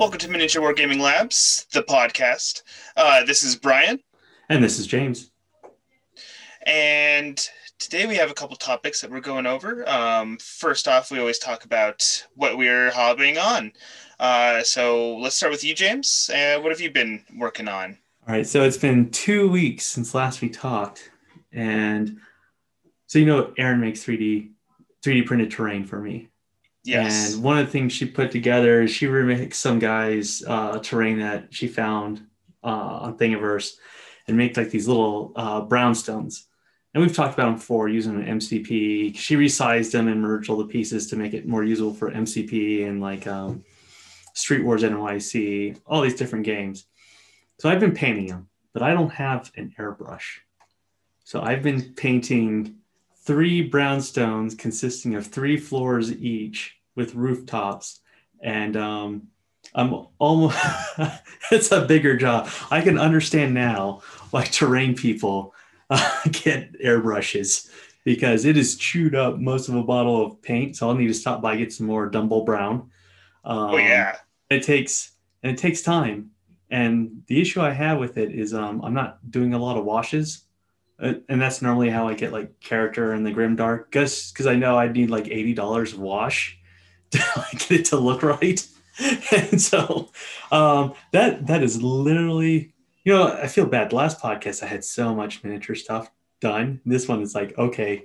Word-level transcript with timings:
Welcome 0.00 0.20
to 0.20 0.30
Miniature 0.30 0.62
War 0.62 0.72
Gaming 0.72 0.98
Labs, 0.98 1.66
the 1.74 1.82
podcast. 1.82 2.62
Uh, 2.96 3.22
this 3.22 3.42
is 3.42 3.54
Brian, 3.54 4.00
And 4.48 4.64
this 4.64 4.78
is 4.78 4.86
James. 4.86 5.30
and 6.64 7.38
today 7.78 8.06
we 8.06 8.14
have 8.14 8.30
a 8.30 8.34
couple 8.34 8.56
topics 8.56 9.02
that 9.02 9.10
we're 9.10 9.20
going 9.20 9.44
over. 9.44 9.86
Um, 9.86 10.38
first 10.38 10.88
off, 10.88 11.10
we 11.10 11.18
always 11.18 11.38
talk 11.38 11.66
about 11.66 12.26
what 12.34 12.56
we're 12.56 12.90
hobbying 12.90 13.38
on. 13.38 13.72
Uh, 14.18 14.62
so 14.62 15.18
let's 15.18 15.36
start 15.36 15.52
with 15.52 15.64
you, 15.64 15.74
James. 15.74 16.30
Uh, 16.34 16.58
what 16.60 16.72
have 16.72 16.80
you 16.80 16.90
been 16.90 17.22
working 17.36 17.68
on? 17.68 17.98
All 18.26 18.34
right, 18.34 18.46
so 18.46 18.62
it's 18.62 18.78
been 18.78 19.10
two 19.10 19.50
weeks 19.50 19.84
since 19.84 20.14
last 20.14 20.40
we 20.40 20.48
talked, 20.48 21.10
and 21.52 22.16
so 23.06 23.18
you 23.18 23.26
know 23.26 23.52
Aaron 23.58 23.82
makes 23.82 24.02
3D 24.02 24.48
3D 25.04 25.26
printed 25.26 25.50
terrain 25.50 25.84
for 25.84 26.00
me. 26.00 26.29
Yes. 26.84 27.34
And 27.34 27.42
one 27.42 27.58
of 27.58 27.66
the 27.66 27.72
things 27.72 27.92
she 27.92 28.06
put 28.06 28.30
together 28.30 28.82
is 28.82 28.90
she 28.90 29.06
remixed 29.06 29.54
some 29.54 29.78
guy's 29.78 30.42
uh, 30.46 30.78
terrain 30.78 31.18
that 31.20 31.52
she 31.52 31.68
found 31.68 32.26
uh, 32.64 32.66
on 32.66 33.18
Thingiverse 33.18 33.74
and 34.26 34.36
make 34.36 34.56
like 34.56 34.70
these 34.70 34.88
little 34.88 35.32
uh, 35.36 35.60
brownstones. 35.62 36.44
And 36.92 37.02
we've 37.02 37.14
talked 37.14 37.34
about 37.34 37.46
them 37.46 37.54
before 37.54 37.88
using 37.88 38.16
an 38.16 38.38
MCP. 38.38 39.16
She 39.16 39.36
resized 39.36 39.92
them 39.92 40.08
and 40.08 40.20
merged 40.20 40.50
all 40.50 40.56
the 40.56 40.64
pieces 40.64 41.06
to 41.08 41.16
make 41.16 41.34
it 41.34 41.46
more 41.46 41.62
usable 41.62 41.94
for 41.94 42.10
MCP 42.10 42.88
and 42.88 43.00
like 43.00 43.26
um, 43.26 43.64
Street 44.34 44.64
Wars 44.64 44.82
NYC, 44.82 45.78
all 45.86 46.00
these 46.00 46.16
different 46.16 46.44
games. 46.44 46.86
So 47.58 47.68
I've 47.68 47.78
been 47.78 47.94
painting 47.94 48.26
them, 48.26 48.48
but 48.72 48.82
I 48.82 48.92
don't 48.92 49.10
have 49.10 49.52
an 49.56 49.74
airbrush. 49.78 50.38
So 51.24 51.40
I've 51.40 51.62
been 51.62 51.94
painting 51.94 52.79
three 53.22 53.68
brownstones 53.68 54.56
consisting 54.56 55.14
of 55.14 55.26
three 55.26 55.56
floors 55.56 56.12
each 56.12 56.76
with 56.96 57.14
rooftops. 57.14 58.00
And 58.42 58.76
um, 58.76 59.28
I'm 59.74 60.06
almost, 60.18 60.58
it's 61.50 61.72
a 61.72 61.84
bigger 61.84 62.16
job. 62.16 62.48
I 62.70 62.80
can 62.80 62.98
understand 62.98 63.54
now 63.54 64.02
why 64.30 64.44
terrain 64.44 64.94
people 64.94 65.54
uh, 65.90 66.20
get 66.32 66.80
airbrushes 66.80 67.70
because 68.04 68.44
it 68.44 68.56
is 68.56 68.76
chewed 68.76 69.14
up 69.14 69.38
most 69.38 69.68
of 69.68 69.74
a 69.74 69.82
bottle 69.82 70.24
of 70.24 70.40
paint. 70.40 70.76
So 70.76 70.88
I'll 70.88 70.94
need 70.94 71.08
to 71.08 71.14
stop 71.14 71.42
by, 71.42 71.56
get 71.56 71.72
some 71.72 71.86
more 71.86 72.08
Dumble 72.08 72.44
Brown. 72.44 72.90
Um, 73.44 73.70
oh 73.70 73.76
yeah. 73.76 74.16
it 74.50 74.62
takes 74.62 75.12
and 75.42 75.52
it 75.52 75.58
takes 75.58 75.80
time 75.80 76.30
and 76.70 77.22
the 77.26 77.40
issue 77.40 77.60
i 77.60 77.70
have 77.70 77.98
with 77.98 78.18
it 78.18 78.32
is 78.32 78.52
um, 78.52 78.82
i'm 78.84 78.94
not 78.94 79.18
doing 79.30 79.54
a 79.54 79.58
lot 79.58 79.76
of 79.76 79.84
washes 79.84 80.44
and 81.00 81.40
that's 81.40 81.62
normally 81.62 81.90
how 81.90 82.08
i 82.08 82.14
get 82.14 82.32
like 82.32 82.60
character 82.60 83.14
in 83.14 83.24
the 83.24 83.30
grim 83.30 83.56
dark 83.56 83.90
just 83.92 84.32
because 84.32 84.46
i 84.46 84.54
know 84.54 84.76
I'd 84.76 84.94
need 84.94 85.10
like 85.10 85.24
$80 85.24 85.94
wash 85.94 86.58
to 87.10 87.18
like, 87.36 87.68
get 87.68 87.72
it 87.72 87.84
to 87.86 87.96
look 87.96 88.22
right. 88.22 88.64
And 89.32 89.60
so 89.60 90.10
um, 90.52 90.92
that 91.12 91.46
that 91.46 91.62
is 91.62 91.82
literally 91.82 92.74
you 93.04 93.14
know 93.14 93.28
i 93.28 93.46
feel 93.46 93.64
bad. 93.64 93.90
The 93.90 93.96
last 93.96 94.20
podcast 94.20 94.62
i 94.62 94.66
had 94.66 94.84
so 94.84 95.14
much 95.14 95.42
miniature 95.42 95.74
stuff 95.74 96.10
done. 96.40 96.80
This 96.84 97.08
one 97.08 97.22
is 97.22 97.34
like 97.34 97.56
okay 97.56 98.04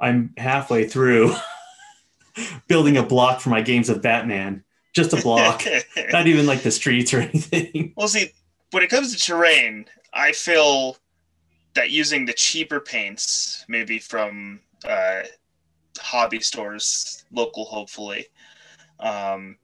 i'm 0.00 0.34
halfway 0.36 0.88
through 0.88 1.32
building 2.66 2.96
a 2.96 3.02
block 3.02 3.40
for 3.40 3.50
my 3.50 3.60
games 3.60 3.88
of 3.88 4.02
batman. 4.02 4.64
Just 4.92 5.12
a 5.12 5.22
block. 5.22 5.62
Not 6.10 6.26
even 6.26 6.46
like 6.46 6.62
the 6.62 6.70
streets 6.70 7.14
or 7.14 7.20
anything. 7.20 7.94
well, 7.96 8.08
see, 8.08 8.32
when 8.72 8.82
it 8.82 8.90
comes 8.90 9.14
to 9.14 9.18
terrain, 9.18 9.86
I 10.12 10.32
feel 10.32 10.96
that 11.74 11.90
using 11.90 12.24
the 12.24 12.32
cheaper 12.32 12.80
paints, 12.80 13.64
maybe 13.68 13.98
from 13.98 14.60
uh, 14.84 15.22
hobby 15.98 16.40
stores, 16.40 17.24
local, 17.32 17.64
hopefully, 17.64 18.26
um, 19.00 19.56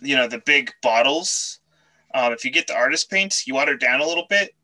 you 0.00 0.16
know, 0.16 0.26
the 0.26 0.42
big 0.46 0.72
bottles. 0.82 1.60
Um, 2.14 2.32
if 2.32 2.44
you 2.44 2.50
get 2.50 2.66
the 2.66 2.74
artist 2.74 3.10
paint, 3.10 3.46
you 3.46 3.54
water 3.54 3.76
down 3.76 4.00
a 4.00 4.06
little 4.06 4.26
bit. 4.28 4.54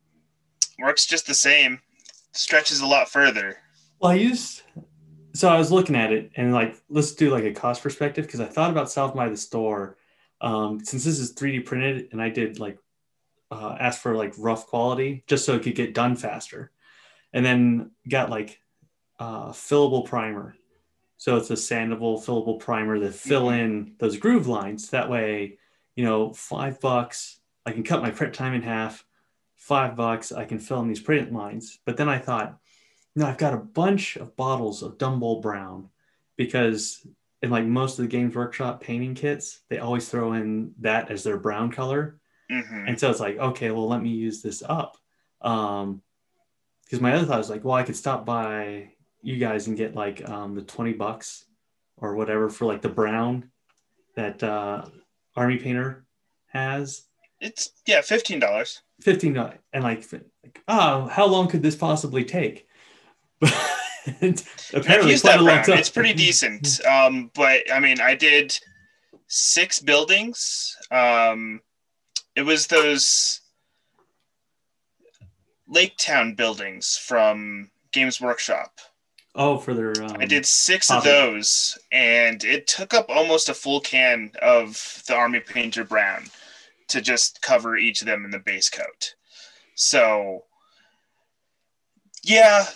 Works 0.79 1.07
just 1.07 1.27
the 1.27 1.35
same. 1.35 1.81
Stretches 2.33 2.81
a 2.81 2.87
lot 2.87 3.09
further. 3.09 3.57
Well, 4.01 4.13
I 4.13 4.17
used 4.17 4.63
so 5.37 5.49
I 5.49 5.59
was 5.59 5.71
looking 5.71 5.97
at 5.97 6.13
it 6.13 6.31
and 6.37 6.53
like 6.55 6.77
let's 6.89 7.13
do 7.13 7.31
like 7.31 7.45
a 7.45 7.53
cost 7.53 7.83
perspective 7.83 8.25
because 8.25 8.41
I 8.41 8.47
thought 8.47 8.71
about 8.71 8.91
South 8.91 9.15
by 9.15 9.29
the 9.29 9.37
store. 9.37 9.97
Um, 10.41 10.85
since 10.85 11.05
this 11.05 11.19
is 11.19 11.35
3D 11.35 11.65
printed 11.65 12.09
and 12.13 12.21
I 12.21 12.31
did 12.31 12.59
like 12.59 12.79
uh, 13.51 13.77
ask 13.79 14.01
for 14.01 14.15
like 14.15 14.35
rough 14.39 14.67
quality 14.67 15.25
just 15.27 15.45
so 15.45 15.55
it 15.55 15.63
could 15.63 15.75
get 15.75 15.95
done 15.95 16.17
faster, 16.17 16.73
and 17.37 17.45
then 17.45 17.91
got 18.09 18.31
like 18.31 18.59
uh, 19.21 19.51
fillable 19.51 20.07
primer. 20.07 20.57
So 21.19 21.37
it's 21.37 21.51
a 21.51 21.55
sandable 21.55 22.19
fillable 22.19 22.59
primer 22.59 22.99
that 23.01 23.15
fill 23.15 23.51
in 23.51 23.95
those 23.99 24.17
groove 24.17 24.47
lines. 24.47 24.89
That 24.91 25.11
way, 25.11 25.59
you 25.97 26.05
know, 26.05 26.33
five 26.33 26.81
bucks 26.81 27.39
I 27.67 27.73
can 27.73 27.83
cut 27.83 28.01
my 28.01 28.11
print 28.11 28.33
time 28.33 28.55
in 28.55 28.63
half. 28.63 29.05
Five 29.57 29.97
bucks 29.97 30.33
I 30.33 30.47
can 30.47 30.59
fill 30.59 30.81
in 30.81 30.89
these 30.89 31.01
print 31.01 31.31
lines. 31.31 31.79
But 31.85 31.99
then 31.99 32.09
I 32.09 32.19
thought, 32.19 32.59
no, 33.15 33.27
I've 33.27 33.39
got 33.39 33.53
a 33.55 33.59
bunch 33.59 34.17
of 34.17 34.35
bottles 34.35 34.83
of 34.83 34.97
Dumble 34.97 35.43
Brown 35.43 35.91
because 36.37 37.07
in 37.43 37.51
like 37.51 37.67
most 37.67 37.99
of 37.99 38.05
the 38.05 38.09
Games 38.09 38.35
Workshop 38.35 38.81
painting 38.81 39.15
kits, 39.15 39.61
they 39.69 39.79
always 39.79 40.09
throw 40.09 40.33
in 40.33 40.73
that 40.81 41.11
as 41.11 41.23
their 41.23 41.37
brown 41.37 41.71
color. 41.71 42.19
hmm 42.51 42.85
And 42.87 42.99
so 42.99 43.11
it's 43.11 43.21
like, 43.21 43.37
okay, 43.37 43.71
well, 43.71 43.89
let 43.89 44.03
me 44.03 44.11
use 44.11 44.41
this 44.41 44.63
up. 44.67 44.97
Um, 45.43 46.01
because 46.87 47.01
my 47.01 47.13
other 47.13 47.27
thought 47.27 47.39
was 47.39 47.51
like, 47.51 47.65
well, 47.65 47.75
I 47.75 47.83
could 47.83 47.97
stop 47.97 48.25
by 48.25 48.93
you 49.23 49.37
guys 49.39 49.67
and 49.67 49.77
get 49.77 49.95
like 49.95 50.27
um, 50.29 50.55
the 50.55 50.63
20 50.63 50.93
bucks 50.95 51.45
or 51.97 52.15
whatever 52.15 52.49
for 52.49 52.65
like 52.65 52.81
the 52.81 52.89
brown 52.89 53.51
that 54.15 54.43
uh, 54.43 54.87
Army 55.35 55.59
Painter 55.59 56.07
has. 56.47 57.03
It's 57.41 57.73
yeah, 57.87 58.01
fifteen 58.01 58.39
dollars. 58.39 58.81
15 59.03 59.35
do- 59.35 59.51
and 59.75 59.85
like, 59.85 60.11
like 60.11 60.63
oh 60.69 61.07
how 61.07 61.27
long 61.27 61.49
could 61.49 61.63
this 61.63 61.77
possibly 61.77 62.25
take 62.25 62.67
apparently 64.73 65.11
used 65.11 65.25
that 65.25 65.39
a 65.41 65.43
long 65.43 65.47
brown. 65.47 65.65
time 65.65 65.79
It's 65.79 65.91
pretty 65.91 66.15
decent. 66.15 66.81
Um, 66.87 67.31
but 67.35 67.71
I 67.71 67.81
mean, 67.81 68.01
I 68.01 68.15
did 68.15 68.59
six 69.27 69.81
buildings. 69.81 70.75
Um, 70.91 71.61
it 72.35 72.43
was 72.43 72.67
those 72.69 73.41
Lake 75.69 75.97
Town 75.97 76.35
buildings 76.35 76.97
from 76.97 77.71
Games 77.93 78.21
Workshop. 78.21 78.79
oh 79.35 79.59
for 79.59 79.75
their 79.75 79.93
um, 80.03 80.17
I 80.19 80.27
did 80.27 80.47
six 80.47 80.91
of 80.91 81.05
those, 81.05 81.79
and 81.93 82.43
it 82.45 82.67
took 82.67 82.95
up 82.95 83.07
almost 83.09 83.49
a 83.49 83.55
full 83.55 83.81
can 83.81 84.31
of 84.41 85.03
the 85.07 85.15
Army 85.15 85.41
Painter 85.41 85.85
Brown 85.85 86.25
to 86.89 87.01
just 87.01 87.43
cover 87.43 87.77
each 87.77 88.01
of 88.01 88.07
them 88.07 88.25
in 88.25 88.31
the 88.31 88.39
base 88.39 88.71
coat. 88.71 89.15
So, 89.75 90.45
yeah, 92.23 92.67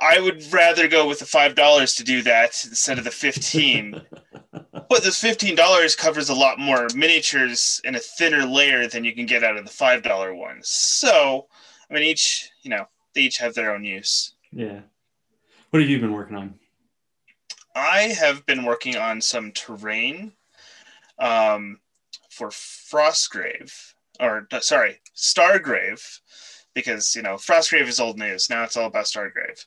I 0.00 0.20
would 0.20 0.50
rather 0.52 0.88
go 0.88 1.06
with 1.06 1.18
the 1.18 1.26
five 1.26 1.54
dollars 1.54 1.94
to 1.96 2.04
do 2.04 2.22
that 2.22 2.64
instead 2.64 2.98
of 2.98 3.04
the 3.04 3.10
fifteen. 3.10 4.00
but 4.72 5.02
this 5.02 5.20
fifteen 5.20 5.54
dollars 5.54 5.94
covers 5.94 6.28
a 6.28 6.34
lot 6.34 6.58
more 6.58 6.88
miniatures 6.94 7.80
in 7.84 7.94
a 7.94 8.00
thinner 8.00 8.46
layer 8.46 8.86
than 8.86 9.04
you 9.04 9.14
can 9.14 9.26
get 9.26 9.44
out 9.44 9.56
of 9.56 9.64
the 9.64 9.70
five 9.70 10.02
dollar 10.02 10.34
ones. 10.34 10.68
So, 10.68 11.46
I 11.92 11.96
mean, 11.96 12.04
each 12.04 12.50
you 12.62 12.70
know 12.70 12.86
they 13.14 13.22
each 13.22 13.36
have 13.38 13.54
their 13.54 13.74
own 13.74 13.84
use. 13.84 14.34
yeah 14.50 14.80
what 15.70 15.80
have 15.80 15.90
you 15.90 16.00
been 16.00 16.12
working 16.12 16.36
on 16.36 16.54
I 17.74 18.14
have 18.18 18.44
been 18.46 18.64
working 18.64 18.96
on 18.96 19.20
some 19.20 19.52
terrain 19.52 20.32
um, 21.18 21.80
for 22.30 22.48
Frostgrave, 22.48 23.94
or 24.20 24.46
sorry, 24.60 25.00
Stargrave, 25.16 26.20
because 26.74 27.14
you 27.16 27.22
know 27.22 27.36
Frostgrave 27.36 27.88
is 27.88 28.00
old 28.00 28.18
news. 28.18 28.50
Now 28.50 28.64
it's 28.64 28.76
all 28.76 28.86
about 28.86 29.06
Stargrave. 29.06 29.64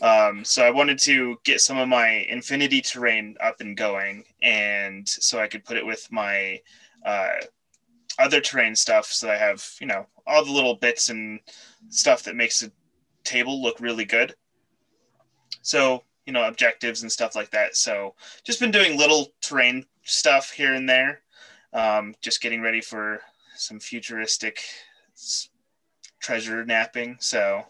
Um, 0.00 0.44
so 0.44 0.64
I 0.64 0.70
wanted 0.70 0.98
to 1.00 1.36
get 1.44 1.60
some 1.60 1.78
of 1.78 1.88
my 1.88 2.26
Infinity 2.28 2.80
terrain 2.80 3.36
up 3.40 3.60
and 3.60 3.76
going, 3.76 4.24
and 4.42 5.08
so 5.08 5.38
I 5.38 5.46
could 5.46 5.64
put 5.64 5.76
it 5.76 5.86
with 5.86 6.08
my 6.10 6.60
uh, 7.04 7.40
other 8.18 8.40
terrain 8.40 8.74
stuff. 8.74 9.06
So 9.06 9.30
I 9.30 9.36
have 9.36 9.64
you 9.80 9.86
know 9.86 10.06
all 10.26 10.44
the 10.44 10.52
little 10.52 10.74
bits 10.74 11.08
and 11.10 11.40
stuff 11.88 12.22
that 12.24 12.36
makes 12.36 12.62
a 12.62 12.70
table 13.24 13.62
look 13.62 13.80
really 13.80 14.04
good. 14.04 14.34
So 15.62 16.04
you 16.26 16.32
know 16.32 16.46
objectives 16.46 17.02
and 17.02 17.10
stuff 17.10 17.34
like 17.34 17.50
that. 17.50 17.76
So 17.76 18.14
just 18.44 18.60
been 18.60 18.70
doing 18.70 18.98
little 18.98 19.28
terrain 19.40 19.86
stuff 20.04 20.50
here 20.50 20.74
and 20.74 20.88
there. 20.88 21.22
Um, 21.72 22.14
just 22.20 22.42
getting 22.42 22.60
ready 22.60 22.80
for 22.80 23.20
some 23.56 23.80
futuristic 23.80 24.60
treasure 26.20 26.64
napping. 26.64 27.16
So 27.20 27.64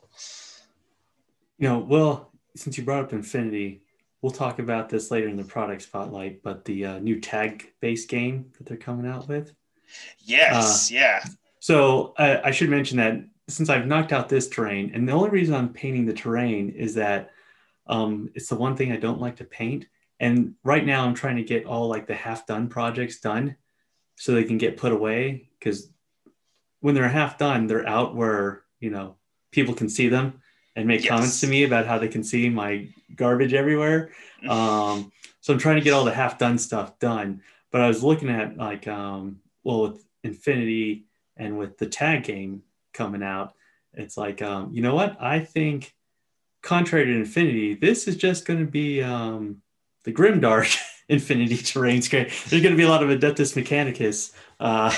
you 1.62 1.69
know 1.69 1.79
well 1.79 2.33
since 2.56 2.77
you 2.77 2.85
brought 2.85 3.05
up 3.05 3.12
infinity 3.12 3.83
we'll 4.21 4.33
talk 4.33 4.59
about 4.59 4.89
this 4.89 5.11
later 5.11 5.29
in 5.29 5.37
the 5.37 5.44
product 5.44 5.83
spotlight 5.83 6.43
but 6.43 6.65
the 6.65 6.85
uh, 6.85 6.99
new 6.99 7.21
tag 7.21 7.73
based 7.81 8.09
game 8.09 8.47
that 8.59 8.67
they're 8.67 8.77
coming 8.77 9.06
out 9.06 9.29
with 9.29 9.53
yes, 10.25 10.90
yeah, 10.90 11.20
So 11.61 12.14
I, 12.19 12.49
I 12.49 12.50
should 12.50 12.70
mention 12.70 12.99
that 12.99 13.25
since 13.49 13.69
I've 13.69 13.87
knocked 13.87 14.12
out 14.12 14.29
this 14.29 14.49
terrain, 14.49 14.93
and 14.94 15.08
the 15.08 15.12
only 15.12 15.31
reason 15.31 15.55
I'm 15.55 15.73
painting 15.73 16.06
the 16.06 16.12
terrain 16.12 16.70
is 16.70 16.94
that 16.94 17.31
um, 17.87 18.31
it's 18.34 18.49
the 18.49 18.56
one 18.56 18.76
thing 18.76 18.93
I 18.93 18.96
don't 18.96 19.20
like 19.20 19.37
to 19.37 19.44
paint. 19.44 19.87
And 20.20 20.55
right 20.62 20.84
now 20.87 21.05
I'm 21.05 21.14
trying 21.14 21.37
to 21.37 21.43
get 21.43 21.67
all 21.67 21.88
like 21.88 22.06
the 22.06 22.14
half 22.14 22.46
done 22.46 22.69
projects 22.69 23.20
done 23.20 23.56
so 24.17 24.32
they 24.32 24.44
can 24.44 24.58
get 24.58 24.76
put 24.76 24.93
away 24.93 25.49
because 25.58 25.90
when 26.81 26.94
they're 26.94 27.08
half 27.08 27.38
done, 27.38 27.67
they're 27.67 27.87
out 27.88 28.14
where 28.14 28.62
you 28.81 28.90
know 28.90 29.17
people 29.50 29.75
can 29.75 29.88
see 29.88 30.08
them 30.08 30.40
and 30.76 30.87
make 30.88 31.02
Yes. 31.02 31.11
comments 31.11 31.40
to 31.40 31.46
me 31.46 31.64
about 31.64 31.87
how 31.87 31.99
they 31.99 32.08
can 32.08 32.23
see 32.25 32.49
my 32.49 32.88
garbage 33.14 33.52
everywhere. 33.52 34.11
Um, 34.49 35.12
so 35.40 35.52
I'm 35.52 35.58
trying 35.58 35.76
to 35.76 35.82
get 35.82 35.93
all 35.93 36.05
the 36.05 36.14
half 36.14 36.38
done 36.38 36.56
stuff 36.56 36.99
done. 36.99 37.43
But 37.70 37.82
I 37.82 37.88
was 37.88 38.02
looking 38.02 38.31
at 38.31 38.56
like 38.56 38.87
um, 38.88 39.42
well 39.64 39.82
with 39.82 40.05
Infinity 40.25 41.05
and 41.37 41.59
with 41.59 41.79
the 41.79 41.87
tag 41.87 42.25
game 42.25 42.62
coming 42.93 43.23
out, 43.23 43.55
it's 43.94 44.17
like 44.17 44.43
um, 44.43 44.73
you 44.73 44.82
know 44.82 44.94
what 44.94 45.17
I 45.20 45.41
think. 45.41 45.94
Contrary 46.62 47.06
to 47.06 47.12
Infinity, 47.12 47.75
this 47.75 48.06
is 48.06 48.17
just 48.17 48.44
going 48.47 48.61
to 48.61 48.70
be 48.70 49.03
um, 49.03 49.62
the 50.05 50.12
Grimdark 50.12 50.79
Infinity 51.09 51.56
terrain 51.56 52.03
screen. 52.03 52.29
There's 52.49 52.62
going 52.62 52.73
to 52.73 52.76
be 52.76 52.85
a 52.85 52.88
lot 52.88 53.03
of 53.03 53.09
Adeptus 53.09 53.56
Mechanicus. 53.56 54.32
Uh, 54.61 54.94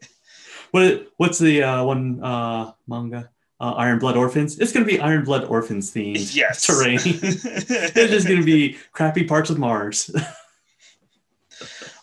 what 0.70 1.08
what's 1.18 1.38
the 1.38 1.62
uh, 1.62 1.84
one 1.84 2.22
uh, 2.22 2.72
manga? 2.88 3.30
Uh, 3.60 3.72
Iron 3.72 3.98
Blood 3.98 4.16
Orphans. 4.16 4.58
It's 4.58 4.72
going 4.72 4.84
to 4.84 4.90
be 4.90 4.98
Iron 5.00 5.24
Blood 5.24 5.44
Orphans 5.44 5.92
themed 5.94 6.34
yes. 6.34 6.66
terrain. 6.66 6.98
It's 7.02 7.92
just 7.92 8.26
going 8.26 8.40
to 8.40 8.44
be 8.44 8.76
crappy 8.92 9.24
parts 9.24 9.50
of 9.50 9.58
Mars. 9.58 10.10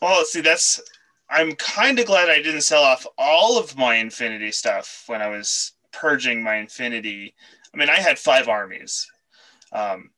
Well, 0.02 0.24
see, 0.26 0.42
that's. 0.42 0.82
I'm 1.32 1.54
kind 1.56 1.98
of 1.98 2.06
glad 2.06 2.30
I 2.30 2.42
didn't 2.42 2.62
sell 2.62 2.84
off 2.84 3.08
all 3.18 3.58
of 3.58 3.78
my 3.78 3.96
Infinity 3.96 4.52
stuff 4.52 5.06
when 5.08 5.22
I 5.22 5.30
was 5.30 5.72
purging 5.94 6.44
my 6.44 6.58
Infinity. 6.58 7.34
I 7.74 7.78
mean, 7.78 7.90
I 7.90 7.96
had 7.96 8.20
five 8.20 8.50
armies. 8.50 9.10
Um, 9.72 10.12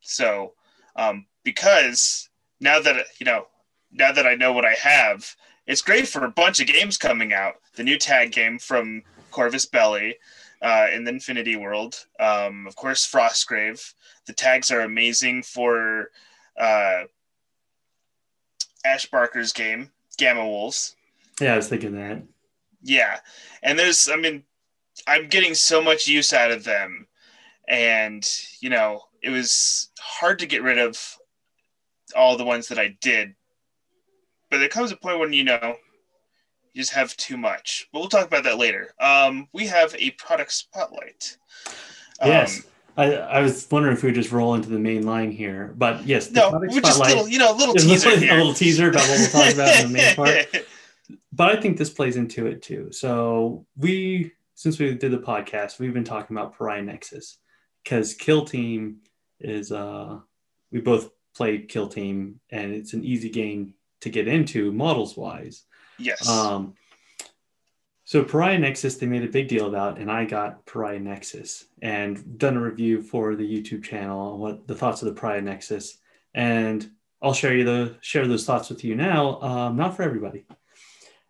so, 0.00 0.52
um, 0.94 1.26
because 1.42 2.28
now 2.60 2.80
that, 2.80 3.06
you 3.18 3.24
know, 3.24 3.46
now 3.90 4.12
that 4.12 4.26
I 4.26 4.34
know 4.34 4.52
what 4.52 4.66
I 4.66 4.74
have, 4.74 5.34
it's 5.66 5.82
great 5.82 6.06
for 6.06 6.24
a 6.24 6.30
bunch 6.30 6.60
of 6.60 6.66
games 6.66 6.98
coming 6.98 7.32
out. 7.32 7.54
The 7.76 7.84
new 7.84 7.96
tag 7.96 8.32
game 8.32 8.58
from 8.58 9.02
Corvus 9.30 9.64
Belli 9.66 10.16
uh, 10.60 10.88
in 10.92 11.04
the 11.04 11.12
Infinity 11.12 11.56
World. 11.56 12.06
Um, 12.20 12.66
of 12.66 12.76
course, 12.76 13.10
Frostgrave. 13.10 13.94
The 14.26 14.32
tags 14.32 14.70
are 14.70 14.80
amazing 14.80 15.42
for 15.42 16.10
uh, 16.58 17.04
Ash 18.84 19.06
Barker's 19.06 19.52
game, 19.52 19.90
Gamma 20.22 20.46
Wolves. 20.46 20.94
yeah, 21.40 21.54
I 21.54 21.56
was 21.56 21.68
thinking 21.68 21.96
that. 21.96 22.22
Yeah. 22.80 23.18
And 23.64 23.76
there's, 23.76 24.08
I 24.08 24.14
mean, 24.14 24.44
I'm 25.08 25.26
getting 25.28 25.54
so 25.54 25.82
much 25.82 26.06
use 26.06 26.32
out 26.32 26.52
of 26.52 26.62
them. 26.62 27.08
And, 27.68 28.24
you 28.60 28.70
know, 28.70 29.02
it 29.20 29.30
was 29.30 29.90
hard 29.98 30.38
to 30.38 30.46
get 30.46 30.62
rid 30.62 30.78
of 30.78 31.18
all 32.14 32.36
the 32.36 32.44
ones 32.44 32.68
that 32.68 32.78
I 32.78 32.96
did. 33.00 33.34
But 34.48 34.58
there 34.58 34.68
comes 34.68 34.92
a 34.92 34.96
point 34.96 35.18
when, 35.18 35.32
you 35.32 35.42
know, 35.42 35.74
you 36.72 36.80
just 36.82 36.92
have 36.92 37.16
too 37.16 37.36
much. 37.36 37.88
But 37.92 37.98
we'll 37.98 38.08
talk 38.08 38.26
about 38.26 38.44
that 38.44 38.58
later. 38.58 38.94
Um, 39.00 39.48
we 39.52 39.66
have 39.66 39.92
a 39.98 40.10
product 40.12 40.52
spotlight. 40.52 41.36
Um, 42.20 42.28
Yes. 42.28 42.62
I, 42.96 43.14
I 43.14 43.40
was 43.40 43.66
wondering 43.70 43.96
if 43.96 44.02
we 44.02 44.08
would 44.08 44.14
just 44.14 44.32
roll 44.32 44.54
into 44.54 44.68
the 44.68 44.78
main 44.78 45.06
line 45.06 45.30
here, 45.30 45.72
but 45.76 46.06
yes, 46.06 46.28
the 46.28 46.40
no, 46.40 46.58
we're 46.58 46.80
just 46.80 47.00
little, 47.00 47.28
you 47.28 47.38
know, 47.38 47.52
little 47.52 47.74
a 47.76 47.78
teaser 47.78 48.10
little, 48.10 48.22
here. 48.22 48.34
a 48.34 48.36
little 48.36 48.54
teaser 48.54 48.90
about 48.90 49.08
what 49.08 49.18
we'll 49.18 49.28
talk 49.28 49.54
about 49.54 49.80
in 49.80 49.86
the 49.88 49.92
main 49.92 50.14
part. 50.14 50.66
but 51.32 51.56
I 51.56 51.60
think 51.60 51.78
this 51.78 51.90
plays 51.90 52.16
into 52.16 52.46
it 52.46 52.62
too. 52.62 52.92
So 52.92 53.66
we, 53.76 54.32
since 54.54 54.78
we 54.78 54.94
did 54.94 55.10
the 55.10 55.18
podcast, 55.18 55.78
we've 55.78 55.94
been 55.94 56.04
talking 56.04 56.36
about 56.36 56.56
Pariah 56.56 56.82
Nexus 56.82 57.38
because 57.82 58.14
Kill 58.14 58.44
Team 58.44 58.98
is 59.40 59.72
uh 59.72 60.18
we 60.70 60.80
both 60.80 61.10
played 61.34 61.68
Kill 61.68 61.88
Team 61.88 62.40
and 62.50 62.72
it's 62.72 62.92
an 62.92 63.04
easy 63.04 63.30
game 63.30 63.74
to 64.02 64.10
get 64.10 64.28
into 64.28 64.70
models 64.72 65.16
wise. 65.16 65.64
yes. 65.98 66.28
Um, 66.28 66.74
so 68.12 68.22
Pariah 68.22 68.58
Nexus, 68.58 68.96
they 68.96 69.06
made 69.06 69.24
a 69.24 69.26
big 69.26 69.48
deal 69.48 69.68
about, 69.68 69.96
and 69.96 70.12
I 70.12 70.26
got 70.26 70.66
Pariah 70.66 70.98
Nexus 70.98 71.64
and 71.80 72.38
done 72.38 72.58
a 72.58 72.60
review 72.60 73.00
for 73.00 73.34
the 73.36 73.42
YouTube 73.42 73.82
channel 73.82 74.34
on 74.34 74.38
what 74.38 74.66
the 74.68 74.74
thoughts 74.74 75.00
of 75.00 75.08
the 75.08 75.18
Pariah 75.18 75.40
Nexus, 75.40 75.96
and 76.34 76.90
I'll 77.22 77.32
share 77.32 77.56
you 77.56 77.64
the 77.64 77.96
share 78.02 78.26
those 78.28 78.44
thoughts 78.44 78.68
with 78.68 78.84
you 78.84 78.96
now. 78.96 79.40
Um, 79.40 79.76
not 79.76 79.96
for 79.96 80.02
everybody, 80.02 80.44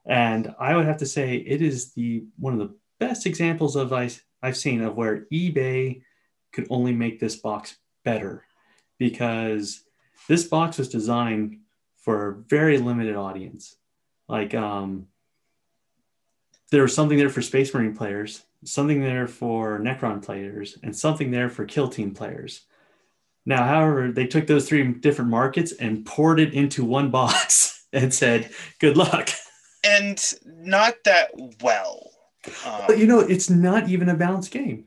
and 0.07 0.57
I 0.59 0.75
would 0.75 0.87
have 0.87 0.97
to 0.97 1.07
say 1.07 1.37
it 1.37 1.63
is 1.63 1.93
the 1.93 2.25
one 2.37 2.55
of 2.55 2.59
the 2.59 2.75
best 2.99 3.27
examples 3.27 3.77
of 3.77 3.93
I, 3.93 4.11
I've 4.43 4.57
seen 4.57 4.83
of 4.83 4.97
where 4.97 5.27
eBay 5.33 6.03
could 6.51 6.67
only 6.69 6.93
make 6.93 7.21
this 7.21 7.37
box 7.37 7.77
better 8.05 8.45
because 8.99 9.85
this 10.27 10.43
box 10.43 10.79
was 10.79 10.89
designed 10.89 11.59
for 11.99 12.29
a 12.29 12.35
very 12.35 12.79
limited 12.79 13.15
audience. 13.15 13.77
Like 14.29 14.53
um, 14.53 15.07
there 16.77 16.83
was 16.83 16.95
something 16.95 17.19
there 17.19 17.29
for 17.29 17.43
Space 17.43 17.73
Marine 17.73 17.95
players, 17.95 18.45
something 18.65 19.01
there 19.01 19.27
for 19.27 19.79
Necron 19.79 20.25
players, 20.25 20.79
and 20.83 20.95
something 20.95 21.31
there 21.31 21.49
for 21.49 21.65
Kill 21.65 21.89
Team 21.89 22.13
players. 22.13 22.63
Now, 23.45 23.65
however, 23.65 24.13
they 24.13 24.27
took 24.27 24.47
those 24.47 24.69
three 24.69 24.87
different 24.93 25.31
markets 25.31 25.73
and 25.73 26.07
poured 26.07 26.41
it 26.41 26.55
into 26.55 26.85
one 26.85 27.11
box 27.11 27.87
and 27.93 28.13
said, 28.13 28.51
"Good 28.81 28.97
luck." 28.97 29.31
and 29.85 30.35
not 30.47 30.95
that 31.05 31.31
well. 31.61 32.11
Um, 32.65 32.83
But 32.87 32.99
you 32.99 33.07
know, 33.07 33.21
it's 33.21 33.51
not 33.51 33.89
even 33.89 34.09
a 34.09 34.15
balanced 34.15 34.51
game. 34.51 34.85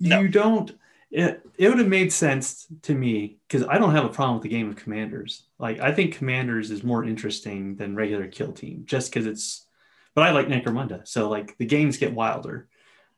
No. 0.00 0.20
You 0.20 0.28
don't. 0.28 0.72
It, 1.10 1.42
it 1.58 1.68
would 1.68 1.78
have 1.78 1.88
made 1.88 2.10
sense 2.10 2.66
to 2.82 2.94
me 2.94 3.36
because 3.46 3.66
I 3.66 3.76
don't 3.76 3.92
have 3.92 4.06
a 4.06 4.08
problem 4.08 4.36
with 4.36 4.44
the 4.44 4.48
game 4.48 4.70
of 4.70 4.76
Commanders. 4.76 5.44
Like 5.58 5.78
I 5.80 5.92
think 5.92 6.16
Commanders 6.16 6.70
is 6.70 6.82
more 6.82 7.04
interesting 7.04 7.76
than 7.76 7.94
regular 7.94 8.28
Kill 8.28 8.52
Team, 8.52 8.84
just 8.86 9.12
because 9.12 9.26
it's. 9.26 9.66
But 10.14 10.24
I 10.24 10.30
like 10.32 10.48
Necromunda, 10.48 11.06
so 11.08 11.28
like 11.30 11.56
the 11.58 11.64
games 11.66 11.96
get 11.96 12.12
wilder 12.12 12.68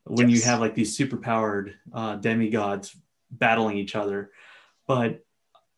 when 0.05 0.29
you 0.29 0.41
have 0.41 0.59
like 0.61 0.75
these 0.75 0.97
superpowered 0.97 1.73
uh, 1.93 2.15
demigods 2.17 2.95
battling 3.31 3.77
each 3.77 3.95
other. 3.95 4.31
But 4.87 5.25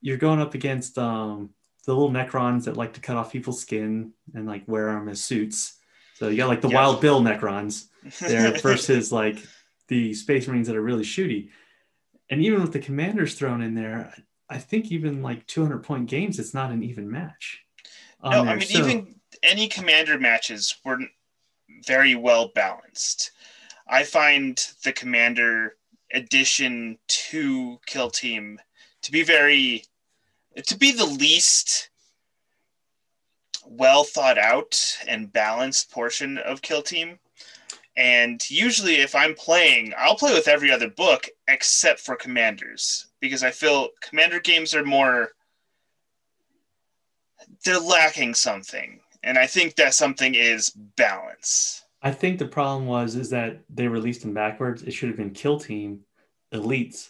you're 0.01 0.17
going 0.17 0.39
up 0.41 0.53
against 0.53 0.97
um, 0.97 1.49
the 1.85 1.93
little 1.95 2.11
Necrons 2.11 2.65
that 2.65 2.77
like 2.77 2.93
to 2.93 2.99
cut 3.01 3.17
off 3.17 3.31
people's 3.31 3.59
skin 3.61 4.11
and 4.35 4.45
like 4.47 4.63
wear 4.67 4.87
them 4.91 5.09
as 5.09 5.23
suits. 5.23 5.77
So 6.15 6.27
you 6.29 6.37
got 6.37 6.49
like 6.49 6.61
the 6.61 6.69
Yeah. 6.69 6.75
Wild 6.75 7.01
Bill 7.01 7.21
Necrons 7.21 7.85
there 8.21 8.51
versus 8.61 9.11
like 9.11 9.39
the 9.87 10.13
Space 10.13 10.47
Marines 10.47 10.67
that 10.67 10.75
are 10.75 10.81
really 10.81 11.03
shooty. 11.03 11.49
And 12.29 12.43
even 12.43 12.61
with 12.61 12.73
the 12.73 12.79
commanders 12.79 13.35
thrown 13.35 13.61
in 13.61 13.73
there, 13.73 14.13
I 14.49 14.57
think 14.59 14.91
even 14.91 15.21
like 15.23 15.47
200 15.47 15.83
point 15.83 16.07
games, 16.09 16.37
it's 16.39 16.53
not 16.53 16.71
an 16.71 16.83
even 16.83 17.09
match. 17.09 17.63
no, 18.23 18.43
there. 18.43 18.53
I 18.53 18.55
mean 18.57 18.67
So- 18.67 18.79
even 18.87 19.15
any 19.43 19.67
commander 19.67 20.19
matches 20.19 20.77
were 20.83 20.99
very 21.85 22.15
well 22.15 22.49
balanced. 22.53 23.31
I 23.87 24.03
find 24.03 24.57
the 24.83 24.91
commander 24.91 25.77
addition 26.13 26.97
to 27.07 27.79
Kill 27.85 28.09
Team 28.09 28.59
to 29.01 29.11
be 29.11 29.23
very 29.23 29.83
to 30.65 30.77
be 30.77 30.91
the 30.91 31.05
least 31.05 31.89
well 33.65 34.03
thought 34.03 34.37
out 34.37 34.97
and 35.07 35.31
balanced 35.31 35.91
portion 35.91 36.37
of 36.37 36.61
Kill 36.61 36.81
Team. 36.81 37.19
And 37.95 38.47
usually, 38.49 38.97
if 38.97 39.15
I'm 39.15 39.33
playing, 39.33 39.93
I'll 39.97 40.15
play 40.15 40.33
with 40.33 40.47
every 40.47 40.71
other 40.71 40.89
book 40.89 41.27
except 41.47 41.99
for 41.99 42.15
Commanders 42.15 43.07
because 43.19 43.43
I 43.43 43.51
feel 43.51 43.89
Commander 44.01 44.39
games 44.39 44.75
are 44.75 44.85
more. 44.85 45.31
They're 47.65 47.79
lacking 47.79 48.35
something, 48.35 48.99
and 49.27 49.37
I 49.37 49.45
think 49.45 49.75
that 49.75 49.93
something 49.93 50.35
is 50.35 50.69
balance. 50.69 51.83
I 52.01 52.11
think 52.11 52.39
the 52.39 52.47
problem 52.47 52.87
was 52.87 53.15
is 53.15 53.29
that 53.31 53.59
they 53.69 53.87
released 53.87 54.21
them 54.21 54.33
backwards. 54.33 54.83
It 54.83 54.91
should 54.91 55.09
have 55.09 55.17
been 55.17 55.31
Kill 55.31 55.59
Team, 55.59 56.01
Elites, 56.53 57.09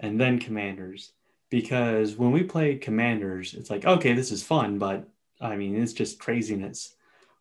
and 0.00 0.18
then 0.18 0.38
Commanders. 0.38 1.12
Because 1.50 2.16
when 2.16 2.32
we 2.32 2.42
play 2.42 2.76
Commanders, 2.76 3.54
it's 3.54 3.70
like, 3.70 3.84
okay, 3.84 4.14
this 4.14 4.32
is 4.32 4.42
fun, 4.42 4.78
but 4.78 5.08
I 5.40 5.56
mean, 5.56 5.80
it's 5.80 5.92
just 5.92 6.18
craziness. 6.18 6.94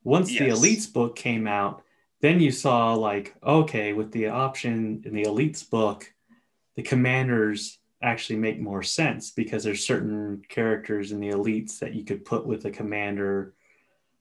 Once 0.04 0.30
the 0.30 0.50
Elites 0.50 0.92
book 0.92 1.16
came 1.16 1.48
out, 1.48 1.82
then 2.22 2.40
you 2.40 2.52
saw 2.52 2.94
like, 2.94 3.34
okay, 3.44 3.94
with 3.94 4.12
the 4.12 4.28
option 4.28 5.02
in 5.06 5.16
the 5.16 5.24
Elites 5.24 5.68
book, 5.68 6.14
the 6.75 6.84
Commanders 6.84 7.80
actually 8.02 8.38
make 8.38 8.60
more 8.60 8.84
sense 8.84 9.32
because 9.32 9.64
there's 9.64 9.86
certain 9.86 10.44
characters 10.50 11.12
in 11.12 11.20
the 11.20 11.30
Elites 11.30 11.80
that 11.80 11.94
you 11.94 12.04
could 12.04 12.25
put 12.25 12.46
with 12.46 12.66
a 12.66 12.72
commander 12.72 13.54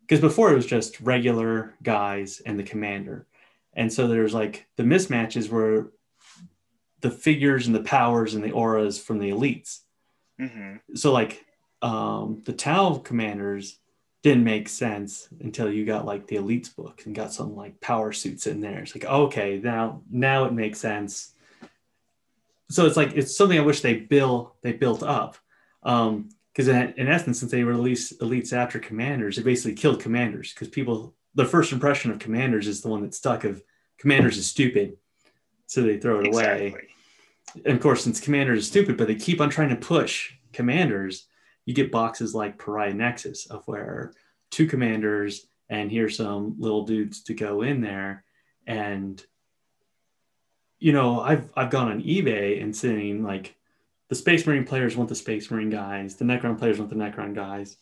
because 0.06 0.20
before 0.20 0.52
it 0.52 0.56
was 0.56 0.66
just 0.66 1.00
regular 1.00 1.74
guys 1.82 2.40
and 2.44 2.58
the 2.58 2.62
commander. 2.62 3.26
And 3.72 3.92
so 3.92 4.06
there's 4.06 4.34
like 4.34 4.66
the 4.76 4.82
mismatches 4.82 5.48
were 5.48 5.92
the 7.00 7.10
figures 7.10 7.66
and 7.66 7.74
the 7.74 7.82
powers 7.82 8.34
and 8.34 8.44
the 8.44 8.52
auras 8.52 8.98
from 8.98 9.18
the 9.18 9.30
elites. 9.30 9.80
Hmm 10.38 10.76
so 10.94 11.12
like 11.12 11.44
um 11.82 12.42
the 12.44 12.52
tau 12.52 12.96
commanders 12.98 13.78
didn't 14.22 14.44
make 14.44 14.68
sense 14.68 15.28
until 15.40 15.70
you 15.70 15.84
got 15.84 16.06
like 16.06 16.26
the 16.26 16.36
elites 16.36 16.74
book 16.74 17.02
and 17.04 17.14
got 17.14 17.32
some 17.32 17.54
like 17.54 17.78
power 17.80 18.10
suits 18.10 18.46
in 18.46 18.60
there. 18.60 18.80
It's 18.80 18.94
like 18.94 19.04
okay 19.04 19.60
now 19.62 20.02
now 20.10 20.44
it 20.44 20.52
makes 20.52 20.78
sense. 20.78 21.34
So 22.70 22.86
it's 22.86 22.96
like 22.96 23.12
it's 23.14 23.36
something 23.36 23.58
i 23.58 23.62
wish 23.62 23.82
they 23.82 23.94
built 23.94 24.54
they 24.62 24.72
built 24.72 25.02
up. 25.02 25.36
Um 25.82 26.30
because 26.54 26.68
in, 26.68 27.08
essence, 27.08 27.40
since 27.40 27.50
they 27.50 27.64
released 27.64 28.20
elites 28.20 28.52
after 28.52 28.78
commanders, 28.78 29.36
they 29.36 29.42
basically 29.42 29.74
killed 29.74 30.00
commanders 30.00 30.52
because 30.52 30.68
people 30.68 31.14
the 31.34 31.44
first 31.44 31.72
impression 31.72 32.12
of 32.12 32.20
commanders 32.20 32.68
is 32.68 32.80
the 32.80 32.88
one 32.88 33.02
that 33.02 33.12
stuck 33.12 33.42
of 33.42 33.60
commanders 33.98 34.38
is 34.38 34.46
stupid, 34.46 34.96
so 35.66 35.82
they 35.82 35.98
throw 35.98 36.20
it 36.20 36.28
exactly. 36.28 36.68
away. 36.68 36.88
And 37.64 37.74
of 37.74 37.80
course, 37.80 38.04
since 38.04 38.20
commanders 38.20 38.60
is 38.60 38.68
stupid, 38.68 38.96
but 38.96 39.08
they 39.08 39.16
keep 39.16 39.40
on 39.40 39.50
trying 39.50 39.70
to 39.70 39.76
push 39.76 40.32
commanders, 40.52 41.26
you 41.66 41.74
get 41.74 41.90
boxes 41.90 42.34
like 42.34 42.56
Pariah 42.56 42.94
Nexus 42.94 43.46
of 43.46 43.66
where 43.66 44.12
two 44.50 44.66
commanders 44.68 45.48
and 45.68 45.90
here's 45.90 46.16
some 46.16 46.54
little 46.58 46.84
dudes 46.84 47.22
to 47.24 47.34
go 47.34 47.62
in 47.62 47.80
there 47.80 48.24
and 48.66 49.24
you 50.78 50.92
know 50.92 51.20
i've 51.20 51.48
i've 51.56 51.70
gone 51.70 51.90
on 51.90 52.02
ebay 52.02 52.62
and 52.62 52.74
seen 52.74 53.22
like 53.22 53.56
the 54.08 54.14
space 54.14 54.46
marine 54.46 54.64
players 54.64 54.96
want 54.96 55.08
the 55.08 55.14
space 55.14 55.50
marine 55.50 55.70
guys. 55.70 56.16
The 56.16 56.24
necron 56.24 56.58
players 56.58 56.78
want 56.78 56.90
the 56.90 56.96
necron 56.96 57.34
guys. 57.34 57.76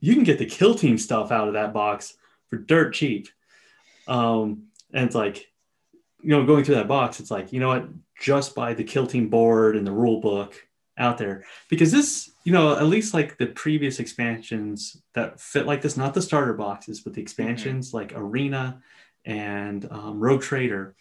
You 0.00 0.14
can 0.14 0.24
get 0.24 0.38
the 0.38 0.46
kill 0.46 0.74
team 0.74 0.98
stuff 0.98 1.30
out 1.30 1.48
of 1.48 1.54
that 1.54 1.72
box 1.72 2.14
for 2.48 2.56
dirt 2.56 2.94
cheap. 2.94 3.28
Um 4.08 4.68
and 4.92 5.06
it's 5.06 5.14
like 5.14 5.46
you 6.22 6.30
know 6.30 6.46
going 6.46 6.64
through 6.64 6.76
that 6.76 6.88
box 6.88 7.20
it's 7.20 7.30
like 7.30 7.52
you 7.52 7.60
know 7.60 7.68
what? 7.68 7.88
Just 8.20 8.54
buy 8.54 8.74
the 8.74 8.84
kill 8.84 9.06
team 9.06 9.28
board 9.28 9.76
and 9.76 9.86
the 9.86 9.92
rule 9.92 10.20
book 10.20 10.54
out 10.96 11.18
there. 11.18 11.44
Because 11.68 11.92
this 11.92 12.30
you 12.46 12.52
know 12.52 12.76
at 12.76 12.86
least 12.86 13.12
like 13.12 13.36
the 13.36 13.48
previous 13.48 13.98
expansions 13.98 15.02
that 15.14 15.40
fit 15.40 15.66
like 15.66 15.82
this 15.82 15.96
not 15.96 16.14
the 16.14 16.22
starter 16.22 16.54
boxes 16.54 17.00
but 17.00 17.12
the 17.12 17.20
mm-hmm. 17.20 17.24
expansions 17.24 17.88
mm-hmm. 17.88 17.96
like 17.96 18.12
arena 18.14 18.80
and 19.26 19.86
um, 19.90 20.20
rogue 20.20 20.40
trader 20.40 20.94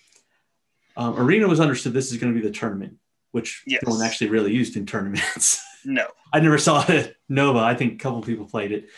um, 0.98 1.18
arena 1.18 1.48
was 1.48 1.60
understood 1.60 1.94
this 1.94 2.12
is 2.12 2.18
going 2.18 2.34
to 2.34 2.40
be 2.40 2.46
the 2.46 2.54
tournament 2.54 2.98
which 3.36 3.64
yes. 3.68 3.84
no 3.86 3.94
one 3.94 4.02
actually 4.02 4.30
really 4.30 4.54
used 4.54 4.78
in 4.78 4.86
tournaments. 4.86 5.62
No. 5.88 6.08
I 6.34 6.40
never 6.40 6.58
saw 6.58 6.84
it 6.90 7.16
nova. 7.30 7.60
I 7.60 7.76
think 7.76 7.94
a 7.94 7.98
couple 7.98 8.24
people 8.24 8.48
played 8.48 8.72
it. 8.72 8.90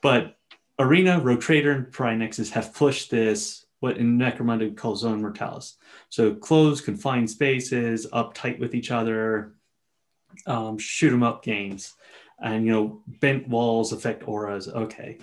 But 0.00 0.36
arena 0.78 1.18
rogue 1.18 1.40
trader 1.40 1.72
and 1.72 1.92
pariah 1.92 2.16
nexus 2.16 2.50
have 2.50 2.72
pushed 2.72 3.10
this 3.10 3.66
what 3.80 3.96
in 3.96 4.16
necromunda 4.16 4.60
we 4.60 4.70
call 4.70 4.94
zone 4.94 5.22
mortalis. 5.22 5.76
So 6.08 6.36
closed 6.36 6.84
confined 6.84 7.28
spaces 7.28 8.06
up 8.12 8.32
tight 8.32 8.60
with 8.60 8.76
each 8.76 8.92
other 8.92 9.56
um, 10.46 10.78
shoot 10.78 11.12
'em 11.12 11.24
up 11.24 11.42
games, 11.42 11.94
and 12.40 12.64
you 12.64 12.70
know 12.70 13.02
bent 13.08 13.48
walls 13.48 13.92
affect 13.92 14.28
auras. 14.28 14.68
Okay, 14.68 15.18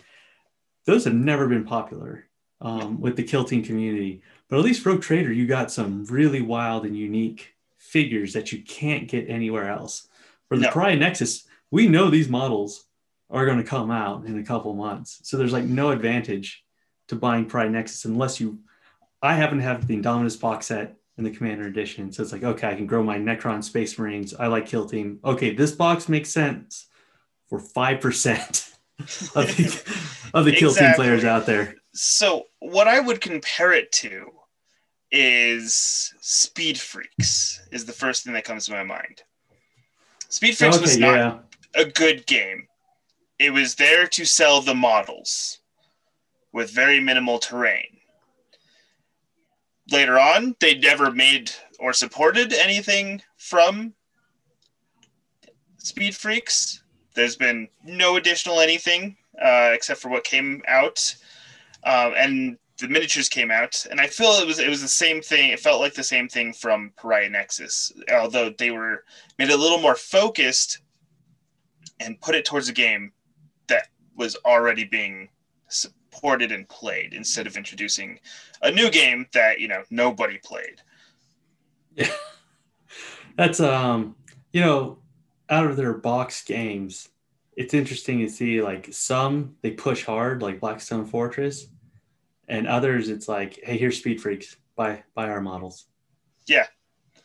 those 0.85 1.05
have 1.05 1.15
never 1.15 1.47
been 1.47 1.63
popular 1.63 2.25
um, 2.59 2.99
with 2.99 3.15
the 3.15 3.23
kill 3.23 3.45
team 3.45 3.63
community. 3.63 4.23
But 4.49 4.59
at 4.59 4.65
least 4.65 4.85
Rogue 4.85 5.01
Trader, 5.01 5.31
you 5.31 5.47
got 5.47 5.71
some 5.71 6.03
really 6.05 6.41
wild 6.41 6.85
and 6.85 6.97
unique 6.97 7.53
figures 7.93 8.33
that 8.33 8.51
you 8.51 8.59
can't 8.63 9.07
get 9.07 9.29
anywhere 9.29 9.69
else. 9.69 10.07
For 10.49 10.57
the 10.57 10.63
no. 10.63 10.71
Pariah 10.71 10.97
Nexus, 10.97 11.45
we 11.71 11.87
know 11.87 12.09
these 12.09 12.27
models 12.27 12.85
are 13.29 13.45
going 13.45 13.59
to 13.59 13.63
come 13.75 13.91
out 13.91 14.25
in 14.25 14.37
a 14.39 14.43
couple 14.43 14.73
months, 14.73 15.19
so 15.23 15.37
there's 15.37 15.53
like 15.53 15.63
no 15.63 15.91
advantage 15.91 16.63
to 17.07 17.15
buying 17.15 17.45
Pariah 17.45 17.69
Nexus 17.69 18.05
unless 18.05 18.39
you. 18.39 18.59
I 19.21 19.35
happen 19.35 19.57
to 19.59 19.63
have 19.63 19.87
the 19.87 19.95
Indomitus 19.95 20.39
box 20.39 20.65
set 20.65 20.97
in 21.17 21.23
the 21.23 21.31
Commander 21.31 21.67
Edition. 21.67 22.11
So 22.11 22.23
it's 22.23 22.33
like, 22.33 22.43
okay, 22.43 22.67
I 22.67 22.75
can 22.75 22.87
grow 22.87 23.03
my 23.03 23.17
Necron 23.17 23.63
Space 23.63 23.97
Marines. 23.97 24.33
I 24.33 24.47
like 24.47 24.65
Kill 24.65 24.85
Team. 24.85 25.19
Okay, 25.23 25.53
this 25.55 25.71
box 25.71 26.09
makes 26.09 26.29
sense 26.29 26.87
for 27.47 27.59
five 27.59 28.01
percent 28.01 28.71
of 28.99 29.47
the, 29.55 29.81
of 30.33 30.45
the 30.45 30.51
Kill 30.51 30.71
exactly. 30.71 30.87
Team 30.87 30.93
players 30.95 31.23
out 31.23 31.45
there. 31.45 31.75
So 31.93 32.45
what 32.59 32.87
I 32.87 32.99
would 32.99 33.21
compare 33.21 33.71
it 33.71 33.91
to 34.03 34.31
is 35.13 36.13
Speed 36.19 36.77
Freaks. 36.77 37.61
Is 37.71 37.85
the 37.85 37.93
first 37.93 38.25
thing 38.25 38.33
that 38.33 38.43
comes 38.43 38.65
to 38.65 38.73
my 38.73 38.83
mind. 38.83 39.23
Speed 40.27 40.57
Freaks 40.57 40.75
okay, 40.75 40.81
was 40.81 40.97
not 40.97 41.15
yeah. 41.15 41.37
a 41.81 41.85
good 41.85 42.25
game. 42.25 42.67
It 43.39 43.51
was 43.51 43.75
there 43.75 44.07
to 44.07 44.25
sell 44.25 44.59
the 44.59 44.75
models 44.75 45.59
with 46.51 46.71
very 46.71 46.99
minimal 46.99 47.39
terrain 47.39 47.93
later 49.91 50.19
on, 50.19 50.55
they 50.59 50.75
never 50.75 51.11
made 51.11 51.51
or 51.79 51.93
supported 51.93 52.53
anything 52.53 53.21
from 53.37 53.93
Speed 55.77 56.15
Freaks. 56.15 56.83
There's 57.15 57.35
been 57.35 57.67
no 57.83 58.15
additional 58.15 58.59
anything 58.59 59.17
uh, 59.41 59.71
except 59.73 60.01
for 60.01 60.09
what 60.09 60.23
came 60.23 60.61
out, 60.67 61.15
um, 61.83 62.13
and 62.15 62.57
the 62.83 62.89
miniatures 62.89 63.29
came 63.29 63.49
out. 63.49 63.85
And 63.89 64.01
I 64.01 64.07
feel 64.07 64.31
it 64.31 64.45
was 64.45 64.59
it 64.59 64.67
was 64.67 64.81
the 64.81 64.87
same 64.89 65.21
thing. 65.21 65.51
It 65.51 65.59
felt 65.61 65.79
like 65.79 65.93
the 65.93 66.03
same 66.03 66.27
thing 66.27 66.51
from 66.51 66.91
Pariah 66.97 67.29
Nexus, 67.29 67.93
although 68.13 68.49
they 68.49 68.71
were 68.71 69.05
made 69.39 69.49
a 69.49 69.57
little 69.57 69.79
more 69.79 69.95
focused 69.95 70.79
and 72.01 72.19
put 72.19 72.35
it 72.35 72.43
towards 72.43 72.67
a 72.67 72.73
game 72.73 73.13
that 73.67 73.87
was 74.17 74.35
already 74.45 74.83
being 74.83 75.29
supported 75.69 76.51
and 76.51 76.67
played 76.67 77.13
instead 77.13 77.47
of 77.47 77.55
introducing 77.55 78.19
a 78.61 78.69
new 78.69 78.91
game 78.91 79.27
that 79.33 79.61
you 79.61 79.69
know 79.69 79.83
nobody 79.89 80.37
played. 80.43 80.81
Yeah, 81.95 82.11
that's 83.37 83.61
um, 83.61 84.17
you 84.51 84.59
know, 84.59 84.97
out 85.49 85.67
of 85.67 85.77
their 85.77 85.93
box 85.93 86.43
games, 86.43 87.07
it's 87.55 87.73
interesting 87.73 88.19
to 88.19 88.29
see 88.29 88.61
like 88.61 88.93
some 88.93 89.55
they 89.61 89.71
push 89.71 90.03
hard, 90.03 90.41
like 90.41 90.59
Blackstone 90.59 91.05
Fortress, 91.05 91.67
and 92.47 92.67
others 92.67 93.09
it's 93.09 93.27
like, 93.27 93.59
hey, 93.63 93.77
here's 93.77 93.97
Speed 93.97 94.21
Freaks, 94.21 94.55
buy 94.75 95.03
buy 95.15 95.29
our 95.29 95.41
models. 95.41 95.85
Yeah, 96.45 96.67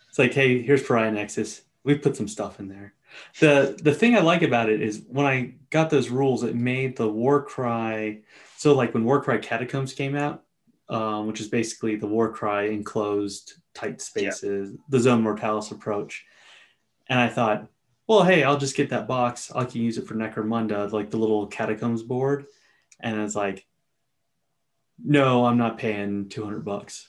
it's 0.09 0.19
like, 0.19 0.35
hey, 0.35 0.63
here's 0.63 0.83
Pariah 0.83 1.13
Nexus. 1.13 1.63
We 1.85 1.97
put 1.97 2.17
some 2.17 2.29
stuff 2.29 2.61
in 2.61 2.69
there. 2.69 2.95
The 3.41 3.79
the 3.83 3.95
thing 3.95 4.17
I 4.17 4.21
like 4.21 4.43
about 4.43 4.69
it 4.69 4.83
is 4.83 5.05
when 5.09 5.27
I 5.27 5.55
got 5.71 5.91
those 5.91 6.11
rules, 6.11 6.43
it 6.43 6.55
made 6.55 6.97
the 6.97 7.09
Warcry 7.09 8.23
so 8.59 8.75
like 8.75 8.93
when 8.93 9.05
Warcry 9.05 9.39
Catacombs 9.39 9.93
came 9.93 10.17
out, 10.17 10.43
um, 10.89 11.29
which 11.29 11.41
is 11.41 11.47
basically 11.47 11.95
the 11.95 12.09
Warcry 12.09 12.75
enclosed 12.75 13.55
tight 13.73 14.01
spaces, 14.01 14.71
yeah. 14.73 14.77
the 14.89 14.99
Zone 14.99 15.23
Mortalis 15.23 15.71
approach, 15.71 16.25
and 17.09 17.21
I 17.21 17.29
thought, 17.29 17.69
well, 18.09 18.25
hey, 18.25 18.43
I'll 18.43 18.59
just 18.59 18.77
get 18.77 18.91
that 18.91 19.07
box. 19.07 19.53
I 19.55 19.65
can 19.65 19.81
use 19.81 19.97
it 19.97 20.09
for 20.09 20.15
Necromunda, 20.15 20.91
like 20.91 21.11
the 21.11 21.19
little 21.19 21.47
Catacombs 21.47 22.03
board, 22.03 22.47
and 22.99 23.21
it's 23.21 23.37
like, 23.37 23.65
no, 25.05 25.47
I'm 25.47 25.59
not 25.59 25.79
paying 25.79 26.29
200 26.29 26.65
bucks 26.65 27.09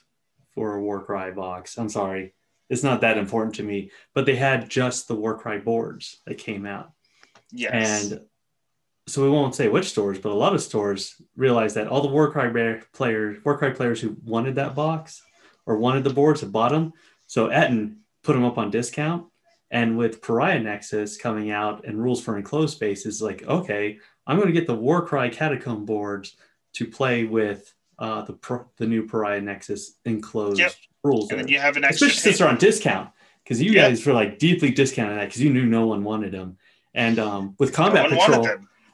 for 0.54 0.74
a 0.74 0.82
Warcry 0.82 1.32
box. 1.32 1.78
I'm 1.78 1.88
sorry. 1.88 2.34
It's 2.68 2.82
not 2.82 3.00
that 3.00 3.18
important 3.18 3.56
to 3.56 3.62
me. 3.62 3.90
But 4.14 4.26
they 4.26 4.36
had 4.36 4.68
just 4.68 5.08
the 5.08 5.16
Warcry 5.16 5.58
boards 5.58 6.20
that 6.26 6.38
came 6.38 6.66
out. 6.66 6.92
Yes. 7.52 8.10
And 8.10 8.20
so 9.06 9.22
we 9.22 9.30
won't 9.30 9.56
say 9.56 9.68
which 9.68 9.88
stores, 9.88 10.18
but 10.18 10.30
a 10.30 10.34
lot 10.34 10.54
of 10.54 10.62
stores 10.62 11.20
realized 11.36 11.74
that 11.76 11.88
all 11.88 12.00
the 12.02 12.08
Warcry 12.08 12.80
players, 12.92 13.44
Warcry 13.44 13.72
players 13.72 14.00
who 14.00 14.16
wanted 14.24 14.54
that 14.54 14.76
box 14.76 15.22
or 15.66 15.78
wanted 15.78 16.04
the 16.04 16.14
boards 16.14 16.42
have 16.42 16.52
bought 16.52 16.70
them. 16.70 16.92
So 17.26 17.48
Etten 17.48 17.96
put 18.22 18.34
them 18.34 18.44
up 18.44 18.58
on 18.58 18.70
discount. 18.70 19.26
And 19.72 19.96
with 19.96 20.20
Pariah 20.20 20.60
Nexus 20.60 21.16
coming 21.16 21.50
out 21.50 21.84
and 21.86 22.00
rules 22.00 22.20
for 22.20 22.36
enclosed 22.36 22.74
spaces, 22.74 23.22
like, 23.22 23.44
okay, 23.44 23.98
I'm 24.26 24.36
going 24.36 24.48
to 24.48 24.52
get 24.52 24.66
the 24.66 24.74
Warcry 24.74 25.30
Catacomb 25.30 25.84
boards 25.84 26.36
to 26.74 26.86
play 26.86 27.24
with 27.24 27.72
uh, 28.00 28.22
the 28.22 28.64
the 28.78 28.86
new 28.86 29.06
Pariah 29.06 29.40
Nexus 29.40 29.98
enclosed 30.04 30.58
yep. 30.58 30.72
rules. 31.04 31.30
And 31.30 31.38
then 31.38 31.48
you 31.48 31.58
have 31.58 31.76
an 31.76 31.84
extra, 31.84 32.08
especially 32.08 32.22
since 32.22 32.38
they're 32.38 32.48
on 32.48 32.58
discount, 32.58 33.10
because 33.44 33.60
you 33.60 33.72
yep. 33.72 33.90
guys 33.90 34.04
were 34.04 34.14
like 34.14 34.38
deeply 34.38 34.70
discounted 34.70 35.18
that 35.18 35.26
because 35.26 35.42
you 35.42 35.50
knew 35.50 35.66
no 35.66 35.86
one 35.86 36.02
wanted 36.02 36.32
them. 36.32 36.56
And 36.94 37.18
um, 37.18 37.54
with 37.58 37.72
Combat 37.72 38.10
no 38.10 38.16
Patrol, 38.16 38.48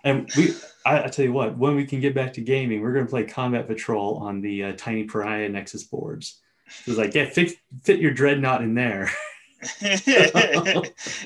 and 0.05 0.31
we, 0.37 0.55
I, 0.85 1.05
I, 1.05 1.07
tell 1.09 1.25
you 1.25 1.33
what, 1.33 1.57
when 1.57 1.77
we 1.77 1.87
can 1.87 2.01
get 2.01 2.15
back 2.15 2.35
to 2.35 2.41
gaming, 2.41 2.83
we're 2.83 2.93
going 2.93 3.07
to 3.07 3.11
play 3.11 3.25
Combat 3.25 3.67
Patrol 3.67 4.19
on 4.19 4.41
the 4.41 4.65
uh, 4.65 4.73
tiny 4.77 5.05
Pariah 5.05 5.49
Nexus 5.49 5.85
boards. 5.85 6.41
So 6.69 6.91
it's 6.91 6.99
like, 6.99 7.15
yeah, 7.15 7.31
fit, 7.31 7.53
fit 7.83 8.01
your 8.01 8.13
dreadnought 8.13 8.63
in 8.63 8.75
there. 8.75 9.11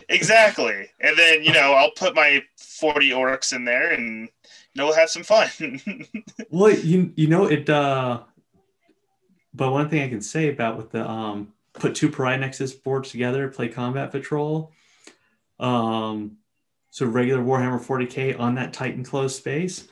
exactly. 0.08 0.88
And 1.00 1.18
then, 1.18 1.42
you 1.42 1.52
know, 1.52 1.72
I'll 1.72 1.90
put 1.90 2.14
my 2.14 2.42
40 2.56 3.10
orcs 3.10 3.52
in 3.52 3.64
there 3.64 3.90
and 3.90 4.28
know, 4.76 4.86
we'll 4.86 4.94
have 4.94 5.10
some 5.10 5.22
fun. 5.22 5.48
well, 6.50 6.70
you, 6.70 7.12
you 7.16 7.28
know, 7.28 7.46
it, 7.46 7.68
uh, 7.68 8.22
but 9.52 9.72
one 9.72 9.88
thing 9.88 10.02
I 10.02 10.08
can 10.08 10.22
say 10.22 10.48
about 10.48 10.76
with 10.76 10.90
the, 10.90 11.08
um, 11.08 11.52
put 11.72 11.94
two 11.94 12.08
Pariah 12.08 12.38
Nexus 12.38 12.72
boards 12.72 13.10
together, 13.10 13.48
play 13.48 13.68
Combat 13.68 14.10
Patrol, 14.10 14.72
um, 15.58 16.36
so 16.90 17.06
regular 17.06 17.42
Warhammer 17.42 17.84
40k 17.84 18.38
on 18.38 18.56
that 18.56 18.72
tight 18.72 18.90
and 18.90 18.98
enclosed 18.98 19.36
space. 19.36 19.86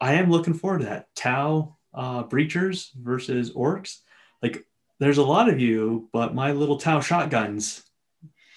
I 0.00 0.14
am 0.14 0.30
looking 0.30 0.54
forward 0.54 0.80
to 0.80 0.86
that. 0.86 1.14
Tau 1.14 1.76
uh, 1.94 2.24
breachers 2.24 2.90
versus 2.94 3.52
orcs. 3.52 3.98
Like 4.42 4.66
there's 4.98 5.18
a 5.18 5.22
lot 5.22 5.48
of 5.48 5.60
you, 5.60 6.08
but 6.12 6.34
my 6.34 6.52
little 6.52 6.76
Tau 6.76 7.00
shotguns 7.00 7.82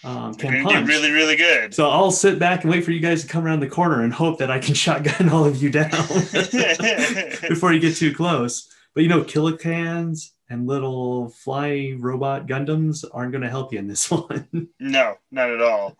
um, 0.05 0.35
can 0.35 0.63
punch. 0.63 0.87
really, 0.87 1.11
really 1.11 1.35
good. 1.35 1.73
So 1.73 1.89
I'll 1.89 2.11
sit 2.11 2.37
back 2.37 2.63
and 2.63 2.71
wait 2.71 2.85
for 2.85 2.91
you 2.91 2.99
guys 2.99 3.23
to 3.23 3.27
come 3.27 3.43
around 3.45 3.59
the 3.59 3.67
corner 3.67 4.03
and 4.03 4.13
hope 4.13 4.37
that 4.39 4.51
I 4.51 4.59
can 4.59 4.73
shotgun 4.75 5.29
all 5.29 5.45
of 5.45 5.61
you 5.61 5.69
down 5.69 5.89
before 7.49 7.73
you 7.73 7.79
get 7.79 7.95
too 7.95 8.13
close. 8.13 8.71
But 8.93 9.03
you 9.03 9.09
know, 9.09 9.23
Killa 9.23 9.57
Kans 9.57 10.33
and 10.47 10.67
little 10.67 11.29
fly 11.29 11.95
robot 11.97 12.45
Gundams 12.45 13.03
aren't 13.11 13.31
going 13.31 13.41
to 13.41 13.49
help 13.49 13.73
you 13.73 13.79
in 13.79 13.87
this 13.87 14.09
one. 14.11 14.69
no, 14.79 15.15
not 15.31 15.49
at 15.49 15.61
all. 15.61 15.97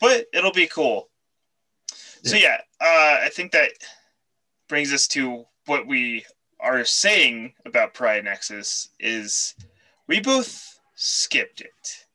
but 0.00 0.26
it'll 0.32 0.52
be 0.52 0.68
cool. 0.68 1.08
So 2.24 2.36
yeah, 2.36 2.58
uh, 2.80 3.18
I 3.24 3.30
think 3.32 3.50
that 3.52 3.72
brings 4.68 4.92
us 4.92 5.08
to 5.08 5.44
what 5.66 5.88
we 5.88 6.24
are 6.60 6.84
saying 6.84 7.54
about 7.66 7.94
Pariah 7.94 8.22
Nexus 8.22 8.90
is 9.00 9.56
we 10.06 10.20
both 10.20 10.71
skipped 11.02 11.60
it. 11.60 12.06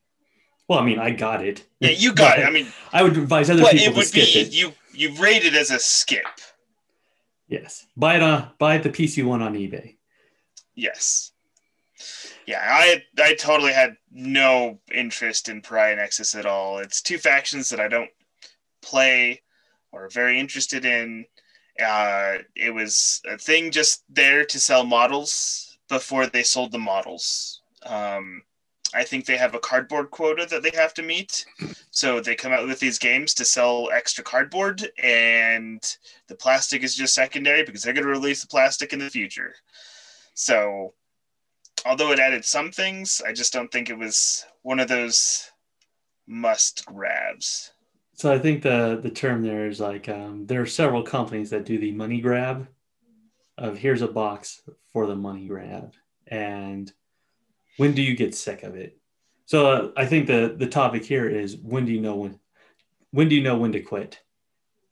Well, 0.67 0.79
I 0.79 0.85
mean, 0.85 0.99
I 0.99 1.11
got 1.11 1.45
it. 1.45 1.63
Yeah, 1.79 1.91
you 1.91 2.13
got 2.13 2.39
it. 2.39 2.45
I 2.45 2.49
mean, 2.57 2.67
I 2.93 3.03
would 3.03 3.17
advise 3.17 3.49
other 3.49 3.63
people 3.63 3.77
it 3.77 3.89
to 3.89 3.95
would 3.97 4.07
skip 4.07 4.25
be 4.25 4.39
it. 4.39 4.53
you 4.53 4.73
you 4.93 5.13
rate 5.21 5.45
it 5.45 5.53
as 5.53 5.71
a 5.71 5.79
skip. 5.79 6.25
Yes, 7.47 7.85
buy 7.95 8.15
it 8.15 8.23
on 8.23 8.51
buy 8.57 8.77
the 8.77 8.89
PC 8.89 9.25
one 9.25 9.41
on 9.41 9.53
eBay. 9.53 9.95
Yes. 10.75 11.31
Yeah, 12.45 12.61
I 12.63 13.03
I 13.19 13.33
totally 13.35 13.73
had 13.73 13.97
no 14.11 14.79
interest 14.93 15.49
in 15.49 15.61
Pariah 15.61 15.95
Nexus 15.95 16.35
at 16.35 16.45
all. 16.45 16.79
It's 16.79 17.01
two 17.01 17.17
factions 17.17 17.69
that 17.69 17.79
I 17.79 17.87
don't 17.87 18.11
play 18.81 19.41
or 19.91 20.09
very 20.09 20.39
interested 20.39 20.85
in. 20.85 21.25
Uh, 21.83 22.37
it 22.55 22.73
was 22.73 23.21
a 23.29 23.37
thing 23.37 23.69
just 23.71 24.03
there 24.09 24.43
to 24.45 24.59
sell 24.59 24.83
models 24.83 25.77
before 25.89 26.25
they 26.27 26.43
sold 26.43 26.71
the 26.71 26.79
models. 26.79 27.61
Um, 27.85 28.41
I 28.93 29.03
think 29.03 29.25
they 29.25 29.37
have 29.37 29.53
a 29.53 29.59
cardboard 29.59 30.11
quota 30.11 30.47
that 30.49 30.63
they 30.63 30.71
have 30.73 30.93
to 30.95 31.03
meet. 31.03 31.45
So 31.91 32.21
they 32.21 32.35
come 32.35 32.53
out 32.53 32.67
with 32.67 32.79
these 32.79 32.97
games 32.97 33.33
to 33.35 33.45
sell 33.45 33.89
extra 33.91 34.23
cardboard, 34.23 34.89
and 35.01 35.81
the 36.27 36.35
plastic 36.35 36.83
is 36.83 36.95
just 36.95 37.13
secondary 37.13 37.63
because 37.63 37.83
they're 37.83 37.93
going 37.93 38.05
to 38.05 38.09
release 38.09 38.41
the 38.41 38.47
plastic 38.47 38.93
in 38.93 38.99
the 38.99 39.09
future. 39.09 39.55
So, 40.33 40.93
although 41.85 42.11
it 42.11 42.19
added 42.19 42.45
some 42.45 42.71
things, 42.71 43.21
I 43.25 43.33
just 43.33 43.51
don't 43.51 43.71
think 43.71 43.89
it 43.89 43.97
was 43.97 44.45
one 44.61 44.79
of 44.79 44.87
those 44.87 45.51
must 46.27 46.85
grabs. 46.85 47.71
So 48.13 48.33
I 48.33 48.39
think 48.39 48.63
the 48.63 48.99
the 49.01 49.11
term 49.11 49.43
there 49.43 49.67
is 49.67 49.79
like 49.79 50.09
um, 50.09 50.45
there 50.47 50.61
are 50.61 50.65
several 50.65 51.03
companies 51.03 51.51
that 51.51 51.65
do 51.65 51.77
the 51.77 51.91
money 51.91 52.19
grab 52.19 52.67
of 53.57 53.77
here's 53.77 54.01
a 54.01 54.07
box 54.07 54.61
for 54.91 55.05
the 55.05 55.15
money 55.15 55.47
grab, 55.47 55.93
and 56.25 56.91
when 57.77 57.93
do 57.93 58.01
you 58.01 58.15
get 58.15 58.35
sick 58.35 58.63
of 58.63 58.75
it? 58.75 58.97
So 59.45 59.67
uh, 59.71 59.91
I 59.97 60.05
think 60.05 60.27
the 60.27 60.55
the 60.57 60.67
topic 60.67 61.05
here 61.05 61.29
is 61.29 61.57
when 61.57 61.85
do 61.85 61.91
you 61.93 62.01
know 62.01 62.15
when 62.15 62.39
when 63.11 63.29
do 63.29 63.35
you 63.35 63.43
know 63.43 63.57
when 63.57 63.71
to 63.73 63.81
quit? 63.81 64.21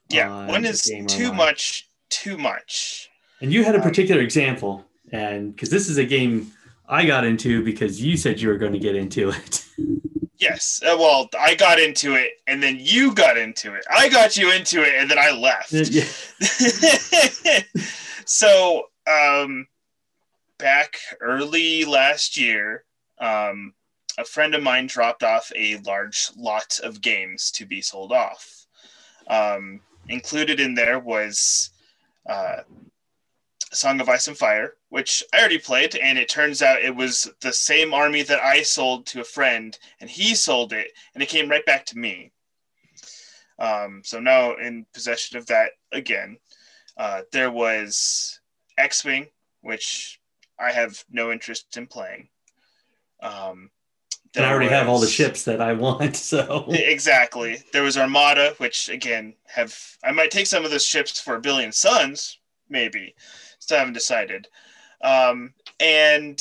Yeah, 0.09 0.29
one 0.45 0.65
a 0.65 0.69
is 0.69 0.95
too 1.07 1.31
online? 1.31 1.37
much, 1.37 1.89
too 2.09 2.37
much. 2.37 3.11
And 3.41 3.51
you 3.51 3.63
had 3.63 3.75
a 3.75 3.79
Um, 3.79 3.81
particular 3.81 4.21
example, 4.21 4.85
and 5.11 5.53
because 5.53 5.69
this 5.69 5.89
is 5.89 5.97
a 5.97 6.05
game 6.05 6.51
I 6.87 7.05
got 7.05 7.25
into 7.25 7.63
because 7.63 8.01
you 8.01 8.17
said 8.17 8.39
you 8.41 8.49
were 8.49 8.57
going 8.57 8.73
to 8.73 8.79
get 8.79 8.95
into 8.95 9.29
it. 9.29 9.65
Yes. 10.37 10.81
Uh, 10.85 10.95
well, 10.99 11.29
I 11.39 11.55
got 11.55 11.79
into 11.79 12.15
it, 12.15 12.33
and 12.45 12.61
then 12.61 12.77
you 12.79 13.13
got 13.13 13.37
into 13.37 13.73
it. 13.73 13.85
I 13.89 14.09
got 14.09 14.35
you 14.35 14.51
into 14.51 14.81
it, 14.83 14.93
and 14.95 15.09
then 15.09 15.17
I 15.17 15.31
left. 15.31 15.71
so 18.25 18.83
um, 19.07 19.67
back 20.57 20.97
early 21.21 21.85
last 21.85 22.37
year 22.37 22.85
um, 23.19 23.73
a 24.17 24.23
friend 24.23 24.55
of 24.55 24.63
mine 24.63 24.87
dropped 24.87 25.23
off 25.23 25.51
a 25.55 25.77
large 25.79 26.29
lot 26.37 26.79
of 26.83 27.01
games 27.01 27.51
to 27.51 27.65
be 27.65 27.81
sold 27.81 28.11
off. 28.11 28.65
Um, 29.27 29.81
included 30.07 30.59
in 30.59 30.75
there 30.75 30.99
was 30.99 31.71
uh, 32.29 32.61
song 33.71 33.99
of 33.99 34.07
ice 34.07 34.27
and 34.27 34.37
fire 34.37 34.75
which 34.89 35.21
i 35.33 35.39
already 35.39 35.57
played 35.57 35.95
and 35.97 36.17
it 36.17 36.29
turns 36.29 36.61
out 36.61 36.81
it 36.81 36.95
was 36.95 37.29
the 37.41 37.51
same 37.51 37.93
army 37.93 38.21
that 38.21 38.41
i 38.41 38.61
sold 38.61 39.05
to 39.05 39.19
a 39.19 39.23
friend 39.23 39.77
and 39.99 40.09
he 40.09 40.33
sold 40.33 40.71
it 40.71 40.87
and 41.13 41.21
it 41.21 41.27
came 41.27 41.49
right 41.49 41.65
back 41.65 41.85
to 41.85 41.97
me. 41.97 42.31
Um, 43.59 44.01
so 44.03 44.19
now 44.19 44.55
in 44.55 44.85
possession 44.93 45.37
of 45.37 45.45
that 45.47 45.71
again. 45.91 46.37
Uh, 46.97 47.21
there 47.31 47.51
was 47.51 48.39
X 48.77 49.03
Wing, 49.03 49.27
which 49.61 50.19
I 50.59 50.71
have 50.71 51.03
no 51.09 51.31
interest 51.31 51.75
in 51.77 51.87
playing. 51.87 52.29
Um, 53.21 53.71
And 54.35 54.45
I 54.45 54.51
already 54.51 54.69
have 54.69 54.87
all 54.89 54.99
the 54.99 55.07
ships 55.07 55.43
that 55.45 55.61
I 55.61 55.73
want, 55.73 56.15
so 56.31 56.65
Exactly. 56.69 57.63
There 57.73 57.83
was 57.83 57.97
Armada, 57.97 58.53
which 58.57 58.89
again 58.89 59.35
have 59.47 59.77
I 60.03 60.11
might 60.11 60.31
take 60.31 60.47
some 60.47 60.65
of 60.65 60.71
those 60.71 60.85
ships 60.85 61.19
for 61.19 61.35
a 61.35 61.41
billion 61.41 61.71
suns, 61.71 62.39
maybe. 62.69 63.15
Still 63.59 63.79
haven't 63.79 63.93
decided. 63.93 64.47
Um, 65.01 65.53
and 65.79 66.39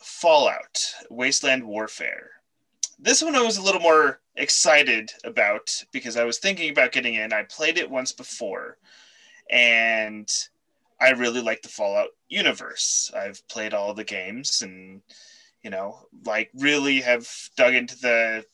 Fallout, 0.00 0.94
Wasteland 1.10 1.64
Warfare. 1.64 2.30
This 2.98 3.22
one 3.22 3.34
I 3.36 3.42
was 3.42 3.56
a 3.56 3.62
little 3.62 3.80
more 3.80 4.20
excited 4.36 5.10
about 5.24 5.84
because 5.92 6.16
I 6.16 6.24
was 6.24 6.38
thinking 6.38 6.70
about 6.70 6.92
getting 6.92 7.14
in. 7.14 7.32
I 7.32 7.42
played 7.44 7.78
it 7.78 7.90
once 7.90 8.12
before, 8.12 8.78
and 9.50 10.28
I 11.02 11.10
really 11.10 11.40
like 11.40 11.62
the 11.62 11.68
Fallout 11.68 12.10
universe. 12.28 13.10
I've 13.16 13.46
played 13.48 13.74
all 13.74 13.92
the 13.92 14.04
games 14.04 14.62
and 14.62 15.02
you 15.62 15.70
know, 15.70 16.06
like 16.26 16.50
really 16.54 17.00
have 17.00 17.28
dug 17.56 17.74
into 17.74 17.96
the 17.98 18.44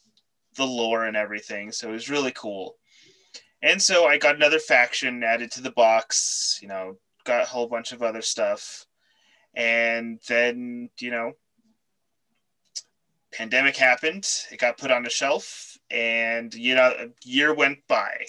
the 0.56 0.64
lore 0.64 1.04
and 1.04 1.16
everything. 1.16 1.72
So 1.72 1.88
it 1.88 1.92
was 1.92 2.10
really 2.10 2.32
cool. 2.32 2.76
And 3.62 3.80
so 3.80 4.06
I 4.06 4.18
got 4.18 4.36
another 4.36 4.58
faction 4.58 5.24
added 5.24 5.50
to 5.52 5.62
the 5.62 5.72
box, 5.72 6.58
you 6.62 6.68
know, 6.68 6.96
got 7.24 7.42
a 7.42 7.46
whole 7.46 7.66
bunch 7.66 7.92
of 7.92 8.02
other 8.02 8.22
stuff. 8.22 8.86
And 9.54 10.20
then, 10.28 10.90
you 11.00 11.10
know, 11.10 11.32
pandemic 13.32 13.76
happened. 13.76 14.28
It 14.50 14.58
got 14.58 14.78
put 14.78 14.90
on 14.90 15.06
a 15.06 15.10
shelf 15.10 15.76
and 15.90 16.52
you 16.54 16.74
know, 16.74 16.92
a 16.98 17.08
year 17.24 17.54
went 17.54 17.78
by. 17.88 18.26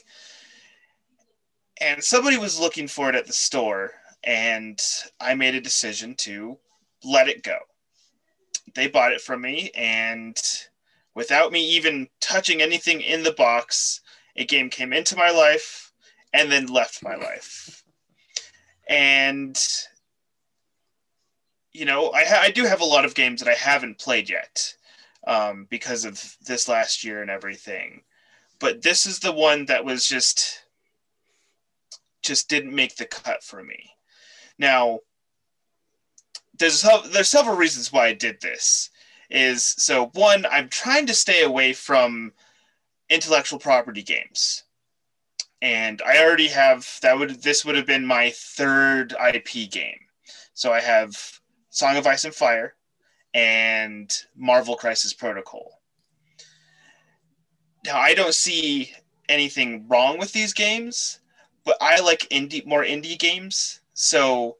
And 1.82 2.04
somebody 2.04 2.38
was 2.38 2.60
looking 2.60 2.88
for 2.88 3.10
it 3.10 3.16
at 3.16 3.26
the 3.26 3.34
store 3.34 3.92
and 4.24 4.80
I 5.20 5.36
made 5.36 5.56
a 5.56 5.62
decision 5.62 6.16
to 6.18 6.58
let 7.04 7.28
it 7.28 7.44
go. 7.44 7.58
They 8.76 8.88
bought 8.88 9.14
it 9.14 9.22
from 9.22 9.42
me 9.42 9.72
and 9.76 10.40
without 11.16 11.52
me 11.52 11.68
even 11.70 12.08
touching 12.22 12.62
anything 12.62 13.02
in 13.02 13.24
the 13.24 13.34
box 13.34 14.02
a 14.36 14.46
game 14.46 14.70
came 14.70 14.94
into 14.94 15.16
my 15.16 15.32
life 15.32 15.92
and 16.34 16.52
then 16.52 16.68
left 16.68 17.04
my 17.04 17.16
life. 17.16 17.84
And 18.88 19.58
you 21.72 21.86
know 21.86 22.12
i, 22.12 22.24
ha- 22.26 22.42
I 22.42 22.50
do 22.50 22.66
have 22.66 22.82
a 22.82 22.86
lot 22.86 23.06
of 23.06 23.14
games 23.14 23.40
that 23.40 23.50
i 23.50 23.54
haven't 23.54 24.00
played 24.00 24.28
yet 24.28 24.74
um, 25.28 25.68
because 25.70 26.06
of 26.06 26.36
this 26.46 26.68
last 26.68 27.04
year 27.04 27.22
and 27.22 27.30
everything. 27.30 28.02
But 28.60 28.82
this 28.82 29.06
is 29.06 29.20
the 29.20 29.32
one 29.32 29.66
that 29.66 29.86
was 29.86 30.08
just 30.08 30.64
just 32.22 32.50
didn't 32.50 32.76
make 32.76 32.96
the 32.98 33.06
cut 33.06 33.44
for 33.44 33.64
me 33.64 33.92
now 34.60 35.00
there's 36.60 36.86
there's 37.12 37.30
several 37.30 37.56
reasons 37.56 37.91
why 37.91 38.08
I 38.08 38.13
did 38.13 38.39
this. 38.41 38.91
Is 39.32 39.63
so 39.63 40.08
one, 40.13 40.45
I'm 40.50 40.69
trying 40.69 41.06
to 41.08 41.13
stay 41.13 41.43
away 41.43 41.74
from 41.74 42.34
intellectual 43.10 43.60
property 43.60 44.04
games, 44.04 44.63
and 45.62 46.02
I 46.02 46.24
already 46.24 46.48
have 46.48 46.88
that 47.02 47.17
would 47.17 47.41
this 47.41 47.63
would 47.63 47.76
have 47.76 47.86
been 47.86 48.06
my 48.06 48.32
third 48.32 49.15
IP 49.34 49.72
game. 49.72 50.00
So 50.54 50.74
I 50.74 50.82
have 50.82 51.39
Song 51.69 51.95
of 51.95 52.08
Ice 52.08 52.26
and 52.26 52.34
Fire 52.34 52.76
and 53.34 54.12
Marvel 54.36 54.76
Crisis 54.76 55.13
Protocol. 55.13 55.80
Now 57.86 57.98
I 57.98 58.13
don't 58.13 58.36
see 58.36 58.93
anything 59.30 59.88
wrong 59.88 60.17
with 60.17 60.34
these 60.34 60.54
games, 60.54 61.19
but 61.63 61.78
I 61.80 62.00
like 62.00 62.28
indie 62.30 62.65
more 62.65 62.84
indie 62.84 63.17
games. 63.17 63.79
So 64.02 64.56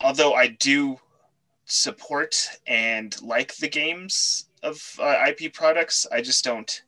although 0.00 0.34
I 0.34 0.46
do 0.46 1.00
support 1.64 2.48
and 2.68 3.20
like 3.20 3.56
the 3.56 3.68
games 3.68 4.46
of 4.62 4.96
uh, 5.02 5.26
IP 5.26 5.52
products, 5.52 6.06
I 6.12 6.20
just 6.20 6.44
don't 6.44 6.82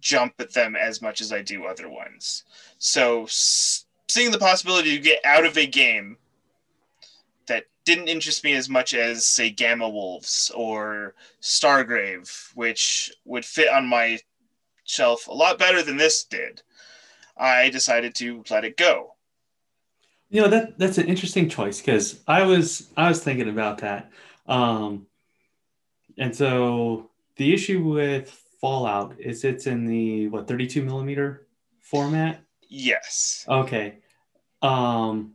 jump 0.00 0.34
at 0.38 0.52
them 0.52 0.76
as 0.76 1.00
much 1.00 1.22
as 1.22 1.32
I 1.32 1.40
do 1.40 1.64
other 1.64 1.88
ones. 1.88 2.44
So, 2.76 3.24
s- 3.24 3.86
seeing 4.06 4.32
the 4.32 4.38
possibility 4.38 4.90
to 4.90 5.02
get 5.02 5.24
out 5.24 5.46
of 5.46 5.56
a 5.56 5.66
game 5.66 6.18
that 7.46 7.64
didn't 7.86 8.08
interest 8.08 8.44
me 8.44 8.52
as 8.52 8.68
much 8.68 8.92
as, 8.92 9.26
say, 9.26 9.48
Gamma 9.48 9.88
Wolves 9.88 10.52
or 10.54 11.14
Stargrave, 11.40 12.54
which 12.54 13.10
would 13.24 13.46
fit 13.46 13.72
on 13.72 13.86
my 13.86 14.18
shelf 14.84 15.26
a 15.26 15.32
lot 15.32 15.58
better 15.58 15.82
than 15.82 15.96
this 15.96 16.24
did, 16.24 16.60
I 17.34 17.70
decided 17.70 18.14
to 18.16 18.44
let 18.50 18.66
it 18.66 18.76
go. 18.76 19.14
You 20.32 20.40
know 20.40 20.48
that 20.48 20.78
that's 20.78 20.96
an 20.96 21.08
interesting 21.08 21.50
choice 21.50 21.78
because 21.78 22.20
I 22.26 22.44
was 22.44 22.88
I 22.96 23.08
was 23.08 23.22
thinking 23.22 23.50
about 23.50 23.78
that, 23.78 24.10
um, 24.46 25.06
and 26.16 26.34
so 26.34 27.10
the 27.36 27.52
issue 27.52 27.84
with 27.84 28.30
Fallout 28.58 29.14
is 29.18 29.44
it's 29.44 29.66
in 29.66 29.84
the 29.84 30.28
what 30.28 30.48
32 30.48 30.82
millimeter 30.82 31.48
format. 31.80 32.40
Yes. 32.66 33.44
Okay. 33.46 33.98
Um, 34.62 35.34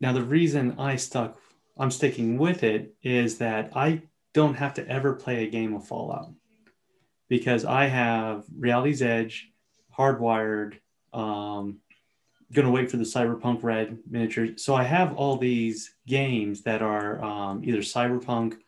now 0.00 0.12
the 0.12 0.22
reason 0.22 0.76
I 0.78 0.94
stuck 0.94 1.40
I'm 1.76 1.90
sticking 1.90 2.38
with 2.38 2.62
it 2.62 2.94
is 3.02 3.38
that 3.38 3.72
I 3.74 4.02
don't 4.34 4.54
have 4.54 4.74
to 4.74 4.86
ever 4.88 5.14
play 5.14 5.42
a 5.42 5.50
game 5.50 5.74
of 5.74 5.84
Fallout 5.84 6.32
because 7.28 7.64
I 7.64 7.86
have 7.86 8.44
Reality's 8.56 9.02
Edge, 9.02 9.50
Hardwired, 9.98 10.74
um, 11.12 11.80
gonna 12.52 12.70
wait 12.70 12.90
for 12.90 12.96
the 12.96 13.04
Cyberpunk 13.04 13.62
Red 13.62 13.98
miniature. 14.08 14.48
So 14.56 14.74
I 14.74 14.82
have 14.82 15.14
all 15.16 15.36
these 15.36 15.94
games 16.06 16.62
that 16.62 16.82
are 16.82 17.22
um, 17.22 17.62
either 17.64 17.78
cyberpunk 17.78 18.58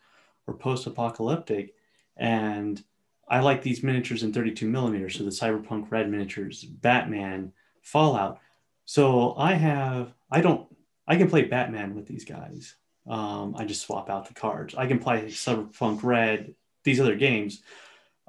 or 0.47 0.53
post-apocalyptic, 0.53 1.73
and 2.17 2.81
I 3.27 3.39
like 3.39 3.61
these 3.61 3.83
miniatures 3.83 4.23
in 4.23 4.33
32 4.33 4.67
millimeters. 4.67 5.17
So 5.17 5.23
the 5.23 5.29
Cyberpunk 5.29 5.91
Red 5.91 6.09
miniatures, 6.09 6.63
Batman, 6.63 7.51
Fallout. 7.81 8.39
So 8.85 9.35
I 9.37 9.53
have 9.53 10.13
I 10.31 10.41
don't 10.41 10.67
I 11.07 11.15
can 11.15 11.29
play 11.29 11.43
Batman 11.43 11.95
with 11.95 12.07
these 12.07 12.25
guys. 12.25 12.75
Um, 13.07 13.55
I 13.57 13.65
just 13.65 13.81
swap 13.81 14.09
out 14.09 14.27
the 14.27 14.33
cards. 14.33 14.75
I 14.75 14.87
can 14.87 14.99
play 14.99 15.25
Cyberpunk 15.25 16.03
Red, 16.03 16.55
these 16.83 16.99
other 16.99 17.15
games. 17.15 17.61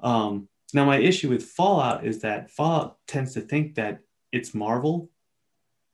Um, 0.01 0.49
now 0.73 0.85
my 0.85 0.97
issue 0.97 1.29
with 1.29 1.43
Fallout 1.43 2.05
is 2.05 2.21
that 2.21 2.51
Fallout 2.51 2.97
tends 3.07 3.33
to 3.33 3.41
think 3.41 3.75
that 3.75 4.01
it's 4.31 4.53
Marvel. 4.53 5.09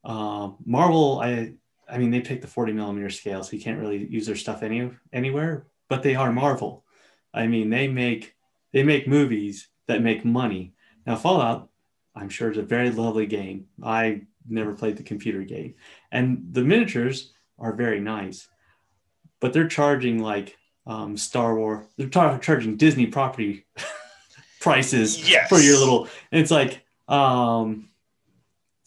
Uh, 0.04 0.52
Marvel, 0.66 1.20
I 1.22 1.54
I 1.90 1.98
mean 1.98 2.12
they 2.12 2.22
pick 2.22 2.42
the 2.42 2.48
40 2.48 2.74
millimeter 2.74 3.10
scale, 3.10 3.44
so 3.44 3.56
you 3.56 3.62
can't 3.62 3.80
really 3.80 4.06
use 4.08 4.26
their 4.26 4.36
stuff 4.36 4.64
any 4.64 4.90
anywhere. 5.14 5.68
But 5.90 6.04
they 6.04 6.16
are 6.16 6.32
Marvel. 6.32 6.86
I 7.34 7.48
mean 7.48 7.70
they 7.70 7.88
make 7.88 8.36
they 8.74 8.84
make 8.84 9.08
movies 9.08 9.68
that 9.88 10.02
make 10.02 10.24
money. 10.26 10.74
Now 11.06 11.16
Fallout, 11.18 11.70
I'm 12.16 12.30
sure 12.30 12.52
is 12.52 12.58
a 12.58 12.64
very 12.64 12.90
lovely 12.92 13.26
game. 13.26 13.66
I 13.84 14.22
never 14.48 14.74
played 14.74 14.98
the 14.98 15.04
computer 15.04 15.44
game, 15.44 15.76
and 16.12 16.48
the 16.52 16.64
miniatures 16.64 17.34
are 17.60 17.74
very 17.76 18.00
nice, 18.00 18.48
but 19.40 19.54
they're 19.54 19.68
charging 19.68 20.20
like 20.20 20.58
um, 20.88 21.16
Star 21.16 21.56
Wars. 21.56 21.86
They're 21.98 22.10
tar- 22.10 22.40
charging 22.40 22.76
Disney 22.76 23.06
property 23.08 23.66
prices 24.60 25.30
Yes. 25.30 25.48
for 25.50 25.60
your 25.60 25.78
little. 25.78 26.08
It's 26.32 26.50
like, 26.52 26.84
um, 27.08 27.90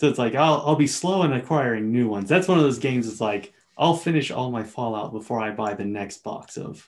so 0.04 0.10
it's 0.10 0.18
like 0.18 0.34
I'll 0.34 0.62
I'll 0.66 0.76
be 0.76 0.86
slow 0.86 1.22
in 1.22 1.32
acquiring 1.32 1.90
new 1.90 2.08
ones. 2.08 2.28
That's 2.28 2.46
one 2.46 2.58
of 2.58 2.64
those 2.64 2.78
games. 2.78 3.08
It's 3.08 3.22
like 3.22 3.54
I'll 3.78 3.96
finish 3.96 4.30
all 4.30 4.50
my 4.50 4.62
Fallout 4.62 5.12
before 5.12 5.40
I 5.40 5.50
buy 5.50 5.72
the 5.72 5.86
next 5.86 6.22
box 6.22 6.58
of 6.58 6.86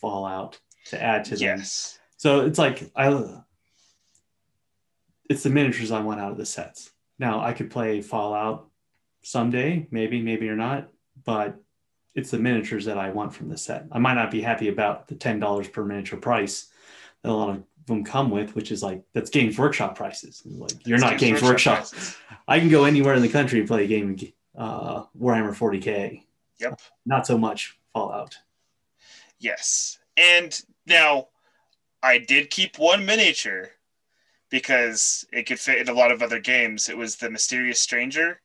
Fallout 0.00 0.60
to 0.86 1.02
add 1.02 1.24
to 1.24 1.30
them. 1.34 1.40
Yes. 1.40 1.98
So 2.18 2.46
it's 2.46 2.60
like 2.60 2.88
I 2.94 3.40
it's 5.28 5.42
the 5.42 5.50
miniatures 5.50 5.90
I 5.90 6.02
want 6.02 6.20
out 6.20 6.30
of 6.30 6.38
the 6.38 6.46
sets. 6.46 6.92
Now 7.18 7.40
I 7.40 7.52
could 7.52 7.68
play 7.68 8.00
Fallout 8.00 8.68
someday, 9.22 9.88
maybe, 9.90 10.22
maybe 10.22 10.48
or 10.48 10.56
not, 10.56 10.88
but 11.24 11.60
it's 12.14 12.30
the 12.30 12.38
miniatures 12.38 12.84
that 12.84 12.96
I 12.96 13.10
want 13.10 13.34
from 13.34 13.48
the 13.48 13.58
set. 13.58 13.86
I 13.90 13.98
might 13.98 14.14
not 14.14 14.30
be 14.30 14.40
happy 14.40 14.68
about 14.68 15.08
the 15.08 15.16
ten 15.16 15.40
dollars 15.40 15.66
per 15.66 15.84
miniature 15.84 16.20
price 16.20 16.68
that 17.22 17.30
a 17.30 17.32
lot 17.32 17.50
of 17.50 17.62
them 17.86 18.04
come 18.04 18.30
with, 18.30 18.54
which 18.54 18.70
is 18.70 18.82
like 18.82 19.02
that's 19.12 19.30
Games 19.30 19.58
Workshop 19.58 19.96
prices. 19.96 20.42
Like 20.44 20.86
you're 20.86 20.98
not 20.98 21.18
Games, 21.18 21.42
Workshop. 21.42 21.78
prices. 21.78 22.16
I 22.46 22.58
can 22.58 22.68
go 22.68 22.84
anywhere 22.84 23.14
in 23.14 23.22
the 23.22 23.28
country 23.28 23.58
and 23.58 23.68
play 23.68 23.84
a 23.84 23.88
game 23.88 24.16
uh, 24.56 25.04
Warhammer 25.18 25.54
40k. 25.54 26.22
Yep. 26.60 26.80
Not 27.06 27.26
so 27.26 27.38
much 27.38 27.78
Fallout. 27.92 28.36
Yes. 29.38 29.98
And 30.16 30.58
now 30.86 31.28
I 32.02 32.18
did 32.18 32.50
keep 32.50 32.78
one 32.78 33.04
miniature 33.04 33.70
because 34.50 35.26
it 35.32 35.44
could 35.44 35.58
fit 35.58 35.78
in 35.78 35.88
a 35.88 35.98
lot 35.98 36.12
of 36.12 36.22
other 36.22 36.38
games. 36.38 36.88
It 36.88 36.96
was 36.96 37.16
the 37.16 37.30
Mysterious 37.30 37.80
Stranger. 37.80 38.40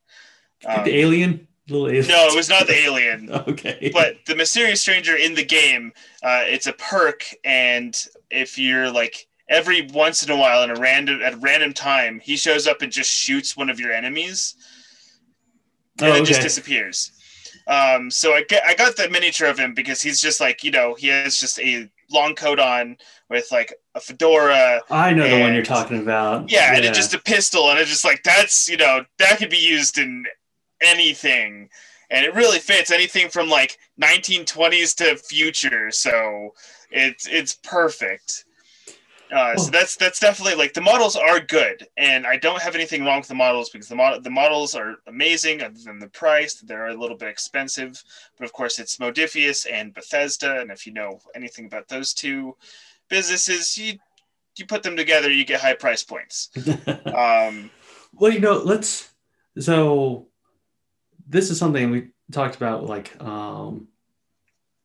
Um, 0.65 0.83
the 0.85 0.97
alien, 0.97 1.46
little 1.69 1.87
alien. 1.87 2.07
no, 2.07 2.27
it 2.27 2.35
was 2.35 2.49
not 2.49 2.67
the 2.67 2.75
alien. 2.75 3.29
okay. 3.47 3.89
but 3.93 4.17
the 4.25 4.35
mysterious 4.35 4.81
stranger 4.81 5.15
in 5.15 5.33
the 5.35 5.45
game 5.45 5.91
uh, 6.23 6.43
it's 6.45 6.67
a 6.67 6.73
perk 6.73 7.23
and 7.43 8.05
if 8.31 8.57
you're 8.57 8.89
like 8.91 9.27
every 9.49 9.87
once 9.93 10.23
in 10.23 10.31
a 10.31 10.35
while 10.37 10.63
in 10.63 10.69
a 10.69 10.75
random 10.79 11.21
at 11.21 11.33
a 11.33 11.37
random 11.37 11.73
time 11.73 12.19
he 12.19 12.35
shows 12.37 12.67
up 12.67 12.81
and 12.81 12.91
just 12.91 13.09
shoots 13.09 13.55
one 13.55 13.69
of 13.69 13.79
your 13.79 13.91
enemies 13.91 14.55
and 15.99 16.09
Oh, 16.09 16.13
then 16.13 16.25
just 16.25 16.41
disappears 16.41 17.11
um, 17.67 18.09
so 18.09 18.33
I, 18.33 18.43
get, 18.43 18.63
I 18.65 18.75
got 18.75 18.95
the 18.95 19.09
miniature 19.09 19.47
of 19.49 19.57
him 19.59 19.73
because 19.73 20.01
he's 20.01 20.21
just 20.21 20.39
like 20.39 20.63
you 20.63 20.71
know 20.71 20.95
he 20.95 21.07
has 21.07 21.37
just 21.37 21.59
a 21.59 21.89
long 22.09 22.33
coat 22.33 22.59
on 22.59 22.95
with 23.29 23.51
like 23.51 23.73
a 23.95 23.99
fedora 23.99 24.81
I 24.89 25.11
know 25.13 25.27
the 25.27 25.41
one 25.41 25.53
you're 25.53 25.63
talking 25.63 25.99
about. 25.99 26.49
yeah, 26.49 26.75
and 26.75 26.85
it's 26.85 26.97
just 26.97 27.13
a 27.13 27.19
pistol, 27.19 27.69
and 27.69 27.77
it's 27.77 27.89
just 27.89 28.05
like 28.05 28.23
that's 28.23 28.69
you 28.69 28.77
know 28.77 29.03
that 29.19 29.37
could 29.37 29.49
be 29.49 29.57
used 29.57 29.97
in 29.97 30.25
anything, 30.81 31.69
and 32.09 32.25
it 32.25 32.33
really 32.35 32.59
fits 32.59 32.91
anything 32.91 33.29
from 33.29 33.49
like 33.49 33.77
1920s 34.01 34.95
to 34.97 35.15
future. 35.17 35.91
So 35.91 36.53
it's 36.91 37.27
it's 37.27 37.55
perfect. 37.63 38.45
Uh, 39.29 39.57
so 39.57 39.67
Oh. 39.67 39.71
that's 39.71 39.97
that's 39.97 40.19
definitely 40.21 40.55
like 40.55 40.73
the 40.73 40.79
models 40.81 41.17
are 41.17 41.41
good, 41.41 41.85
and 41.97 42.25
I 42.25 42.37
don't 42.37 42.61
have 42.61 42.75
anything 42.75 43.03
wrong 43.03 43.19
with 43.19 43.27
the 43.27 43.35
models 43.35 43.69
because 43.69 43.89
the 43.89 43.95
mod- 43.95 44.23
the 44.23 44.29
models 44.29 44.73
are 44.73 44.95
amazing. 45.07 45.61
Other 45.61 45.75
than 45.83 45.99
the 45.99 46.07
price, 46.07 46.53
they're 46.55 46.87
a 46.87 46.93
little 46.93 47.17
bit 47.17 47.27
expensive, 47.27 48.01
but 48.37 48.45
of 48.45 48.53
course 48.53 48.79
it's 48.79 48.97
Modiphius 48.97 49.67
and 49.69 49.93
Bethesda, 49.93 50.61
and 50.61 50.71
if 50.71 50.87
you 50.87 50.93
know 50.93 51.19
anything 51.35 51.65
about 51.65 51.89
those 51.89 52.13
two 52.13 52.55
businesses, 53.09 53.77
you 53.77 53.99
you 54.55 54.65
put 54.65 54.81
them 54.81 54.95
together, 54.95 55.29
you 55.29 55.43
get 55.43 55.59
high 55.61 55.75
price 55.75 56.03
points. 56.03 56.49
Um, 57.13 57.69
well, 58.13 58.31
you 58.31 58.39
know, 58.39 58.57
let's. 58.59 59.09
So, 59.59 60.27
this 61.27 61.49
is 61.49 61.59
something 61.59 61.91
we 61.91 62.07
talked 62.31 62.55
about, 62.55 62.85
like 62.85 63.21
um, 63.21 63.87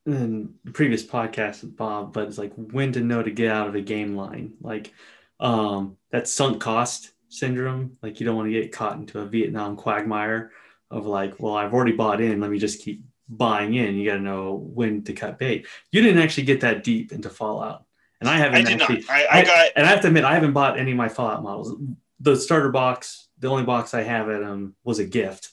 in 0.06 0.54
the 0.64 0.72
previous 0.72 1.04
podcast 1.04 1.62
with 1.62 1.76
Bob. 1.76 2.12
But 2.12 2.28
it's 2.28 2.38
like 2.38 2.52
when 2.54 2.92
to 2.92 3.00
know 3.00 3.22
to 3.22 3.30
get 3.30 3.50
out 3.50 3.68
of 3.68 3.74
a 3.74 3.80
game 3.80 4.16
line, 4.16 4.54
like 4.60 4.92
um, 5.40 5.96
that 6.10 6.28
sunk 6.28 6.60
cost 6.60 7.12
syndrome. 7.28 7.96
Like 8.02 8.20
you 8.20 8.26
don't 8.26 8.36
want 8.36 8.48
to 8.48 8.60
get 8.60 8.72
caught 8.72 8.96
into 8.96 9.20
a 9.20 9.26
Vietnam 9.26 9.76
quagmire 9.76 10.52
of 10.90 11.06
like, 11.06 11.40
well, 11.40 11.54
I've 11.54 11.72
already 11.72 11.92
bought 11.92 12.20
in. 12.20 12.40
Let 12.40 12.50
me 12.50 12.58
just 12.58 12.82
keep 12.82 13.04
buying 13.28 13.74
in. 13.74 13.96
You 13.96 14.10
got 14.10 14.16
to 14.16 14.22
know 14.22 14.54
when 14.74 15.02
to 15.04 15.12
cut 15.12 15.38
bait. 15.38 15.66
You 15.90 16.02
didn't 16.02 16.22
actually 16.22 16.44
get 16.44 16.60
that 16.60 16.84
deep 16.84 17.12
into 17.12 17.30
Fallout, 17.30 17.84
and 18.20 18.28
I 18.28 18.36
haven't 18.36 18.66
I 18.66 18.70
did 18.70 18.82
actually. 18.82 19.00
not. 19.00 19.10
I, 19.10 19.40
I 19.40 19.44
got 19.44 19.70
and 19.76 19.86
I 19.86 19.88
have 19.88 20.00
to 20.02 20.08
admit, 20.08 20.24
I 20.24 20.34
haven't 20.34 20.52
bought 20.52 20.78
any 20.78 20.90
of 20.92 20.96
my 20.96 21.08
Fallout 21.08 21.42
models. 21.42 21.74
The 22.20 22.36
starter 22.36 22.70
box, 22.70 23.28
the 23.38 23.48
only 23.48 23.64
box 23.64 23.94
I 23.94 24.02
have 24.02 24.28
at 24.28 24.42
um 24.42 24.74
was 24.84 24.98
a 24.98 25.04
gift, 25.04 25.50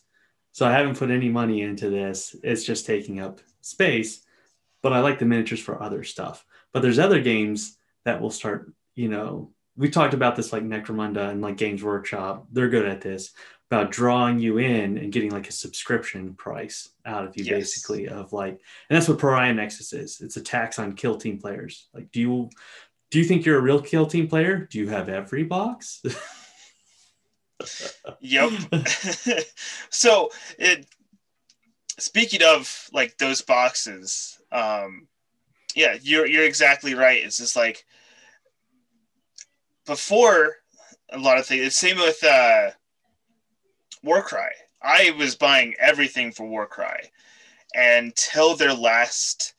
so 0.59 0.67
I 0.67 0.73
haven't 0.73 0.97
put 0.99 1.09
any 1.09 1.29
money 1.29 1.61
into 1.61 1.89
this. 1.89 2.35
It's 2.43 2.65
just 2.65 2.85
taking 2.85 3.21
up 3.21 3.39
space. 3.61 4.25
But 4.83 4.91
I 4.91 4.99
like 4.99 5.17
the 5.17 5.23
miniatures 5.25 5.61
for 5.61 5.81
other 5.81 6.03
stuff. 6.03 6.45
But 6.73 6.81
there's 6.81 6.99
other 6.99 7.21
games 7.21 7.77
that 8.03 8.19
will 8.19 8.29
start. 8.29 8.73
You 8.93 9.07
know, 9.07 9.53
we 9.77 9.89
talked 9.89 10.13
about 10.13 10.35
this 10.35 10.51
like 10.51 10.63
Necromunda 10.63 11.29
and 11.29 11.41
like 11.41 11.55
Games 11.55 11.81
Workshop. 11.81 12.45
They're 12.51 12.67
good 12.67 12.85
at 12.85 12.99
this 12.99 13.31
about 13.71 13.89
drawing 13.89 14.37
you 14.37 14.57
in 14.57 14.97
and 14.97 15.13
getting 15.13 15.31
like 15.31 15.47
a 15.47 15.53
subscription 15.53 16.33
price 16.33 16.89
out 17.05 17.23
of 17.23 17.37
you, 17.37 17.45
Yes. 17.45 17.53
basically 17.53 18.09
of 18.09 18.33
like, 18.33 18.59
and 18.89 18.97
that's 18.97 19.07
what 19.07 19.17
Pariah 19.19 19.53
Nexus 19.53 19.93
is. 19.93 20.19
It's 20.19 20.35
a 20.35 20.41
tax 20.41 20.77
on 20.77 20.91
kill 20.91 21.15
team 21.15 21.39
players. 21.39 21.87
Like, 21.93 22.11
do 22.11 22.19
you 22.19 22.49
do 23.11 23.17
you 23.17 23.23
think 23.23 23.45
you're 23.45 23.59
a 23.59 23.61
real 23.61 23.81
kill 23.81 24.07
team 24.07 24.27
player? 24.27 24.67
Do 24.69 24.77
you 24.77 24.89
have 24.89 25.07
every 25.07 25.43
box? 25.43 26.03
Yep. 28.21 28.51
so 29.89 30.29
it 30.57 30.85
speaking 31.97 32.41
of 32.43 32.89
like 32.93 33.17
those 33.17 33.41
boxes, 33.41 34.39
um 34.51 35.07
yeah, 35.75 35.97
you're 36.01 36.25
you're 36.25 36.45
exactly 36.45 36.93
right. 36.95 37.23
It's 37.23 37.37
just 37.37 37.55
like 37.55 37.85
before 39.85 40.55
a 41.11 41.17
lot 41.17 41.37
of 41.37 41.45
things. 41.45 41.75
Same 41.75 41.97
with 41.97 42.23
uh 42.23 42.71
Warcry. 44.03 44.51
I 44.81 45.11
was 45.17 45.35
buying 45.35 45.75
everything 45.79 46.31
for 46.31 46.47
Warcry 46.47 47.11
until 47.73 48.55
their 48.55 48.73
last 48.73 49.53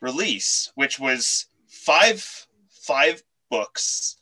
release, 0.00 0.70
which 0.74 0.98
was 0.98 1.46
five 1.66 2.46
five 2.68 3.22
books 3.50 4.16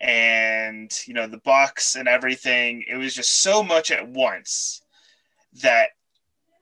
and 0.00 0.98
you 1.06 1.12
know 1.12 1.26
the 1.26 1.38
box 1.38 1.94
and 1.94 2.08
everything 2.08 2.82
it 2.88 2.96
was 2.96 3.14
just 3.14 3.42
so 3.42 3.62
much 3.62 3.90
at 3.90 4.08
once 4.08 4.82
that 5.62 5.90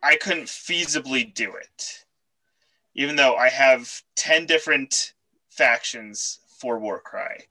i 0.03 0.17
couldn't 0.17 0.47
feasibly 0.47 1.33
do 1.35 1.55
it. 1.55 2.05
Even 2.95 3.15
though 3.17 3.37
i 3.37 3.49
have 3.49 4.03
10 4.17 4.47
different 4.47 5.13
factions 5.51 6.41
for 6.59 6.79
warcry 6.79 7.47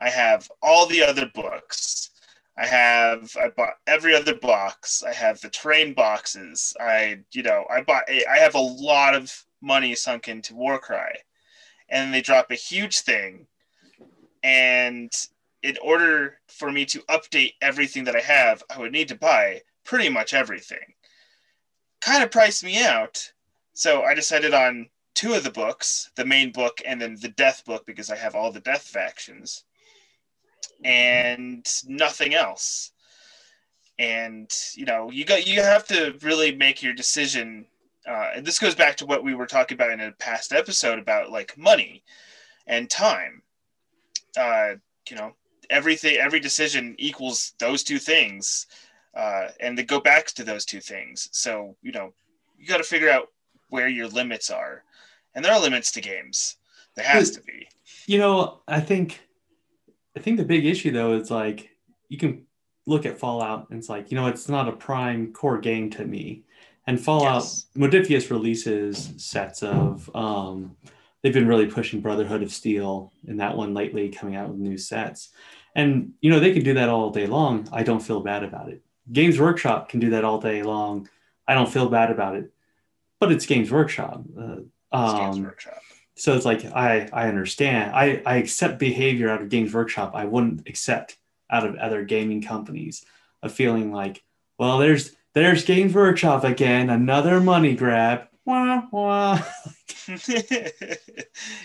i 0.00 0.08
have 0.08 0.50
all 0.62 0.86
the 0.86 1.02
other 1.02 1.26
books. 1.34 2.10
I 2.56 2.66
have 2.66 3.36
i 3.40 3.48
bought 3.48 3.78
every 3.86 4.16
other 4.16 4.34
box. 4.34 5.04
I 5.04 5.12
have 5.12 5.40
the 5.40 5.50
terrain 5.50 5.94
boxes. 5.94 6.76
I 6.80 7.20
you 7.32 7.44
know 7.44 7.64
i 7.70 7.80
bought 7.82 8.04
i 8.08 8.38
have 8.38 8.56
a 8.56 8.58
lot 8.58 9.14
of 9.14 9.44
money 9.60 9.94
sunk 9.94 10.26
into 10.26 10.54
warcry 10.54 11.14
and 11.88 12.12
they 12.12 12.20
drop 12.20 12.50
a 12.50 12.56
huge 12.56 13.00
thing 13.00 13.46
and 14.42 15.12
in 15.62 15.76
order 15.82 16.40
for 16.48 16.70
me 16.72 16.84
to 16.86 17.00
update 17.02 17.54
everything 17.60 18.04
that 18.04 18.16
I 18.16 18.20
have, 18.20 18.62
I 18.70 18.78
would 18.78 18.92
need 18.92 19.08
to 19.08 19.16
buy 19.16 19.62
pretty 19.84 20.08
much 20.08 20.34
everything. 20.34 20.94
Kind 22.00 22.22
of 22.22 22.30
priced 22.30 22.64
me 22.64 22.82
out. 22.82 23.32
So 23.74 24.02
I 24.02 24.14
decided 24.14 24.54
on 24.54 24.88
two 25.14 25.34
of 25.34 25.42
the 25.44 25.50
books, 25.50 26.10
the 26.16 26.24
main 26.24 26.52
book 26.52 26.80
and 26.86 27.00
then 27.00 27.16
the 27.20 27.28
death 27.28 27.64
book, 27.64 27.86
because 27.86 28.10
I 28.10 28.16
have 28.16 28.34
all 28.34 28.52
the 28.52 28.60
death 28.60 28.82
factions. 28.82 29.64
and 30.84 31.66
nothing 31.86 32.34
else. 32.34 32.92
And 33.98 34.50
you 34.74 34.84
know, 34.84 35.10
you 35.10 35.24
got 35.24 35.46
you 35.46 35.62
have 35.62 35.86
to 35.88 36.16
really 36.22 36.54
make 36.54 36.82
your 36.82 36.94
decision. 36.94 37.66
Uh, 38.08 38.30
and 38.36 38.46
this 38.46 38.58
goes 38.58 38.74
back 38.74 38.96
to 38.98 39.06
what 39.06 39.24
we 39.24 39.34
were 39.34 39.46
talking 39.46 39.74
about 39.74 39.90
in 39.90 40.00
a 40.00 40.12
past 40.12 40.52
episode 40.52 40.98
about 40.98 41.30
like 41.30 41.58
money 41.58 42.04
and 42.66 42.88
time. 42.88 43.42
Uh, 44.36 44.74
you 45.08 45.16
know, 45.16 45.32
everything, 45.70 46.16
every 46.16 46.40
decision 46.40 46.94
equals 46.98 47.52
those 47.58 47.82
two 47.82 47.98
things, 47.98 48.66
uh, 49.16 49.48
and 49.60 49.76
they 49.76 49.82
go 49.82 50.00
back 50.00 50.26
to 50.26 50.44
those 50.44 50.64
two 50.64 50.80
things. 50.80 51.28
So 51.32 51.76
you 51.82 51.92
know, 51.92 52.12
you 52.58 52.66
got 52.66 52.78
to 52.78 52.84
figure 52.84 53.10
out 53.10 53.28
where 53.68 53.88
your 53.88 54.08
limits 54.08 54.50
are, 54.50 54.84
and 55.34 55.44
there 55.44 55.52
are 55.52 55.60
limits 55.60 55.92
to 55.92 56.00
games. 56.00 56.56
There 56.94 57.06
has 57.06 57.30
to 57.32 57.40
be. 57.42 57.68
You 58.06 58.18
know, 58.18 58.60
I 58.66 58.80
think 58.80 59.20
I 60.16 60.20
think 60.20 60.36
the 60.36 60.44
big 60.44 60.66
issue 60.66 60.90
though 60.90 61.14
is 61.14 61.30
like 61.30 61.70
you 62.08 62.18
can 62.18 62.42
look 62.86 63.06
at 63.06 63.18
Fallout 63.18 63.68
and 63.70 63.78
it's 63.78 63.88
like, 63.88 64.10
you 64.10 64.16
know, 64.16 64.26
it's 64.26 64.48
not 64.48 64.68
a 64.68 64.72
prime 64.72 65.32
core 65.32 65.58
game 65.58 65.90
to 65.90 66.04
me. 66.04 66.42
And 66.86 66.98
Fallout 66.98 67.42
yes. 67.42 67.66
Modiphius 67.76 68.30
releases 68.30 69.12
sets 69.16 69.62
of 69.62 70.10
um 70.16 70.76
they've 71.22 71.34
been 71.34 71.48
really 71.48 71.66
pushing 71.66 72.00
Brotherhood 72.00 72.42
of 72.42 72.52
Steel 72.52 73.12
and 73.26 73.40
that 73.40 73.56
one 73.56 73.74
lately 73.74 74.08
coming 74.08 74.36
out 74.36 74.48
with 74.48 74.58
new 74.58 74.78
sets. 74.78 75.30
And 75.74 76.14
you 76.20 76.30
know, 76.30 76.40
they 76.40 76.52
can 76.52 76.64
do 76.64 76.74
that 76.74 76.88
all 76.88 77.10
day 77.10 77.26
long. 77.26 77.68
I 77.72 77.82
don't 77.82 78.02
feel 78.02 78.20
bad 78.20 78.44
about 78.44 78.68
it. 78.68 78.82
Games 79.10 79.38
Workshop 79.38 79.88
can 79.88 80.00
do 80.00 80.10
that 80.10 80.24
all 80.24 80.40
day 80.40 80.62
long. 80.62 81.08
I 81.46 81.54
don't 81.54 81.72
feel 81.72 81.88
bad 81.88 82.10
about 82.10 82.36
it. 82.36 82.52
But 83.20 83.32
it's 83.32 83.46
Games 83.46 83.70
Workshop. 83.70 84.22
Uh, 84.38 84.56
um, 84.92 85.16
Games 85.16 85.40
Workshop 85.40 85.78
so 86.18 86.34
it's 86.34 86.44
like 86.44 86.64
I 86.64 87.08
I 87.12 87.28
understand. 87.28 87.94
I 87.94 88.20
I 88.26 88.36
accept 88.36 88.78
behavior 88.78 89.30
out 89.30 89.40
of 89.40 89.48
Games 89.48 89.72
Workshop. 89.72 90.12
I 90.14 90.24
wouldn't 90.24 90.68
accept 90.68 91.16
out 91.48 91.64
of 91.66 91.76
other 91.76 92.04
gaming 92.04 92.42
companies. 92.42 93.04
A 93.42 93.48
feeling 93.48 93.92
like, 93.92 94.22
well, 94.58 94.78
there's 94.78 95.14
there's 95.34 95.64
Games 95.64 95.94
Workshop 95.94 96.42
again, 96.42 96.90
another 96.90 97.40
money 97.40 97.76
grab. 97.76 98.26
Wah, 98.48 98.82
wah. 98.90 99.42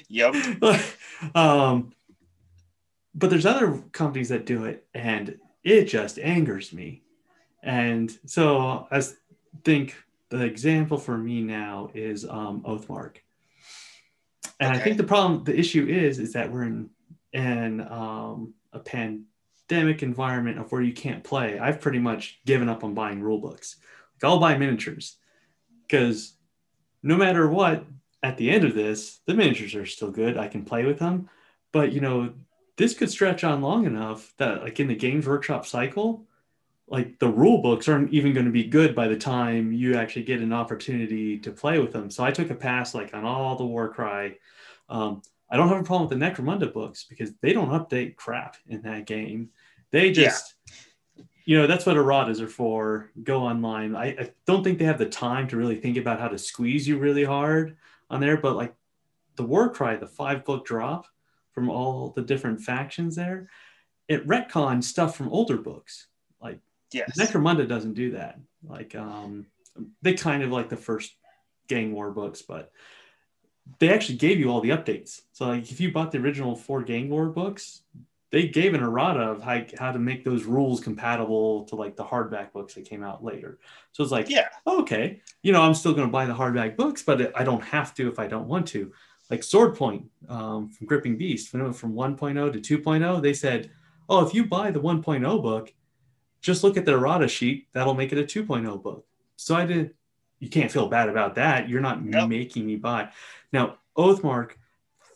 yep. 0.09 0.35
um, 1.33 1.93
but 3.15 3.29
there's 3.29 3.45
other 3.45 3.83
companies 3.91 4.29
that 4.29 4.45
do 4.45 4.65
it, 4.65 4.85
and 4.93 5.37
it 5.63 5.85
just 5.85 6.19
angers 6.19 6.73
me. 6.73 7.03
And 7.61 8.11
so 8.25 8.87
I 8.91 9.01
think 9.63 9.95
the 10.29 10.43
example 10.43 10.97
for 10.97 11.17
me 11.17 11.41
now 11.41 11.89
is 11.93 12.25
um, 12.25 12.61
Oathmark 12.63 13.17
and 14.59 14.71
okay. 14.71 14.79
I 14.79 14.83
think 14.83 14.97
the 14.97 15.03
problem, 15.03 15.43
the 15.43 15.57
issue 15.57 15.87
is, 15.87 16.19
is 16.19 16.33
that 16.33 16.51
we're 16.51 16.63
in 16.63 16.89
in 17.33 17.81
um, 17.81 18.53
a 18.71 18.79
pandemic 18.79 20.03
environment 20.03 20.59
of 20.59 20.71
where 20.71 20.81
you 20.81 20.93
can't 20.93 21.23
play. 21.23 21.57
I've 21.57 21.81
pretty 21.81 21.99
much 21.99 22.39
given 22.45 22.69
up 22.69 22.83
on 22.83 22.93
buying 22.93 23.21
rule 23.21 23.39
books. 23.39 23.77
Like 24.21 24.29
I'll 24.29 24.39
buy 24.39 24.57
miniatures 24.57 25.17
because 25.81 26.35
no 27.03 27.17
matter 27.17 27.47
what, 27.47 27.85
at 28.23 28.37
the 28.37 28.49
end 28.49 28.63
of 28.63 28.73
this, 28.73 29.19
the 29.25 29.33
miniatures 29.33 29.75
are 29.75 29.85
still 29.85 30.09
good. 30.09 30.37
I 30.37 30.47
can 30.47 30.63
play 30.63 30.85
with 30.85 30.97
them, 30.97 31.29
but 31.71 31.91
you 31.91 32.01
know, 32.01 32.33
this 32.77 32.93
could 32.95 33.11
stretch 33.11 33.43
on 33.43 33.61
long 33.61 33.85
enough 33.85 34.33
that, 34.37 34.63
like 34.63 34.79
in 34.79 34.87
the 34.87 34.95
Games 34.95 35.27
Workshop 35.27 35.65
cycle, 35.65 36.25
like 36.87 37.19
the 37.19 37.27
rule 37.27 37.61
books 37.61 37.87
aren't 37.87 38.13
even 38.13 38.33
going 38.33 38.45
to 38.45 38.51
be 38.51 38.63
good 38.63 38.95
by 38.95 39.07
the 39.07 39.17
time 39.17 39.71
you 39.71 39.95
actually 39.95 40.23
get 40.23 40.41
an 40.41 40.53
opportunity 40.53 41.37
to 41.39 41.51
play 41.51 41.79
with 41.79 41.91
them. 41.91 42.09
So 42.09 42.23
I 42.23 42.31
took 42.31 42.49
a 42.49 42.55
pass 42.55 42.95
like 42.95 43.13
on 43.13 43.25
all 43.25 43.55
the 43.55 43.65
Warcry. 43.65 44.39
Um, 44.89 45.21
I 45.49 45.57
don't 45.57 45.69
have 45.69 45.79
a 45.79 45.83
problem 45.83 46.09
with 46.09 46.17
the 46.17 46.25
Necromunda 46.25 46.71
books 46.73 47.05
because 47.07 47.31
they 47.41 47.53
don't 47.53 47.69
update 47.69 48.15
crap 48.15 48.57
in 48.67 48.81
that 48.83 49.05
game. 49.05 49.49
They 49.91 50.11
just, 50.11 50.55
yeah. 50.67 50.73
You 51.45 51.57
know, 51.57 51.67
that's 51.67 51.85
what 51.85 51.97
erratas 51.97 52.39
are 52.39 52.47
for. 52.47 53.11
Go 53.23 53.41
online. 53.41 53.95
I, 53.95 54.07
I 54.07 54.33
don't 54.45 54.63
think 54.63 54.79
they 54.79 54.85
have 54.85 54.97
the 54.97 55.05
time 55.05 55.47
to 55.49 55.57
really 55.57 55.75
think 55.75 55.97
about 55.97 56.19
how 56.19 56.27
to 56.27 56.37
squeeze 56.37 56.87
you 56.87 56.97
really 56.97 57.23
hard 57.23 57.77
on 58.09 58.19
there. 58.19 58.37
But 58.37 58.55
like 58.55 58.73
the 59.35 59.43
Warcry, 59.43 59.97
the 59.97 60.07
five 60.07 60.45
book 60.45 60.65
drop 60.65 61.07
from 61.51 61.69
all 61.69 62.11
the 62.15 62.21
different 62.21 62.61
factions 62.61 63.15
there, 63.15 63.49
it 64.07 64.27
retcons 64.27 64.85
stuff 64.85 65.15
from 65.15 65.29
older 65.29 65.57
books. 65.57 66.07
Like 66.41 66.59
Yes. 66.93 67.17
Necromunda 67.17 67.67
doesn't 67.67 67.93
do 67.93 68.11
that. 68.11 68.39
Like 68.63 68.95
um, 68.95 69.47
they 70.01 70.13
kind 70.13 70.43
of 70.43 70.51
like 70.51 70.69
the 70.69 70.77
first 70.77 71.15
gang 71.67 71.91
war 71.91 72.11
books, 72.11 72.41
but 72.41 72.71
they 73.79 73.89
actually 73.89 74.17
gave 74.17 74.39
you 74.39 74.49
all 74.49 74.61
the 74.61 74.69
updates. 74.69 75.21
So 75.31 75.47
like 75.47 75.71
if 75.71 75.81
you 75.81 75.91
bought 75.91 76.11
the 76.11 76.19
original 76.19 76.55
four 76.55 76.83
gang 76.83 77.09
war 77.09 77.27
books, 77.27 77.81
they 78.33 78.47
gave 78.47 78.73
an 78.73 78.81
errata 78.81 79.19
of 79.19 79.43
how, 79.43 79.61
how 79.77 79.91
to 79.91 79.99
make 79.99 80.25
those 80.25 80.45
rules 80.45 80.81
compatible 80.81 81.65
to 81.65 81.75
like 81.75 81.95
the 81.95 82.03
hardback 82.03 82.51
books 82.51 82.73
that 82.73 82.83
came 82.83 83.03
out 83.03 83.23
later. 83.23 83.59
So 83.91 84.01
it's 84.01 84.11
like, 84.11 84.27
yeah, 84.27 84.47
okay, 84.65 85.21
you 85.43 85.51
know, 85.51 85.61
I'm 85.61 85.75
still 85.75 85.93
going 85.93 86.07
to 86.07 86.11
buy 86.11 86.25
the 86.25 86.33
hardback 86.33 86.75
books, 86.75 87.03
but 87.03 87.31
I 87.39 87.43
don't 87.43 87.63
have 87.63 87.93
to 87.93 88.09
if 88.09 88.17
I 88.17 88.25
don't 88.25 88.47
want 88.47 88.67
to. 88.69 88.91
Like 89.29 89.41
Swordpoint 89.41 90.07
um, 90.29 90.67
from 90.67 90.87
Gripping 90.87 91.15
Beast, 91.15 91.49
from 91.49 91.61
1.0 91.61 92.63
to 92.63 92.79
2.0, 92.79 93.21
they 93.21 93.33
said, 93.35 93.69
oh, 94.09 94.25
if 94.25 94.33
you 94.33 94.47
buy 94.47 94.71
the 94.71 94.81
1.0 94.81 95.43
book, 95.43 95.71
just 96.41 96.63
look 96.63 96.75
at 96.75 96.85
the 96.85 96.93
errata 96.93 97.27
sheet. 97.27 97.67
That'll 97.73 97.93
make 97.93 98.13
it 98.13 98.17
a 98.17 98.23
2.0 98.23 98.81
book. 98.81 99.05
So 99.35 99.53
I 99.53 99.67
did. 99.67 99.93
You 100.39 100.49
can't 100.49 100.71
feel 100.71 100.87
bad 100.87 101.07
about 101.07 101.35
that. 101.35 101.69
You're 101.69 101.81
not 101.81 102.03
nope. 102.03 102.29
making 102.29 102.65
me 102.65 102.77
buy. 102.77 103.09
Now, 103.51 103.77
Oathmark, 103.95 104.53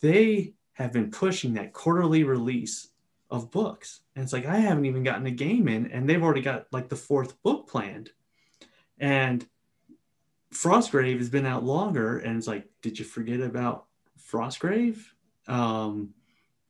they 0.03 0.53
have 0.73 0.93
been 0.93 1.09
pushing 1.09 1.55
that 1.55 1.73
quarterly 1.73 2.23
release 2.23 2.89
of 3.29 3.51
books. 3.51 4.01
And 4.15 4.23
it's 4.23 4.33
like, 4.33 4.45
I 4.45 4.57
haven't 4.57 4.85
even 4.85 5.03
gotten 5.03 5.25
a 5.25 5.31
game 5.31 5.67
in, 5.67 5.91
and 5.91 6.09
they've 6.09 6.23
already 6.23 6.41
got 6.41 6.67
like 6.71 6.89
the 6.89 6.95
fourth 6.95 7.41
book 7.43 7.67
planned. 7.67 8.11
And 8.99 9.45
Frostgrave 10.53 11.17
has 11.17 11.29
been 11.29 11.45
out 11.45 11.63
longer. 11.63 12.19
And 12.19 12.37
it's 12.37 12.47
like, 12.47 12.67
did 12.81 12.97
you 12.99 13.05
forget 13.05 13.41
about 13.41 13.85
Frostgrave? 14.31 14.97
Um, 15.47 16.13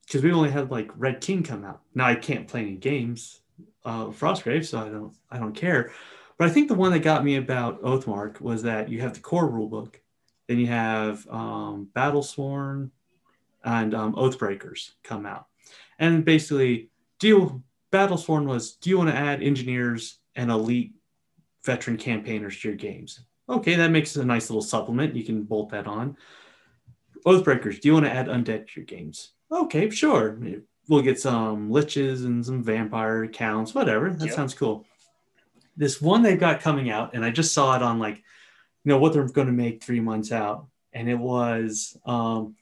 because 0.05 0.23
we 0.23 0.31
only 0.31 0.49
had 0.49 0.71
like 0.71 0.89
Red 0.95 1.19
King 1.19 1.43
come 1.43 1.65
out. 1.65 1.81
Now 1.93 2.05
I 2.05 2.15
can't 2.15 2.47
play 2.47 2.61
any 2.61 2.75
games 2.75 3.41
uh, 3.83 4.05
Frostgrave, 4.07 4.65
so 4.65 4.79
I 4.79 4.89
don't 4.89 5.13
I 5.29 5.37
don't 5.37 5.55
care. 5.55 5.91
But 6.37 6.49
I 6.49 6.51
think 6.51 6.67
the 6.67 6.75
one 6.75 6.91
that 6.91 6.99
got 6.99 7.25
me 7.25 7.35
about 7.35 7.81
Oathmark 7.81 8.39
was 8.41 8.63
that 8.63 8.89
you 8.89 9.01
have 9.01 9.13
the 9.13 9.19
core 9.19 9.49
rulebook, 9.49 9.95
then 10.47 10.59
you 10.59 10.67
have 10.67 11.27
um, 11.29 11.89
Battlesworn 11.95 12.91
and 13.63 13.95
um, 13.95 14.13
Oathbreakers 14.13 14.91
come 15.03 15.25
out, 15.25 15.47
and 15.99 16.25
basically, 16.25 16.89
do 17.19 17.27
you, 17.27 17.63
Battlesworn 17.91 18.45
was 18.45 18.75
do 18.75 18.89
you 18.89 18.97
want 18.97 19.09
to 19.09 19.15
add 19.15 19.41
engineers 19.41 20.19
and 20.35 20.51
elite 20.51 20.93
veteran 21.65 21.97
campaigners 21.97 22.59
to 22.59 22.69
your 22.69 22.77
games? 22.77 23.21
Okay, 23.49 23.75
that 23.75 23.91
makes 23.91 24.15
a 24.15 24.25
nice 24.25 24.49
little 24.49 24.61
supplement. 24.61 25.15
You 25.15 25.23
can 25.23 25.43
bolt 25.43 25.69
that 25.69 25.87
on. 25.87 26.17
Oathbreakers, 27.25 27.79
do 27.79 27.87
you 27.87 27.93
want 27.93 28.05
to 28.05 28.11
add 28.11 28.27
undead 28.27 28.67
to 28.67 28.79
your 28.79 28.85
games? 28.85 29.31
Okay, 29.51 29.89
sure 29.89 30.37
we'll 30.87 31.01
get 31.01 31.19
some 31.19 31.69
liches 31.69 32.25
and 32.25 32.45
some 32.45 32.63
vampire 32.63 33.27
counts, 33.27 33.75
whatever. 33.75 34.09
That 34.09 34.25
yep. 34.27 34.35
sounds 34.35 34.53
cool. 34.53 34.85
This 35.75 36.01
one 36.01 36.23
they've 36.23 36.39
got 36.39 36.61
coming 36.61 36.89
out, 36.89 37.13
and 37.13 37.23
I 37.23 37.29
just 37.29 37.53
saw 37.53 37.75
it 37.75 37.83
on 37.83 37.99
like, 37.99 38.17
you 38.17 38.91
know, 38.91 38.97
what 38.97 39.13
they're 39.13 39.27
going 39.27 39.47
to 39.47 39.53
make 39.53 39.83
three 39.83 39.99
months 39.99 40.31
out, 40.31 40.67
and 40.93 41.09
it 41.09 41.19
was, 41.19 41.97
um, 42.05 42.55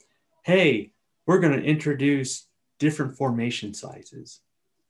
hey, 0.43 0.91
we're 1.25 1.39
going 1.39 1.57
to 1.59 1.65
introduce 1.65 2.47
different 2.85 3.17
formation 3.17 3.73
sizes, 3.73 4.41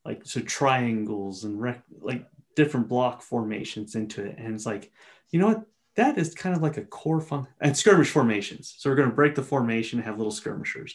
like 0.03 0.25
so 0.25 0.41
triangles 0.41 1.45
and 1.45 1.62
rec- 1.62 1.86
like 2.01 2.25
different 2.58 2.89
block 2.89 3.21
formations 3.21 3.95
into 3.95 4.21
it, 4.21 4.36
and 4.38 4.53
it's 4.53 4.65
like, 4.65 4.91
you 5.31 5.39
know 5.39 5.47
what? 5.47 5.65
That 5.95 6.17
is 6.17 6.36
kind 6.36 6.53
of 6.53 6.62
like 6.62 6.75
a 6.75 6.84
core 6.84 7.21
fun 7.21 7.47
and 7.62 7.77
skirmish 7.77 8.10
formations. 8.10 8.75
So 8.77 8.89
we're 8.89 8.97
going 8.97 9.10
to 9.10 9.15
break 9.15 9.36
the 9.36 9.43
formation, 9.43 9.99
and 9.99 10.05
have 10.05 10.17
little 10.17 10.31
skirmishers. 10.31 10.93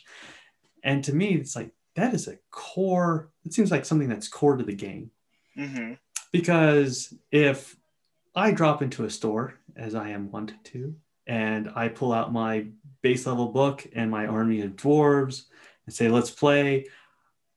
And 0.84 1.02
to 1.04 1.14
me, 1.14 1.28
it's 1.36 1.56
like 1.56 1.72
that 1.96 2.14
is 2.14 2.28
a 2.28 2.38
core 2.50 3.30
it 3.44 3.52
seems 3.52 3.70
like 3.70 3.84
something 3.84 4.08
that's 4.08 4.28
core 4.28 4.56
to 4.56 4.64
the 4.64 4.74
game 4.74 5.10
mm-hmm. 5.56 5.94
because 6.32 7.14
if 7.30 7.76
i 8.34 8.50
drop 8.50 8.82
into 8.82 9.04
a 9.04 9.10
store 9.10 9.54
as 9.76 9.94
i 9.94 10.08
am 10.08 10.30
wont 10.30 10.52
to 10.64 10.94
and 11.26 11.70
i 11.74 11.88
pull 11.88 12.12
out 12.12 12.32
my 12.32 12.66
base 13.02 13.26
level 13.26 13.48
book 13.48 13.86
and 13.94 14.10
my 14.10 14.26
army 14.26 14.60
of 14.60 14.76
dwarves 14.76 15.44
and 15.86 15.94
say 15.94 16.08
let's 16.08 16.30
play. 16.30 16.86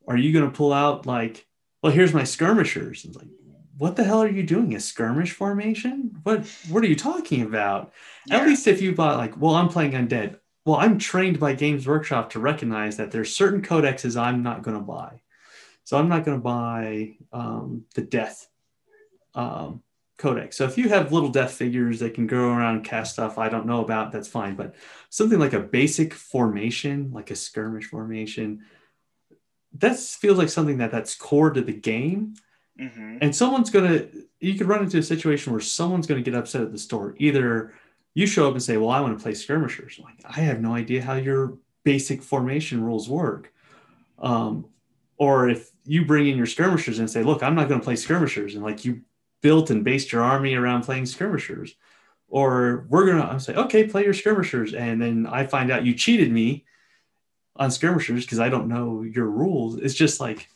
Are 0.08 0.18
you 0.18 0.34
going 0.34 0.50
to 0.50 0.56
pull 0.56 0.74
out 0.74 1.06
like 1.06 1.48
well 1.82 1.92
here's 1.92 2.14
my 2.14 2.24
skirmishers. 2.24 3.06
And 3.06 3.16
like 3.16 3.28
what 3.78 3.96
the 3.96 4.04
hell 4.04 4.22
are 4.22 4.30
you 4.30 4.44
doing? 4.44 4.76
A 4.76 4.80
skirmish 4.80 5.32
formation? 5.32 6.20
What 6.24 6.46
what 6.70 6.84
are 6.84 6.88
you 6.88 6.96
talking 6.96 7.42
about? 7.42 7.94
Yeah. 8.28 8.38
at 8.38 8.48
least 8.48 8.68
if 8.68 8.82
you 8.82 8.94
bought 8.94 9.18
like 9.18 9.40
well 9.40 9.56
i'm 9.56 9.70
playing 9.70 9.92
undead. 9.92 10.38
Well, 10.66 10.78
I'm 10.78 10.98
trained 10.98 11.40
by 11.40 11.56
Games 11.56 11.88
Workshop 11.88 12.30
to 12.32 12.40
recognize 12.40 12.96
that 12.96 13.12
there's 13.12 13.36
certain 13.36 13.62
codexes 13.62 14.20
I'm 14.20 14.44
not 14.44 14.64
going 14.64 14.78
to 14.78 14.84
buy. 14.84 15.22
So 15.84 15.98
I'm 15.98 16.08
not 16.08 16.24
going 16.24 16.38
to 16.38 16.42
buy 16.42 17.18
um, 17.34 17.84
the 17.96 18.02
death 18.02 18.48
um, 19.36 19.82
codex. 20.18 20.58
So 20.58 20.66
if 20.66 20.78
you 20.78 20.90
have 20.90 21.12
little 21.12 21.30
death 21.30 21.54
figures 21.54 22.00
that 22.00 22.14
can 22.14 22.28
go 22.28 22.50
around 22.50 22.84
cast 22.86 23.14
stuff 23.14 23.38
I 23.38 23.50
don't 23.50 23.66
know 23.66 23.84
about, 23.84 24.12
that's 24.12 24.28
fine. 24.28 24.56
But 24.56 24.76
something 25.10 25.40
like 25.40 25.54
a 25.54 25.60
basic 25.60 26.14
formation, 26.14 27.12
like 27.12 27.32
a 27.32 27.36
skirmish 27.36 27.86
formation, 27.86 28.64
that 29.80 29.98
feels 29.98 30.38
like 30.38 30.50
something 30.50 30.78
that 30.78 30.92
that's 30.92 31.16
core 31.16 31.52
to 31.52 31.62
the 31.62 31.74
game. 31.74 32.36
hmm 32.78 33.18
And 33.22 33.36
someone's 33.36 33.70
gonna, 33.70 34.08
you 34.40 34.56
could 34.58 34.68
run 34.68 34.84
into 34.84 35.00
a 35.00 35.04
situation 35.04 35.54
where 35.54 35.62
someone's 35.62 36.08
gonna 36.08 36.22
get 36.22 36.36
upset 36.36 36.64
at 36.64 36.72
the 36.72 36.80
store. 36.80 37.16
Either 37.20 37.74
you 38.16 38.28
show 38.28 38.48
up 38.48 38.54
and 38.54 38.64
say, 38.64 38.78
"Well, 38.78 38.90
I 38.90 39.02
want 39.02 39.18
to 39.18 39.24
play 39.24 39.34
skirmishers." 39.36 40.00
Like, 40.04 40.22
I 40.26 40.42
have 40.42 40.62
no 40.62 40.76
idea 40.76 41.04
how 41.04 41.16
your 41.16 41.58
basic 41.84 42.24
formation 42.24 42.84
rules 42.84 43.10
work. 43.10 43.54
Um, 44.20 44.68
or 45.18 45.50
if 45.50 45.72
you 45.86 46.06
bring 46.06 46.28
in 46.28 46.38
your 46.38 46.46
skirmishers 46.48 47.00
and 47.00 47.10
say, 47.10 47.24
"Look, 47.24 47.44
I'm 47.44 47.56
not 47.56 47.70
going 47.70 47.82
to 47.82 47.86
play 47.86 47.96
skirmishers," 47.98 48.56
and 48.56 48.64
like 48.64 48.86
you 48.86 49.04
built 49.44 49.70
and 49.70 49.84
based 49.84 50.12
your 50.12 50.24
army 50.24 50.56
around 50.56 50.82
playing 50.82 51.06
skirmishers, 51.06 51.76
or 52.28 52.88
we're 52.90 53.06
gonna 53.06 53.22
I'm 53.22 53.40
say, 53.40 53.54
"Okay, 53.54 53.86
play 53.86 54.04
your 54.04 54.16
skirmishers," 54.16 54.74
and 54.74 55.00
then 55.00 55.28
I 55.28 55.46
find 55.46 55.70
out 55.70 55.86
you 55.86 55.94
cheated 55.94 56.32
me 56.32 56.66
on 57.56 57.70
skirmishers 57.70 58.26
because 58.26 58.40
I 58.40 58.50
don't 58.50 58.68
know 58.68 59.04
your 59.04 59.30
rules. 59.30 59.76
It's 59.76 59.94
just 59.94 60.20
like, 60.20 60.50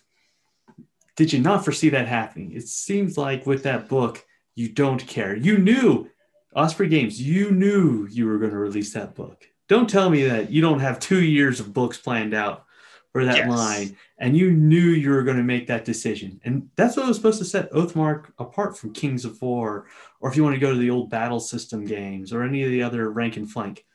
did 1.15 1.34
you 1.34 1.39
not 1.39 1.63
foresee 1.63 1.89
that 1.89 2.08
happening? 2.08 2.54
It 2.54 2.67
seems 2.67 3.17
like 3.17 3.45
with 3.45 3.63
that 3.63 3.89
book, 3.89 4.26
you 4.56 4.69
don't 4.69 5.06
care. 5.06 5.36
You 5.36 5.58
knew 5.58 6.10
Osprey 6.56 6.88
Games, 6.88 7.21
you 7.21 7.52
knew 7.52 8.08
you 8.10 8.26
were 8.26 8.38
going 8.38 8.52
to 8.52 8.58
release 8.58 8.93
that 8.93 9.13
book. 9.13 9.47
Don't 9.67 9.89
tell 9.89 10.10
me 10.10 10.23
that 10.23 10.50
you 10.50 10.62
don't 10.62 10.80
have 10.80 11.00
two 11.00 11.23
years 11.23 11.60
of 11.60 11.73
books 11.73 11.97
planned 11.97 12.34
out 12.34 12.66
for 13.12 13.26
that 13.26 13.38
Yes. 13.38 13.50
line 13.50 13.98
and 14.20 14.36
you 14.36 14.52
knew 14.52 14.89
you 14.89 15.10
were 15.10 15.24
going 15.24 15.38
to 15.38 15.43
make 15.43 15.67
that 15.67 15.86
decision. 15.86 16.39
And 16.43 16.70
that's 16.76 16.98
what 16.98 17.08
was 17.08 17.17
supposed 17.17 17.39
to 17.39 17.46
set 17.46 17.72
Oathmark 17.72 18.32
apart 18.38 18.78
from 18.78 18.93
Kings 18.93 19.26
of 19.26 19.41
War, 19.41 19.88
or 20.20 20.30
if 20.30 20.36
you 20.36 20.43
want 20.43 20.56
to 20.56 20.60
go 20.60 20.74
to 20.74 20.80
the 20.80 20.89
old 20.89 21.10
battle 21.10 21.39
system 21.39 21.86
games 21.86 22.34
or 22.34 22.43
any 22.43 22.63
of 22.63 22.70
the 22.70 22.84
other 22.84 23.10
rank 23.12 23.38
and 23.38 23.50
flank, 23.50 23.86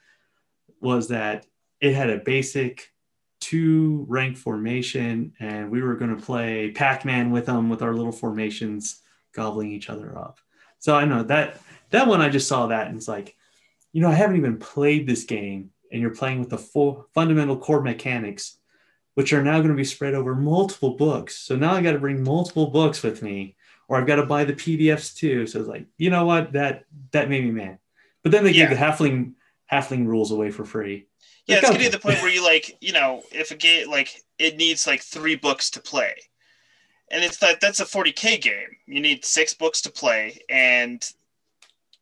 was 0.80 1.08
that 1.08 1.46
it 1.80 1.94
had 1.94 2.10
a 2.10 2.18
basic 2.18 2.92
two 3.40 4.06
rank 4.08 4.36
formation 4.36 5.32
and 5.40 5.70
we 5.70 5.82
were 5.82 5.96
going 5.96 6.16
to 6.16 6.22
play 6.22 6.70
Pac-Man 6.70 7.32
with 7.32 7.46
them 7.46 7.68
with 7.68 7.82
our 7.82 7.92
little 7.92 8.12
formations 8.12 9.02
gobbling 9.34 9.72
each 9.72 9.90
other 9.90 10.16
up. 10.16 10.38
So 10.78 10.94
I 10.94 11.04
know 11.04 11.24
that 11.24 11.60
that 11.90 12.06
one 12.06 12.20
I 12.20 12.28
just 12.28 12.48
saw 12.48 12.68
that 12.68 12.86
and 12.86 12.96
it's 12.96 13.08
like, 13.08 13.36
you 13.92 14.00
know, 14.00 14.08
I 14.08 14.14
haven't 14.14 14.36
even 14.36 14.58
played 14.58 15.06
this 15.06 15.24
game 15.24 15.70
and 15.90 16.00
you're 16.00 16.14
playing 16.14 16.38
with 16.38 16.50
the 16.50 16.58
full 16.58 17.08
fundamental 17.14 17.58
core 17.58 17.82
mechanics 17.82 18.58
which 19.14 19.32
are 19.32 19.42
now 19.42 19.58
going 19.58 19.68
to 19.68 19.74
be 19.74 19.84
spread 19.84 20.14
over 20.14 20.34
multiple 20.34 20.96
books. 20.96 21.36
So 21.38 21.56
now 21.56 21.74
I 21.74 21.82
got 21.82 21.92
to 21.92 21.98
bring 21.98 22.22
multiple 22.22 22.68
books 22.68 23.02
with 23.02 23.22
me 23.22 23.56
or 23.88 23.98
I've 23.98 24.06
got 24.06 24.16
to 24.16 24.26
buy 24.26 24.44
the 24.44 24.54
PDFs 24.54 25.14
too. 25.14 25.46
So 25.46 25.60
it's 25.60 25.68
like, 25.68 25.86
you 25.98 26.10
know 26.10 26.24
what? 26.24 26.52
That 26.52 26.84
that 27.10 27.28
made 27.28 27.44
me 27.44 27.50
mad. 27.50 27.78
But 28.22 28.32
then 28.32 28.44
they 28.44 28.52
Yeah. 28.52 28.68
gave 28.68 28.78
the 28.78 28.82
halfling 28.84 29.34
halfling 29.70 30.06
rules 30.06 30.30
away 30.30 30.50
for 30.50 30.64
free. 30.64 31.06
Yeah, 31.46 31.56
Like, 31.56 31.64
it's 31.64 31.72
getting 31.72 31.90
to 31.90 31.96
the 31.96 32.02
point 32.02 32.20
where 32.20 32.30
you 32.30 32.44
like, 32.44 32.76
you 32.80 32.92
know, 32.92 33.22
if 33.32 33.50
a 33.50 33.54
game 33.56 33.90
like 33.90 34.22
it 34.38 34.56
needs 34.56 34.86
like 34.86 35.02
three 35.02 35.36
books 35.36 35.70
to 35.70 35.80
play, 35.80 36.14
and 37.10 37.22
it's 37.22 37.36
that 37.38 37.60
that's 37.60 37.80
a 37.80 37.84
40k 37.84 38.40
game. 38.40 38.76
You 38.86 39.00
need 39.00 39.24
six 39.24 39.52
books 39.52 39.80
to 39.82 39.90
play, 39.90 40.40
and 40.48 41.04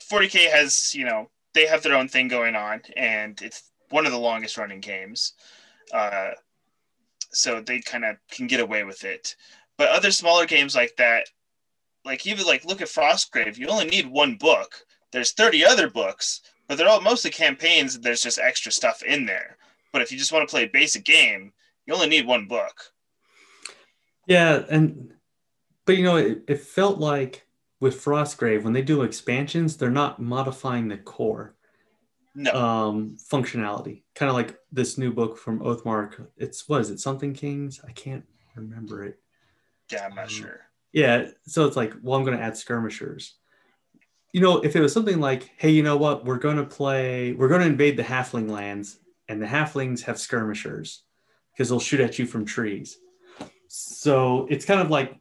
40k 0.09 0.51
has, 0.51 0.95
you 0.95 1.05
know, 1.05 1.31
they 1.55 1.67
have 1.67 1.83
their 1.83 1.95
own 1.95 2.09
thing 2.09 2.29
going 2.29 2.55
on, 2.55 2.83
and 2.97 3.41
it's 3.43 3.71
one 3.89 4.07
of 4.07 4.13
the 4.13 4.19
longest 4.19 4.57
running 4.57 4.81
games. 4.81 5.33
Uh, 5.93 6.31
so 7.33 7.61
they 7.61 7.81
kind 7.81 8.05
of 8.05 8.17
can 8.31 8.47
get 8.47 8.61
away 8.61 8.85
with 8.85 9.05
it. 9.05 9.37
But 9.77 9.91
other 9.91 10.11
smaller 10.11 10.47
games 10.47 10.75
like 10.75 10.95
that, 10.97 11.27
like 12.05 12.27
even 12.27 12.47
like 12.47 12.65
look 12.65 12.81
at 12.81 12.89
Frostgrave, 12.89 13.57
you 13.59 13.69
only 13.69 13.87
need 13.87 14.07
one 14.07 14.37
book. 14.37 14.75
There's 15.13 15.33
30 15.33 15.65
other 15.65 15.91
books, 15.91 16.43
but 16.69 16.79
they're 16.79 16.89
all 16.89 17.01
mostly 17.01 17.31
campaigns. 17.31 17.99
There's 17.99 18.23
just 18.23 18.39
extra 18.39 18.73
stuff 18.73 19.03
in 19.03 19.27
there. 19.27 19.57
But 19.93 20.03
if 20.03 20.13
you 20.13 20.19
just 20.19 20.33
want 20.33 20.49
to 20.49 20.51
play 20.51 20.65
a 20.65 20.69
basic 20.69 21.05
game, 21.05 21.53
you 21.87 21.95
only 21.95 22.09
need 22.09 22.27
one 22.27 22.47
book. 22.47 22.93
Yeah, 24.27 24.63
and 24.69 25.13
but 25.85 25.97
you 25.97 26.05
know, 26.05 26.17
it, 26.17 26.45
it 26.47 26.61
felt 26.61 26.99
like 26.99 27.47
with 27.81 28.03
Frostgrave 28.03 28.63
when 28.63 28.73
they 28.73 28.83
do 28.83 29.03
expansions, 29.03 29.77
they're 29.77 29.91
not 29.91 30.21
modifying 30.21 30.89
the 30.89 30.99
core 30.99 31.57
No, 32.35 32.53
um 32.53 33.17
functionality. 33.31 34.03
Kind 34.15 34.31
of 34.31 34.37
like 34.37 34.57
this 34.71 34.97
new 34.97 35.13
book 35.13 35.37
from 35.37 35.61
Oathmark. 35.61 36.29
It's 36.37 36.69
what 36.69 36.81
is 36.81 36.91
it? 36.91 37.01
Something 37.01 37.35
Kings? 37.35 37.81
I 37.87 37.93
can't 37.93 38.25
remember 38.55 39.05
it. 39.05 39.19
yeah, 39.91 40.07
I'm 40.07 40.15
not 40.15 40.25
um, 40.25 40.29
sure. 40.29 40.61
Yeah, 40.93 41.29
so 41.47 41.67
it's 41.67 41.77
like, 41.77 41.95
well, 42.03 42.19
I'm 42.19 42.25
going 42.25 42.37
to 42.37 42.43
add 42.43 42.57
skirmishers. 42.57 43.35
You 44.33 44.41
know, 44.41 44.59
if 44.59 44.75
it 44.75 44.81
was 44.81 44.93
something 44.93 45.21
like, 45.21 45.51
hey, 45.57 45.71
you 45.71 45.83
know 45.83 45.97
what, 45.97 46.25
we're 46.25 46.39
going 46.39 46.57
to 46.57 46.65
play, 46.65 47.33
we're 47.33 47.49
going 47.49 47.61
to 47.61 47.67
invade 47.67 47.97
the 47.97 48.03
halfling 48.03 48.51
lands, 48.51 48.99
and 49.29 49.41
the 49.41 49.47
halflings 49.47 50.03
have 50.03 50.19
skirmishers 50.19 51.05
because 51.53 51.69
they'll 51.69 51.81
shoot 51.81 52.01
at 52.01 52.19
you 52.19 52.27
from 52.27 52.45
trees. 52.45 52.99
So 53.69 54.47
it's 54.51 54.65
kind 54.65 54.81
of 54.81 54.91
like 54.91 55.17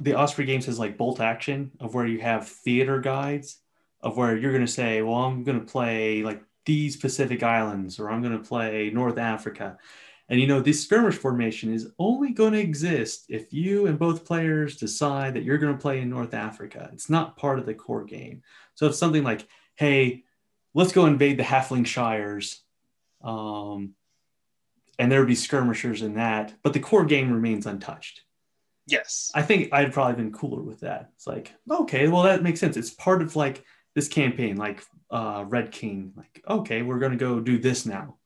the 0.00 0.14
Osprey 0.14 0.46
Games 0.46 0.66
has 0.66 0.78
like 0.78 0.96
bolt 0.96 1.20
action 1.20 1.72
of 1.80 1.94
where 1.94 2.06
you 2.06 2.20
have 2.20 2.48
theater 2.48 3.00
guides 3.00 3.59
of 4.02 4.16
where 4.16 4.36
you're 4.36 4.52
going 4.52 4.66
to 4.66 4.72
say, 4.72 5.02
well, 5.02 5.16
I'm 5.16 5.44
going 5.44 5.60
to 5.60 5.66
play 5.66 6.22
like 6.22 6.42
these 6.66 6.96
Pacific 6.96 7.42
Islands 7.42 7.98
or 7.98 8.10
I'm 8.10 8.22
going 8.22 8.36
to 8.36 8.48
play 8.48 8.90
North 8.90 9.18
Africa. 9.18 9.76
And 10.28 10.40
you 10.40 10.46
know, 10.46 10.60
this 10.60 10.84
skirmish 10.84 11.16
formation 11.16 11.74
is 11.74 11.90
only 11.98 12.30
going 12.30 12.52
to 12.52 12.60
exist 12.60 13.26
if 13.28 13.52
you 13.52 13.86
and 13.86 13.98
both 13.98 14.24
players 14.24 14.76
decide 14.76 15.34
that 15.34 15.42
you're 15.42 15.58
going 15.58 15.74
to 15.74 15.80
play 15.80 16.00
in 16.00 16.08
North 16.08 16.34
Africa. 16.34 16.88
It's 16.92 17.10
not 17.10 17.36
part 17.36 17.58
of 17.58 17.66
the 17.66 17.74
core 17.74 18.04
game. 18.04 18.42
So 18.74 18.86
it's 18.86 18.98
something 18.98 19.24
like, 19.24 19.46
hey, 19.74 20.22
let's 20.72 20.92
go 20.92 21.06
invade 21.06 21.38
the 21.38 21.42
Halfling 21.42 21.86
Shires. 21.86 22.62
Um, 23.22 23.94
and 24.98 25.10
there 25.10 25.18
would 25.18 25.28
be 25.28 25.34
skirmishers 25.34 26.02
in 26.02 26.14
that, 26.14 26.54
but 26.62 26.74
the 26.74 26.80
core 26.80 27.04
game 27.04 27.32
remains 27.32 27.66
untouched. 27.66 28.22
Yes. 28.86 29.30
I 29.34 29.42
think 29.42 29.72
I'd 29.72 29.92
probably 29.92 30.14
been 30.14 30.32
cooler 30.32 30.62
with 30.62 30.80
that. 30.80 31.10
It's 31.16 31.26
like, 31.26 31.52
okay, 31.70 32.08
well, 32.08 32.22
that 32.24 32.42
makes 32.42 32.60
sense. 32.60 32.76
It's 32.76 32.90
part 32.90 33.22
of 33.22 33.34
like 33.34 33.64
this 33.94 34.08
campaign, 34.08 34.56
like 34.56 34.82
uh, 35.10 35.44
Red 35.46 35.72
King. 35.72 36.12
Like, 36.16 36.42
okay, 36.48 36.82
we're 36.82 36.98
going 36.98 37.12
to 37.12 37.18
go 37.18 37.40
do 37.40 37.58
this 37.58 37.86
now. 37.86 38.16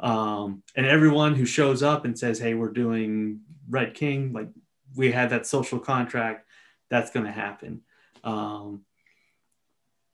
Um, 0.00 0.62
and 0.76 0.86
everyone 0.86 1.34
who 1.34 1.44
shows 1.44 1.82
up 1.82 2.04
and 2.04 2.18
says, 2.18 2.38
hey, 2.38 2.54
we're 2.54 2.72
doing 2.72 3.40
Red 3.68 3.94
King, 3.94 4.32
like 4.32 4.48
we 4.94 5.12
had 5.12 5.30
that 5.30 5.46
social 5.46 5.78
contract, 5.78 6.46
that's 6.88 7.10
going 7.10 7.26
to 7.26 7.32
happen. 7.32 7.82
Um, 8.24 8.82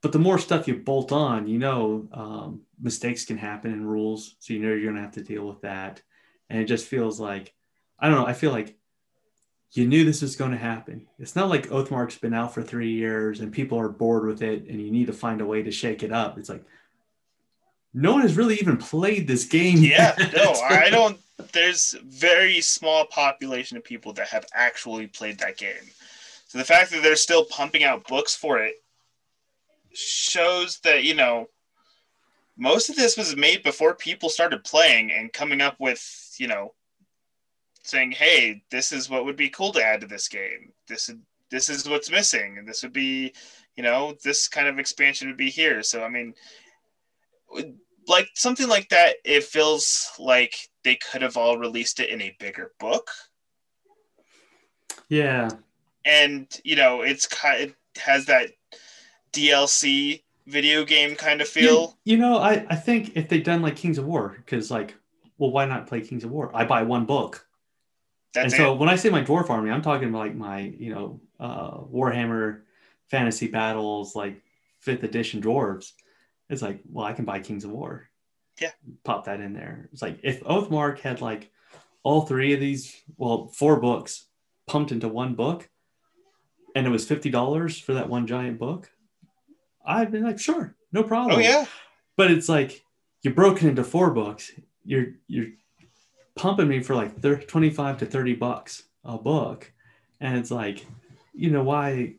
but 0.02 0.12
the 0.12 0.18
more 0.18 0.38
stuff 0.38 0.68
you 0.68 0.76
bolt 0.76 1.12
on, 1.12 1.46
you 1.48 1.58
know, 1.58 2.08
um, 2.12 2.62
mistakes 2.80 3.24
can 3.24 3.38
happen 3.38 3.72
in 3.72 3.86
rules. 3.86 4.36
So 4.38 4.52
you 4.52 4.60
know 4.60 4.68
you're 4.68 4.82
going 4.82 4.96
to 4.96 5.02
have 5.02 5.12
to 5.12 5.22
deal 5.22 5.46
with 5.46 5.62
that. 5.62 6.02
And 6.50 6.60
it 6.60 6.66
just 6.66 6.86
feels 6.86 7.18
like, 7.18 7.54
I 7.98 8.08
don't 8.08 8.18
know, 8.18 8.26
I 8.26 8.34
feel 8.34 8.50
like 8.50 8.76
you 9.74 9.86
knew 9.86 10.04
this 10.04 10.22
was 10.22 10.36
going 10.36 10.52
to 10.52 10.56
happen. 10.56 11.06
It's 11.18 11.34
not 11.34 11.48
like 11.48 11.68
Oathmark's 11.68 12.18
been 12.18 12.32
out 12.32 12.54
for 12.54 12.62
three 12.62 12.92
years 12.92 13.40
and 13.40 13.52
people 13.52 13.78
are 13.78 13.88
bored 13.88 14.26
with 14.26 14.40
it 14.40 14.68
and 14.68 14.80
you 14.80 14.90
need 14.90 15.08
to 15.08 15.12
find 15.12 15.40
a 15.40 15.46
way 15.46 15.62
to 15.62 15.72
shake 15.72 16.02
it 16.02 16.12
up. 16.12 16.38
It's 16.38 16.48
like, 16.48 16.64
no 17.92 18.12
one 18.12 18.22
has 18.22 18.36
really 18.36 18.56
even 18.56 18.76
played 18.76 19.26
this 19.26 19.44
game. 19.44 19.78
Yeah. 19.78 20.14
yet. 20.18 20.34
No, 20.36 20.52
I 20.52 20.90
don't. 20.90 21.18
There's 21.52 21.96
very 22.04 22.60
small 22.60 23.06
population 23.06 23.76
of 23.76 23.84
people 23.84 24.12
that 24.14 24.28
have 24.28 24.46
actually 24.54 25.08
played 25.08 25.38
that 25.40 25.56
game. 25.56 25.90
So 26.46 26.58
the 26.58 26.64
fact 26.64 26.92
that 26.92 27.02
they're 27.02 27.16
still 27.16 27.44
pumping 27.44 27.82
out 27.82 28.06
books 28.06 28.34
for 28.36 28.58
it 28.58 28.76
shows 29.92 30.78
that 30.80 31.04
you 31.04 31.14
know 31.14 31.48
most 32.56 32.90
of 32.90 32.96
this 32.96 33.16
was 33.16 33.36
made 33.36 33.62
before 33.62 33.94
people 33.94 34.28
started 34.28 34.62
playing 34.64 35.10
and 35.10 35.32
coming 35.32 35.60
up 35.60 35.76
with 35.78 36.34
you 36.38 36.46
know 36.46 36.72
saying 37.84 38.10
hey 38.10 38.62
this 38.70 38.92
is 38.92 39.08
what 39.08 39.24
would 39.24 39.36
be 39.36 39.48
cool 39.50 39.72
to 39.72 39.84
add 39.84 40.00
to 40.00 40.06
this 40.06 40.26
game 40.28 40.72
this 40.88 41.08
is 41.08 41.16
this 41.50 41.68
is 41.68 41.88
what's 41.88 42.10
missing 42.10 42.58
and 42.58 42.66
this 42.66 42.82
would 42.82 42.92
be 42.92 43.32
you 43.76 43.82
know 43.82 44.16
this 44.24 44.48
kind 44.48 44.66
of 44.66 44.78
expansion 44.78 45.28
would 45.28 45.36
be 45.36 45.50
here 45.50 45.82
so 45.82 46.02
i 46.02 46.08
mean 46.08 46.34
like 48.08 48.26
something 48.34 48.68
like 48.68 48.88
that 48.88 49.16
it 49.24 49.44
feels 49.44 50.10
like 50.18 50.54
they 50.82 50.96
could 50.96 51.22
have 51.22 51.36
all 51.36 51.58
released 51.58 52.00
it 52.00 52.08
in 52.08 52.20
a 52.22 52.36
bigger 52.40 52.72
book 52.80 53.10
Yeah. 55.08 55.50
and 56.04 56.46
you 56.64 56.76
know 56.76 57.02
it's 57.02 57.26
kind 57.26 57.60
it 57.60 57.74
has 58.00 58.26
that 58.26 58.50
dlc 59.32 60.22
video 60.46 60.84
game 60.84 61.14
kind 61.16 61.40
of 61.40 61.48
feel 61.48 61.96
You, 62.04 62.12
you 62.12 62.18
know, 62.18 62.36
I, 62.38 62.66
I 62.68 62.76
think 62.76 63.16
if 63.16 63.28
they'd 63.28 63.42
done 63.42 63.62
like 63.62 63.76
Kings 63.76 63.96
of 63.96 64.04
War, 64.04 64.36
because 64.36 64.70
like, 64.70 64.94
well, 65.38 65.50
why 65.50 65.64
not 65.64 65.86
play 65.86 66.02
Kings 66.02 66.22
of 66.22 66.30
War? 66.30 66.50
I 66.54 66.64
buy 66.66 66.82
one 66.82 67.06
book. 67.06 67.46
That's 68.34 68.52
and 68.52 68.62
so 68.62 68.72
it 68.74 68.78
when 68.78 68.88
I 68.88 68.96
say 68.96 69.08
my 69.10 69.22
dwarf 69.22 69.50
army, 69.50 69.70
I'm 69.70 69.82
talking 69.82 70.08
about 70.08 70.18
like 70.18 70.34
my, 70.34 70.60
you 70.60 70.92
know, 70.94 71.20
uh, 71.40 71.78
Warhammer 71.78 72.62
fantasy 73.10 73.46
battles, 73.48 74.14
like 74.16 74.42
fifth 74.80 75.02
edition 75.02 75.40
dwarves. 75.40 75.92
It's 76.50 76.62
like, 76.62 76.80
well, 76.90 77.06
I 77.06 77.12
can 77.12 77.24
buy 77.24 77.40
Kings 77.40 77.64
of 77.64 77.70
War. 77.70 78.08
Yeah. 78.60 78.70
Pop 79.04 79.24
that 79.24 79.40
in 79.40 79.52
there. 79.54 79.88
It's 79.92 80.02
like 80.02 80.18
if 80.22 80.42
Oathmark 80.44 81.00
had 81.00 81.20
like 81.20 81.50
all 82.02 82.22
three 82.22 82.52
of 82.52 82.60
these, 82.60 83.02
well, 83.16 83.48
four 83.48 83.80
books 83.80 84.26
pumped 84.66 84.92
into 84.92 85.08
one 85.08 85.34
book, 85.34 85.68
and 86.74 86.86
it 86.86 86.90
was 86.90 87.06
fifty 87.06 87.30
dollars 87.30 87.78
for 87.78 87.94
that 87.94 88.08
one 88.08 88.26
giant 88.26 88.58
book, 88.58 88.90
I'd 89.86 90.12
be 90.12 90.20
like, 90.20 90.38
sure, 90.38 90.74
no 90.92 91.02
problem. 91.02 91.36
oh 91.38 91.40
yeah 91.40 91.66
But 92.16 92.30
it's 92.30 92.48
like 92.48 92.82
you're 93.22 93.34
broken 93.34 93.68
into 93.68 93.84
four 93.84 94.10
books. 94.10 94.52
You're 94.84 95.06
you're 95.26 95.48
pumping 96.36 96.68
me 96.68 96.80
for 96.80 96.94
like 96.94 97.20
30, 97.20 97.46
25 97.46 97.98
to 97.98 98.06
30 98.06 98.34
bucks 98.34 98.84
a 99.04 99.18
book. 99.18 99.70
And 100.20 100.36
it's 100.38 100.50
like, 100.50 100.86
you 101.32 101.50
know, 101.50 101.62
why 101.62 102.14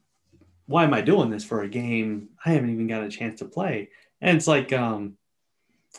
why 0.68 0.84
am 0.84 0.93
I 0.93 1.01
doing 1.01 1.30
this 1.30 1.43
for 1.43 1.61
a 1.61 1.70
game 1.70 2.30
I 2.43 2.53
haven't 2.53 2.72
even 2.72 2.88
got 2.88 3.03
a 3.03 3.09
chance 3.09 3.39
to 3.39 3.45
play? 3.45 3.89
And 4.22 4.36
it's 4.36 4.47
like, 4.47 4.74
um, 4.74 5.18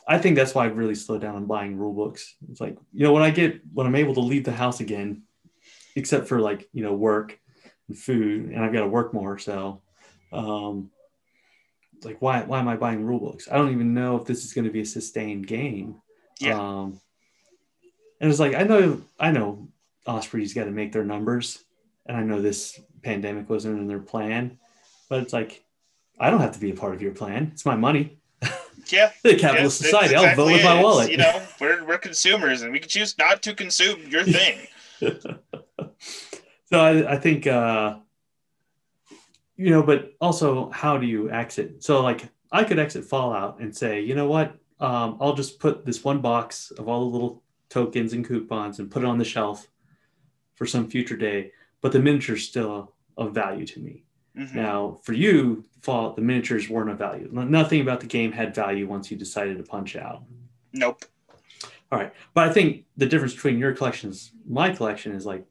I 0.09 0.19
think 0.19 0.37
that's 0.37 0.55
why 0.55 0.65
I've 0.65 0.77
really 0.77 0.95
slowed 0.95 1.21
down 1.21 1.37
on 1.37 1.47
buying 1.47 1.77
rule 1.77 1.93
books. 1.93 2.35
It's 2.51 2.61
like, 2.61 2.77
you 2.93 3.05
know, 3.05 3.13
when 3.13 3.23
I 3.23 3.31
get 3.31 3.61
when 3.73 3.87
I'm 3.87 3.95
able 3.95 4.15
to 4.15 4.21
leave 4.21 4.45
the 4.45 4.53
house 4.53 4.81
again, 4.81 5.23
except 5.95 6.29
for 6.29 6.41
like, 6.41 6.69
you 6.73 6.83
know, 6.83 6.95
work 6.95 7.39
and 7.89 7.97
food, 7.97 8.47
and 8.47 8.65
I've 8.65 8.73
got 8.73 8.81
to 8.81 8.89
work 8.89 9.15
more. 9.15 9.39
So 9.39 9.83
um 10.33 10.91
like 12.05 12.21
why 12.21 12.43
why 12.43 12.59
am 12.59 12.69
I 12.69 12.77
buying 12.77 13.05
rule 13.05 13.21
books? 13.21 13.49
I 13.51 13.57
don't 13.57 13.73
even 13.73 13.95
know 13.95 14.17
if 14.17 14.25
this 14.25 14.45
is 14.45 14.53
going 14.53 14.65
to 14.65 14.71
be 14.71 14.81
a 14.81 14.87
sustained 14.87 15.47
game. 15.47 15.97
Yeah. 16.41 16.59
Um 16.59 17.01
and 18.21 18.31
it's 18.31 18.41
like 18.41 18.55
I 18.55 18.63
know 18.63 19.01
I 19.19 19.31
know 19.31 19.69
Osprey's 20.07 20.55
got 20.55 20.65
to 20.65 20.71
make 20.71 20.93
their 20.93 21.05
numbers, 21.05 21.65
and 22.07 22.17
I 22.17 22.23
know 22.23 22.41
this 22.41 22.81
pandemic 23.03 23.49
wasn't 23.49 23.79
in 23.79 23.87
their 23.87 24.01
plan, 24.01 24.59
but 25.09 25.23
it's 25.23 25.33
like 25.33 25.65
I 26.19 26.31
don't 26.31 26.41
have 26.41 26.53
to 26.53 26.61
be 26.61 26.71
a 26.71 26.75
part 26.75 26.95
of 26.95 27.03
your 27.03 27.13
plan. 27.13 27.51
It's 27.53 27.67
my 27.67 27.77
money. 27.77 28.19
Yeah. 28.89 29.11
the 29.25 29.35
capitalist 29.35 29.79
society. 29.79 30.15
that's 30.15 30.25
I'll 30.25 30.37
vote 30.37 30.53
with 30.53 30.63
my 30.63 30.81
wallet. 30.81 31.11
You 31.11 31.17
know, 31.17 31.43
we're, 31.61 31.85
we're 31.85 31.99
consumers 31.99 32.63
and 32.63 32.71
we 32.71 32.79
can 32.79 32.89
choose 32.89 33.19
not 33.19 33.43
to 33.43 33.53
consume 33.53 34.01
your 34.09 34.23
thing. 34.25 34.61
so 35.01 36.81
I, 36.81 37.15
I 37.15 37.19
think 37.19 37.49
uh 37.49 37.97
you 39.57 39.71
know 39.71 39.83
but 39.83 40.13
also 40.21 40.71
how 40.71 40.99
do 40.99 41.07
you 41.07 41.31
exit 41.31 41.83
so 41.83 42.03
like 42.03 42.29
i 42.53 42.63
could 42.63 42.79
exit 42.79 43.05
fallout 43.05 43.59
and 43.61 43.75
say 43.75 44.01
you 44.01 44.15
know 44.15 44.27
what 44.27 44.57
um, 44.81 45.17
i'll 45.21 45.35
just 45.35 45.59
put 45.59 45.85
this 45.85 46.05
one 46.05 46.21
box 46.21 46.71
of 46.71 46.89
all 46.89 47.01
the 47.01 47.13
little 47.13 47.43
tokens 47.69 48.13
and 48.13 48.27
coupons 48.27 48.79
and 48.79 48.91
put 48.91 49.03
it 49.03 49.07
on 49.07 49.19
the 49.19 49.25
shelf 49.25 49.69
for 50.55 50.67
some 50.67 50.89
future 50.89 51.17
day 51.17 51.53
but 51.81 51.93
the 51.93 51.99
miniature's 51.99 52.45
still 52.47 52.93
of 53.17 53.33
value 53.35 53.67
to 53.67 53.81
me 53.81 54.03
Mhm. 54.37 54.55
now 54.55 55.01
for 55.03 55.13
you 55.13 55.65
fallout 55.83 56.17
the 56.17 56.23
miniatures 56.23 56.69
weren't 56.69 56.91
of 56.91 56.99
value 56.99 57.29
nothing 57.33 57.81
about 57.81 58.01
the 58.01 58.07
game 58.07 58.33
had 58.33 58.55
value 58.55 58.87
once 58.87 59.11
you 59.11 59.17
decided 59.17 59.57
to 59.59 59.63
punch 59.65 59.97
out 59.97 60.23
Nope. 60.73 61.05
all 61.91 61.99
right. 61.99 62.13
But 62.35 62.49
I 62.49 62.53
think 62.53 62.85
the 62.99 63.07
difference 63.07 63.33
between 63.35 63.59
your 63.59 63.73
collections, 63.73 64.33
my 64.47 64.69
collection 64.71 65.13
is 65.13 65.25
like, 65.25 65.47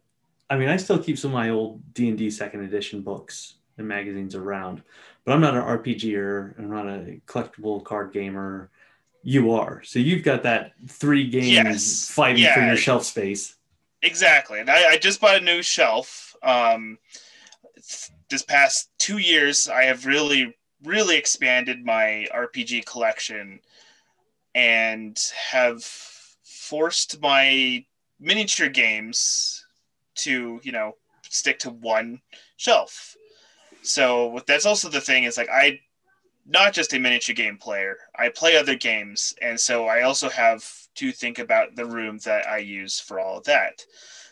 I 0.51 0.55
mean, 0.57 0.69
I 0.69 0.77
still 0.77 0.99
keep 0.99 1.17
some 1.17 1.31
of 1.31 1.33
my 1.33 1.49
old 1.49 1.81
D 1.95 2.09
and 2.09 2.17
D 2.17 2.29
second 2.29 2.59
edition 2.63 3.01
books 3.01 3.55
and 3.79 3.87
magazines 3.87 4.35
around, 4.35 4.83
but 5.23 5.31
I'm 5.33 5.41
not 5.41 5.55
an 5.55 5.63
RPGer. 5.63 6.59
I'm 6.59 6.69
not 6.69 6.85
a 6.87 7.19
collectible 7.25 7.83
card 7.83 8.13
gamer. 8.13 8.69
You 9.27 9.53
are. 9.53 9.81
So 9.81 9.97
you've 9.97 10.23
got 10.23 10.43
that 10.43 10.73
three 10.87 11.27
games 11.27 11.51
Yes. 11.51 12.11
fighting 12.11 12.47
for 12.53 12.61
your 12.61 12.77
shelf 12.77 13.05
space. 13.05 13.55
Exactly. 14.03 14.59
And 14.59 14.69
I, 14.69 14.91
I 14.91 14.97
just 14.97 15.19
bought 15.19 15.37
a 15.37 15.43
new 15.43 15.63
shelf. 15.63 16.35
Um, 16.43 16.99
this 18.29 18.43
past 18.47 18.91
two 18.99 19.17
years, 19.17 19.67
I 19.67 19.85
have 19.85 20.05
really, 20.05 20.55
really 20.83 21.17
expanded 21.17 21.83
my 21.83 22.27
RPG 22.31 22.85
collection 22.85 23.61
and 24.53 25.19
have 25.49 25.83
forced 25.83 27.19
my 27.19 27.83
miniature 28.19 28.69
games 28.69 29.65
to, 30.17 30.59
you 30.61 30.71
know, 30.71 30.97
stick 31.27 31.57
to 31.59 31.71
one 31.71 32.21
shelf. 32.57 33.15
So 33.81 34.39
that's 34.45 34.67
also 34.67 34.87
the 34.87 35.01
thing 35.01 35.23
is 35.23 35.35
like 35.35 35.49
I 35.49 35.79
not 36.45 36.73
just 36.73 36.93
a 36.93 36.99
miniature 36.99 37.35
game 37.35 37.57
player. 37.57 37.97
I 38.15 38.29
play 38.29 38.55
other 38.55 38.75
games, 38.75 39.33
and 39.41 39.59
so 39.59 39.87
I 39.87 40.03
also 40.03 40.29
have 40.29 40.63
to 40.95 41.11
think 41.11 41.39
about 41.39 41.75
the 41.75 41.85
room 41.85 42.19
that 42.19 42.47
I 42.47 42.57
use 42.57 42.99
for 42.99 43.19
all 43.19 43.39
of 43.39 43.43
that. 43.45 43.83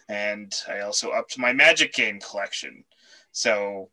And 0.10 0.54
I 0.70 0.82
also 0.82 1.12
upped 1.12 1.38
my 1.38 1.54
Magic 1.54 1.94
game 1.94 2.20
collection. 2.20 2.84
So 3.32 3.90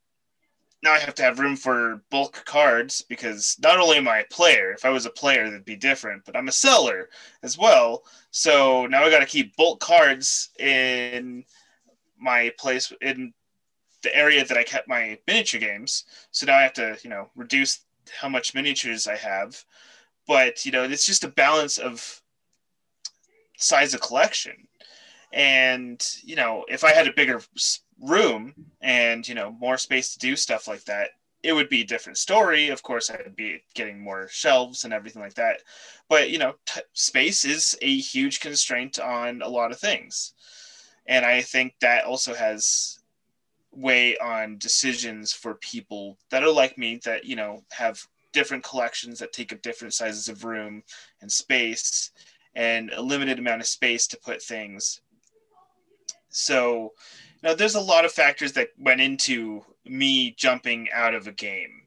now 0.82 0.92
I 0.92 0.98
have 0.98 1.14
to 1.16 1.22
have 1.22 1.38
room 1.38 1.56
for 1.56 2.02
bulk 2.10 2.44
cards 2.44 3.02
because 3.02 3.56
not 3.62 3.78
only 3.78 3.96
am 3.96 4.08
I 4.08 4.20
a 4.20 4.24
player, 4.26 4.72
if 4.72 4.84
I 4.84 4.90
was 4.90 5.06
a 5.06 5.10
player, 5.10 5.44
that'd 5.44 5.64
be 5.64 5.76
different, 5.76 6.24
but 6.24 6.36
I'm 6.36 6.48
a 6.48 6.52
seller 6.52 7.10
as 7.42 7.58
well. 7.58 8.02
So 8.30 8.86
now 8.86 9.04
I 9.04 9.10
got 9.10 9.20
to 9.20 9.26
keep 9.26 9.56
bulk 9.56 9.80
cards 9.80 10.50
in 10.58 11.44
my 12.18 12.52
place 12.58 12.92
in 13.00 13.32
the 14.02 14.14
area 14.14 14.44
that 14.44 14.56
I 14.56 14.62
kept 14.62 14.88
my 14.88 15.18
miniature 15.26 15.60
games. 15.60 16.04
So 16.30 16.46
now 16.46 16.56
I 16.56 16.62
have 16.62 16.72
to, 16.74 16.96
you 17.02 17.10
know, 17.10 17.30
reduce 17.36 17.80
how 18.18 18.28
much 18.28 18.54
miniatures 18.54 19.06
I 19.06 19.16
have. 19.16 19.64
But, 20.26 20.64
you 20.64 20.72
know, 20.72 20.84
it's 20.84 21.06
just 21.06 21.24
a 21.24 21.28
balance 21.28 21.78
of 21.78 22.22
size 23.56 23.94
of 23.94 24.00
collection. 24.00 24.68
And, 25.32 26.04
you 26.22 26.36
know, 26.36 26.64
if 26.68 26.84
I 26.84 26.92
had 26.92 27.06
a 27.06 27.12
bigger 27.12 27.40
room 28.00 28.54
and, 28.80 29.26
you 29.26 29.34
know, 29.34 29.52
more 29.52 29.78
space 29.78 30.12
to 30.12 30.18
do 30.18 30.36
stuff 30.36 30.66
like 30.68 30.84
that, 30.84 31.10
it 31.42 31.52
would 31.52 31.68
be 31.68 31.82
a 31.82 31.86
different 31.86 32.18
story. 32.18 32.68
Of 32.68 32.82
course, 32.82 33.10
I'd 33.10 33.34
be 33.34 33.62
getting 33.74 33.98
more 33.98 34.28
shelves 34.28 34.84
and 34.84 34.92
everything 34.92 35.22
like 35.22 35.34
that. 35.34 35.62
But, 36.08 36.30
you 36.30 36.38
know, 36.38 36.54
t- 36.66 36.82
space 36.92 37.44
is 37.44 37.78
a 37.80 37.96
huge 37.98 38.40
constraint 38.40 38.98
on 38.98 39.40
a 39.42 39.48
lot 39.48 39.72
of 39.72 39.80
things. 39.80 40.34
And 41.06 41.24
I 41.24 41.40
think 41.40 41.74
that 41.80 42.04
also 42.04 42.34
has 42.34 42.99
weigh 43.72 44.16
on 44.18 44.58
decisions 44.58 45.32
for 45.32 45.54
people 45.56 46.18
that 46.30 46.42
are 46.42 46.52
like 46.52 46.76
me 46.76 47.00
that 47.04 47.24
you 47.24 47.36
know 47.36 47.62
have 47.70 48.04
different 48.32 48.64
collections 48.64 49.18
that 49.18 49.32
take 49.32 49.52
up 49.52 49.62
different 49.62 49.94
sizes 49.94 50.28
of 50.28 50.44
room 50.44 50.82
and 51.20 51.30
space 51.30 52.10
and 52.54 52.90
a 52.90 53.02
limited 53.02 53.38
amount 53.38 53.60
of 53.60 53.66
space 53.66 54.06
to 54.06 54.18
put 54.18 54.42
things. 54.42 55.00
So 56.28 56.92
know 57.42 57.54
there's 57.54 57.74
a 57.74 57.80
lot 57.80 58.04
of 58.04 58.12
factors 58.12 58.52
that 58.52 58.68
went 58.78 59.00
into 59.00 59.64
me 59.84 60.34
jumping 60.36 60.88
out 60.92 61.14
of 61.14 61.26
a 61.26 61.32
game 61.32 61.82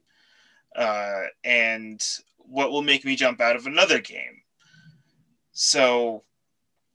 uh, 0.76 1.22
and 1.44 2.04
what 2.38 2.70
will 2.70 2.82
make 2.82 3.04
me 3.04 3.16
jump 3.16 3.40
out 3.40 3.56
of 3.56 3.66
another 3.66 4.00
game. 4.00 4.42
So 5.52 6.24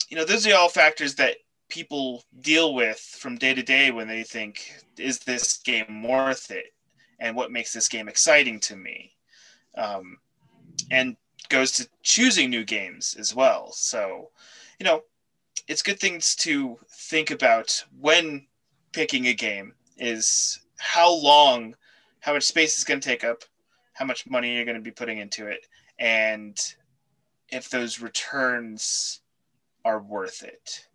you 0.10 0.18
know 0.18 0.26
those 0.26 0.46
are 0.48 0.56
all 0.56 0.70
factors 0.70 1.16
that 1.16 1.38
people 1.70 2.24
deal 2.42 2.74
with 2.74 3.00
from 3.00 3.38
day 3.38 3.54
to 3.54 3.64
day 3.64 3.92
when 3.92 4.08
they 4.08 4.24
think, 4.24 4.72
is 4.98 5.20
this 5.20 5.58
game 5.58 6.04
worth 6.04 6.52
it? 6.52 6.74
And 7.20 7.36
what 7.36 7.52
makes 7.52 7.74
this 7.74 7.88
game 7.88 8.08
exciting 8.08 8.60
to 8.62 8.76
me? 8.76 9.14
Um, 9.78 10.18
and 10.92 11.16
goes 11.50 11.72
to 11.74 11.88
choosing 12.04 12.50
new 12.50 12.64
games 12.64 13.16
as 13.20 13.36
well. 13.36 13.72
So, 13.72 14.30
you 14.80 14.86
know, 14.86 15.04
it's 15.68 15.84
good 15.84 16.00
things 16.00 16.36
to 16.38 16.78
think 16.90 17.32
about 17.32 17.84
when 18.00 18.48
picking 18.92 19.28
a 19.28 19.34
game 19.34 19.74
is 19.98 20.60
how 20.78 21.12
long, 21.12 21.76
how 22.22 22.34
much 22.34 22.44
space 22.44 22.78
is 22.78 22.84
going 22.84 23.00
to 23.00 23.08
take 23.08 23.24
up, 23.24 23.44
how 23.94 24.06
much 24.06 24.30
money 24.30 24.56
you're 24.56 24.66
going 24.66 24.78
to 24.78 24.82
be 24.82 24.92
putting 24.92 25.18
into 25.18 25.48
it, 25.48 25.66
and 26.00 26.58
if 27.50 27.70
those 27.70 28.00
returns 28.00 29.22
are 29.86 30.00
worth 30.00 30.44
it. 30.44 30.88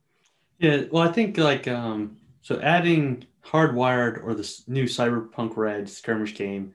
Yeah, 0.58 0.84
well, 0.90 1.02
I 1.02 1.12
think 1.12 1.36
like 1.36 1.66
um, 1.68 2.16
so 2.42 2.60
adding 2.60 3.24
Hardwired 3.44 4.22
or 4.24 4.34
the 4.34 4.42
s- 4.42 4.64
new 4.66 4.84
Cyberpunk 4.84 5.56
Red 5.56 5.88
skirmish 5.88 6.34
game 6.34 6.74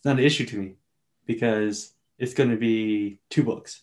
is 0.00 0.04
not 0.04 0.18
an 0.18 0.24
issue 0.24 0.46
to 0.46 0.58
me 0.58 0.74
because 1.26 1.92
it's 2.18 2.34
going 2.34 2.50
to 2.50 2.56
be 2.56 3.18
two 3.30 3.42
books 3.44 3.82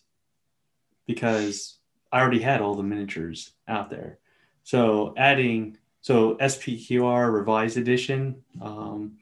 because 1.06 1.78
I 2.12 2.20
already 2.20 2.40
had 2.40 2.60
all 2.60 2.74
the 2.74 2.82
miniatures 2.82 3.52
out 3.68 3.88
there. 3.90 4.18
So 4.64 5.14
adding 5.16 5.78
so 6.00 6.36
SPQR 6.36 7.32
revised 7.32 7.76
edition, 7.78 8.42
um, 8.60 9.16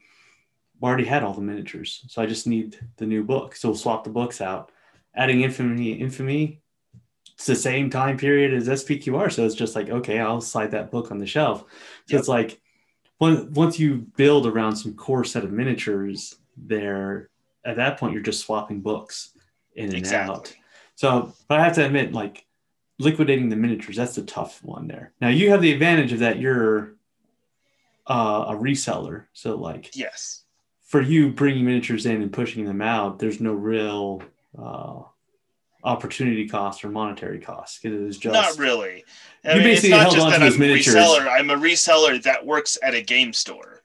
I 0.81 0.87
already 0.87 1.05
had 1.05 1.23
all 1.23 1.33
the 1.33 1.41
miniatures, 1.41 2.03
so 2.09 2.21
I 2.21 2.25
just 2.27 2.45
need 2.45 2.77
the 2.97 3.05
new 3.05 3.23
book. 3.23 3.55
So 3.55 3.69
we'll 3.69 3.77
swap 3.77 4.03
the 4.03 4.09
books 4.11 4.41
out. 4.41 4.71
Adding 5.15 5.41
Infamy, 5.41 5.93
Infamy, 5.93 6.61
it's 7.35 7.45
the 7.45 7.55
same 7.55 7.89
time 7.89 8.17
period 8.17 8.53
as 8.53 8.67
SPQR. 8.67 9.31
So 9.31 9.45
it's 9.45 9.55
just 9.55 9.75
like, 9.75 9.89
okay, 9.89 10.19
I'll 10.19 10.41
slide 10.41 10.71
that 10.71 10.89
book 10.91 11.11
on 11.11 11.17
the 11.17 11.27
shelf. 11.27 11.61
So 12.07 12.15
Yep. 12.15 12.19
it's 12.19 12.27
like 12.29 12.61
once 13.19 13.79
you 13.79 14.07
build 14.17 14.45
around 14.47 14.75
some 14.75 14.93
core 14.93 15.23
set 15.23 15.43
of 15.43 15.51
miniatures 15.51 16.35
there, 16.57 17.29
at 17.65 17.75
that 17.77 17.97
point, 17.99 18.13
you're 18.13 18.21
just 18.21 18.41
swapping 18.45 18.81
books 18.81 19.31
in 19.75 19.85
and 19.85 19.95
Exactly. 19.95 20.35
out. 20.35 20.55
So, 20.95 21.33
but 21.47 21.59
I 21.59 21.63
have 21.63 21.75
to 21.75 21.85
admit, 21.85 22.13
like 22.13 22.45
liquidating 22.99 23.49
the 23.49 23.55
miniatures, 23.57 23.97
that's 23.97 24.15
the 24.15 24.23
tough 24.23 24.63
one 24.63 24.87
there. 24.87 25.11
Now 25.19 25.27
you 25.29 25.49
have 25.51 25.61
the 25.61 25.73
advantage 25.73 26.13
of 26.13 26.19
that 26.19 26.39
you're 26.39 26.93
uh, 28.07 28.45
a 28.49 28.53
reseller. 28.55 29.25
So 29.33 29.55
like 29.57 29.95
Yes. 29.95 30.43
for 30.83 31.01
you 31.01 31.31
bringing 31.31 31.65
miniatures 31.65 32.05
in 32.05 32.21
and 32.21 32.31
pushing 32.31 32.63
them 32.65 32.81
out, 32.81 33.19
there's 33.19 33.41
no 33.41 33.53
real 33.53 34.21
uh, 34.57 35.01
opportunity 35.85 36.47
cost 36.49 36.83
or 36.83 36.89
monetary 36.89 37.39
cost 37.39 37.81
because 37.81 37.97
it 37.99 38.03
was 38.03 38.17
just 38.17 38.33
Not 38.33 38.57
really. 38.57 39.05
I 39.45 39.53
You 39.53 39.59
mean, 39.59 39.67
it's 39.69 39.81
basically 39.81 39.89
not 39.91 40.01
held 40.01 40.13
just 40.15 40.25
on 40.25 40.33
to 40.33 40.39
that 40.39 40.45
I'm 40.47 40.53
a 40.55 40.57
miniatures. 40.59 40.95
reseller. 40.95 41.27
I'm 41.29 41.49
a 41.51 41.55
reseller 41.55 42.21
that 42.23 42.45
works 42.45 42.77
at 42.83 42.93
a 42.95 43.01
game 43.01 43.31
store. 43.33 43.83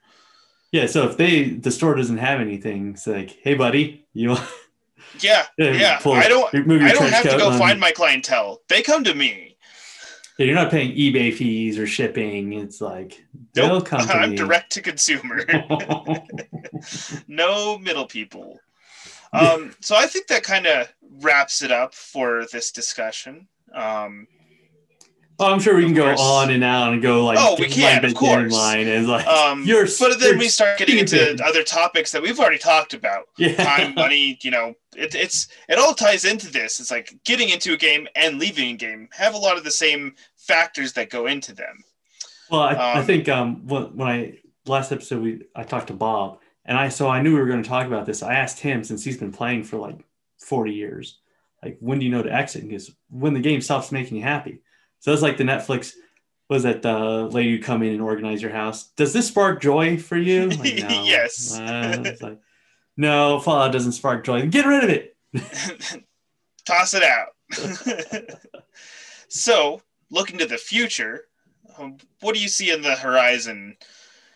yeah. 0.72 0.86
So 0.86 1.08
if 1.08 1.16
they 1.16 1.50
the 1.50 1.70
store 1.70 1.94
doesn't 1.94 2.18
have 2.18 2.40
anything, 2.40 2.90
it's 2.94 3.06
like, 3.06 3.38
hey, 3.42 3.54
buddy, 3.54 4.06
you 4.14 4.36
Yeah, 5.20 5.46
Yeah, 5.58 5.72
yeah. 5.72 5.98
pull- 5.98 6.14
I 6.14 6.28
don't. 6.28 6.54
I 6.54 6.92
don't 6.92 7.10
have 7.12 7.22
to 7.30 7.36
go 7.36 7.50
on. 7.50 7.58
find 7.58 7.78
my 7.80 7.92
clientele. 7.92 8.60
They 8.68 8.80
come 8.82 9.04
to 9.04 9.14
me. 9.14 9.56
Yeah, 10.38 10.46
you're 10.46 10.54
not 10.54 10.70
paying 10.70 10.96
eBay 10.96 11.34
fees 11.34 11.78
or 11.78 11.86
shipping. 11.86 12.54
It's 12.54 12.80
like 12.80 13.22
they'll 13.52 13.68
Nope, 13.68 13.86
come 13.86 14.06
to 14.06 14.14
I'm 14.16 14.30
me. 14.30 14.36
direct 14.36 14.72
to 14.72 14.80
consumer. 14.80 15.44
no 17.28 17.78
middle 17.78 18.06
people. 18.06 18.58
Um, 19.32 19.74
so 19.80 19.94
I 19.96 20.06
think 20.06 20.26
that 20.28 20.42
kind 20.42 20.66
of 20.66 20.92
wraps 21.20 21.62
it 21.62 21.72
up 21.72 21.94
for 21.94 22.46
this 22.52 22.70
discussion. 22.72 23.48
Um, 23.74 24.26
Oh, 25.42 25.50
I'm 25.50 25.58
sure 25.58 25.74
we 25.74 25.84
can 25.84 25.94
go 25.94 26.06
on 26.06 26.50
and 26.50 26.62
on 26.62 26.92
and 26.92 27.00
go 27.00 27.24
like 27.24 27.38
Oh, 27.40 27.56
we 27.58 27.62
line 27.62 27.70
can, 27.70 28.02
by 28.02 28.08
of 28.08 28.14
course. 28.14 28.52
line 28.52 28.86
and 28.86 29.08
like 29.08 29.26
um, 29.26 29.62
you're 29.66 29.86
but 29.98 30.20
then 30.20 30.32
you're 30.32 30.38
we 30.38 30.48
start 30.48 30.78
getting 30.78 31.06
stupid. 31.06 31.30
into 31.30 31.44
other 31.46 31.62
topics 31.62 32.12
that 32.12 32.20
we've 32.20 32.38
already 32.38 32.58
talked 32.58 32.92
about. 32.92 33.24
yeah. 33.38 33.54
Time, 33.54 33.94
money, 33.94 34.38
you 34.42 34.50
know, 34.50 34.74
it, 34.94 35.14
it's 35.14 35.48
it 35.66 35.78
all 35.78 35.94
ties 35.94 36.26
into 36.26 36.52
this. 36.52 36.78
It's 36.78 36.90
like 36.90 37.14
getting 37.24 37.48
into 37.48 37.72
a 37.72 37.78
game 37.78 38.06
and 38.16 38.38
leaving 38.38 38.74
a 38.74 38.76
game 38.76 39.08
have 39.12 39.32
a 39.32 39.38
lot 39.38 39.56
of 39.56 39.64
the 39.64 39.70
same 39.70 40.14
factors 40.36 40.92
that 40.92 41.08
go 41.08 41.26
into 41.26 41.54
them. 41.54 41.84
Well, 42.50 42.60
I, 42.60 42.72
I 42.74 42.98
Um, 42.98 43.06
think 43.06 43.26
um, 43.30 43.66
when, 43.66 43.96
when 43.96 44.08
I 44.08 44.38
last 44.66 44.92
episode 44.92 45.22
we 45.22 45.42
I 45.56 45.62
talked 45.62 45.86
to 45.86 45.94
Bob 45.94 46.38
and 46.66 46.76
I 46.76 46.90
so 46.90 47.08
I 47.08 47.22
knew 47.22 47.32
we 47.32 47.40
were 47.40 47.46
going 47.46 47.62
to 47.62 47.68
talk 47.68 47.86
about 47.86 48.04
this. 48.04 48.22
I 48.22 48.34
asked 48.34 48.60
him 48.60 48.84
since 48.84 49.02
he's 49.04 49.16
been 49.16 49.32
playing 49.32 49.64
for 49.64 49.78
like 49.78 50.04
40 50.50 50.72
years, 50.74 51.18
like 51.62 51.78
when 51.80 51.98
do 51.98 52.04
you 52.04 52.10
know 52.12 52.22
to 52.22 52.32
exit? 52.32 52.68
Because 52.68 52.90
when 53.08 53.32
the 53.34 53.40
game 53.40 53.60
stops 53.62 53.90
making 53.92 54.16
you 54.18 54.22
happy. 54.22 54.60
So 54.98 55.12
it's 55.12 55.22
like 55.22 55.38
the 55.38 55.44
Netflix 55.44 55.94
was 56.50 56.64
that 56.64 56.82
the 56.82 57.28
lady 57.30 57.56
who 57.56 57.62
come 57.62 57.82
in 57.82 57.92
and 57.94 58.02
organize 58.02 58.42
your 58.42 58.50
house. 58.50 58.88
Does 58.96 59.12
this 59.12 59.28
spark 59.28 59.62
joy 59.62 59.96
for 59.96 60.16
you? 60.18 60.48
Like, 60.50 60.78
no. 60.88 61.04
Yes. 61.04 61.56
Uh, 61.56 62.16
like, 62.20 62.38
no, 62.96 63.38
Fallout 63.40 63.72
doesn't 63.72 63.92
spark 63.92 64.26
joy. 64.26 64.46
Get 64.48 64.66
rid 64.66 64.84
of 64.84 64.90
it. 64.90 65.16
Toss 66.66 66.92
it 66.94 67.02
out. 67.04 67.28
so, 69.28 69.80
looking 70.10 70.38
to 70.38 70.46
the 70.46 70.58
future, 70.58 71.24
um, 71.78 71.96
what 72.20 72.34
do 72.34 72.40
you 72.42 72.48
see 72.48 72.70
in 72.70 72.82
the 72.82 72.96
horizon 72.96 73.76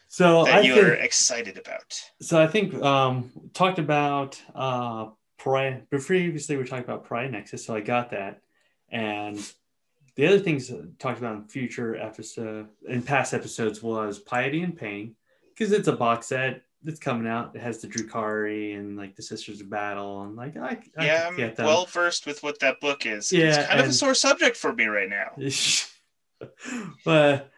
So 0.09 0.45
that 0.45 0.55
I 0.55 0.61
you 0.61 0.75
think, 0.75 1.01
excited 1.01 1.59
about? 1.59 2.01
so 2.23 2.41
I 2.41 2.47
think 2.47 2.75
um 2.83 3.31
talked 3.53 3.79
about 3.79 4.41
uh 4.55 5.09
But 5.91 6.03
previously 6.03 6.57
we 6.57 6.63
were 6.63 6.69
talking 6.69 6.85
about 6.85 7.05
Pariah 7.05 7.31
Nexus, 7.31 7.65
so 7.65 7.75
I 7.75 7.81
got 7.81 8.11
that. 8.11 8.41
And 8.91 9.39
the 10.17 10.27
other 10.27 10.39
things 10.39 10.71
talked 10.99 11.19
about 11.19 11.37
in 11.37 11.45
future 11.45 11.97
episode 11.97 12.69
in 12.89 13.03
past 13.03 13.35
episodes 13.35 13.83
was 13.83 14.19
Piety 14.19 14.63
and 14.63 14.77
Pain, 14.77 15.17
because 15.51 15.73
it's 15.73 15.89
a 15.89 15.93
box 15.93 16.29
set 16.29 16.63
that's 16.83 17.01
coming 17.01 17.27
out. 17.27 17.57
It 17.57 17.63
has 17.63 17.81
the 17.81 17.89
Drukhari 17.89 18.79
and 18.79 18.97
like 18.97 19.17
the 19.17 19.23
Sisters 19.23 19.61
of 19.61 19.71
Battle 19.71 20.23
and 20.23 20.37
like 20.37 20.57
I, 20.57 20.79
I 20.97 21.07
yeah, 21.07 21.31
I'm 21.37 21.55
well 21.59 21.87
versed 21.87 22.27
with 22.27 22.43
what 22.43 22.61
that 22.61 22.81
book 22.81 23.07
is. 23.07 23.33
Yeah, 23.33 23.61
it's 23.61 23.69
kind 23.69 23.81
of 23.81 23.87
a 23.87 23.93
sore 23.93 24.15
subject 24.15 24.57
for 24.57 24.73
me 24.73 24.87
right 24.87 25.09
now. 25.09 25.33
but 27.05 27.51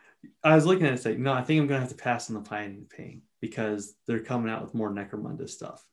I 0.43 0.55
was 0.55 0.65
looking 0.65 0.85
at 0.85 0.89
it 0.89 0.93
and 0.93 1.01
saying, 1.01 1.23
no, 1.23 1.33
I 1.33 1.43
think 1.43 1.61
I'm 1.61 1.67
gonna 1.67 1.81
have 1.81 1.91
to 1.91 1.95
pass 1.97 2.31
on 2.31 2.35
the 2.35 2.49
Piety 2.49 2.75
and 2.75 2.89
Pain 2.89 3.23
because 3.41 3.95
they're 4.07 4.21
coming 4.21 4.51
out 4.51 4.63
with 4.63 4.75
more 4.75 4.91
Necromunda 4.91 5.49
stuff. 5.49 5.85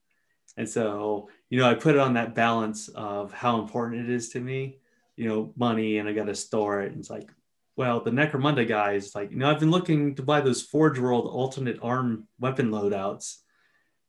And 0.58 0.70
so, 0.70 1.30
you 1.50 1.60
know, 1.60 1.70
I 1.70 1.74
put 1.74 1.96
it 1.96 2.02
on 2.02 2.14
that 2.14 2.36
balance 2.36 2.88
of 2.90 3.34
how 3.34 3.60
important 3.60 4.08
it 4.08 4.14
is 4.14 4.30
to 4.30 4.40
me, 4.40 4.78
you 5.16 5.28
know, 5.28 5.54
money 5.56 5.98
and 5.98 6.08
I 6.08 6.14
got 6.14 6.26
to 6.26 6.36
store 6.36 6.82
it. 6.82 6.92
And 6.92 7.00
it's 7.00 7.10
like, 7.10 7.30
well, 7.76 8.02
the 8.02 8.12
Necromunda 8.12 8.68
guys, 8.68 9.16
like, 9.16 9.32
you 9.32 9.38
know, 9.38 9.50
I've 9.50 9.60
been 9.60 9.72
looking 9.72 10.16
to 10.16 10.22
buy 10.22 10.42
those 10.42 10.62
Forge 10.62 11.00
World 11.00 11.26
alternate 11.26 11.80
arm 11.82 12.28
weapon 12.40 12.70
loadouts. 12.70 13.38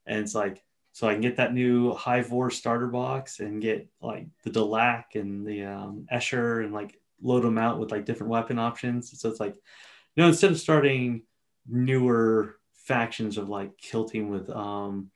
And 0.07 0.21
it's 0.21 0.35
like, 0.35 0.63
so 0.93 1.09
I 1.09 1.13
can 1.13 1.23
get 1.23 1.37
that 1.37 1.55
new 1.55 1.93
Hive 1.95 2.31
War 2.31 2.51
starter 2.51 2.87
box 2.87 3.41
and 3.41 3.61
get 3.61 3.89
like 4.01 4.27
the 4.45 4.51
Delaque 4.51 5.15
and 5.15 5.47
the 5.47 5.65
um, 5.65 6.07
Escher 6.13 6.63
and 6.63 6.73
like 6.73 7.01
load 7.23 7.43
them 7.43 7.59
out 7.59 7.81
with 7.81 7.91
like 7.91 8.05
different 8.05 8.31
weapon 8.31 8.59
options. 8.59 9.19
So 9.19 9.29
it's 9.29 9.41
like, 9.41 9.55
you 9.55 10.23
know, 10.23 10.29
instead 10.29 10.53
of 10.53 10.61
starting 10.61 11.23
newer 11.67 12.57
factions 12.75 13.39
of 13.39 13.49
like 13.49 13.77
Kill 13.79 14.05
Team 14.05 14.29
with 14.29 14.49
um, 14.51 15.11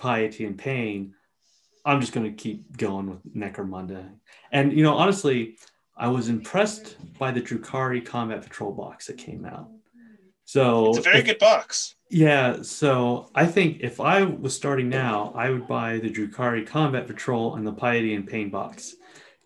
Piety 0.00 0.46
and 0.46 0.58
Pain, 0.58 1.14
I'm 1.84 2.00
just 2.00 2.12
going 2.12 2.26
to 2.26 2.32
keep 2.32 2.76
going 2.76 3.10
with 3.10 3.34
Necromunda. 3.34 4.10
And, 4.50 4.72
you 4.72 4.82
know, 4.82 4.94
honestly, 4.94 5.58
I 5.96 6.08
was 6.08 6.28
impressed 6.28 6.96
by 7.18 7.30
the 7.30 7.40
Drukhari 7.42 8.04
Combat 8.04 8.42
Patrol 8.42 8.72
box 8.72 9.06
that 9.06 9.18
came 9.18 9.44
out. 9.44 9.68
So 10.46 10.88
It's 10.88 10.98
a 10.98 11.02
very 11.02 11.18
if- 11.20 11.26
good 11.26 11.38
box. 11.38 11.94
yeah, 12.08 12.62
so 12.62 13.30
I 13.34 13.46
think 13.46 13.78
if 13.80 14.00
I 14.00 14.22
was 14.22 14.54
starting 14.56 14.88
now, 14.88 15.32
I 15.36 15.50
would 15.50 15.68
buy 15.68 15.98
the 15.98 16.10
Drukhari 16.10 16.66
Combat 16.66 17.06
Patrol 17.06 17.54
and 17.56 17.66
the 17.66 17.72
Piety 17.72 18.14
and 18.14 18.26
Pain 18.26 18.50
box. 18.50 18.96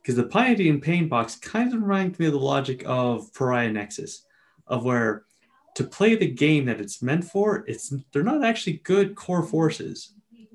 Because 0.01 0.17
the 0.17 0.25
Piety 0.25 0.69
and 0.69 0.81
Pain 0.81 1.09
box 1.09 1.35
kind 1.37 1.73
of 1.75 1.83
reminds 1.83 2.19
me 2.19 2.27
of 2.27 2.33
the 2.33 2.39
logic 2.39 2.85
of 2.87 3.33
Pariah 3.35 3.73
Nexus, 3.73 4.25
of 4.67 4.85
where 4.85 5.25
to 5.75 5.83
play 5.85 6.15
the 6.15 6.31
game 6.31 6.67
that 6.67 6.81
it's 6.81 7.03
meant 7.03 7.25
for, 7.25 7.65
it's 7.67 7.93
they're 8.13 8.23
not 8.23 8.45
actually 8.45 8.75
good 8.85 9.15
core 9.17 9.43
forces. 9.43 10.13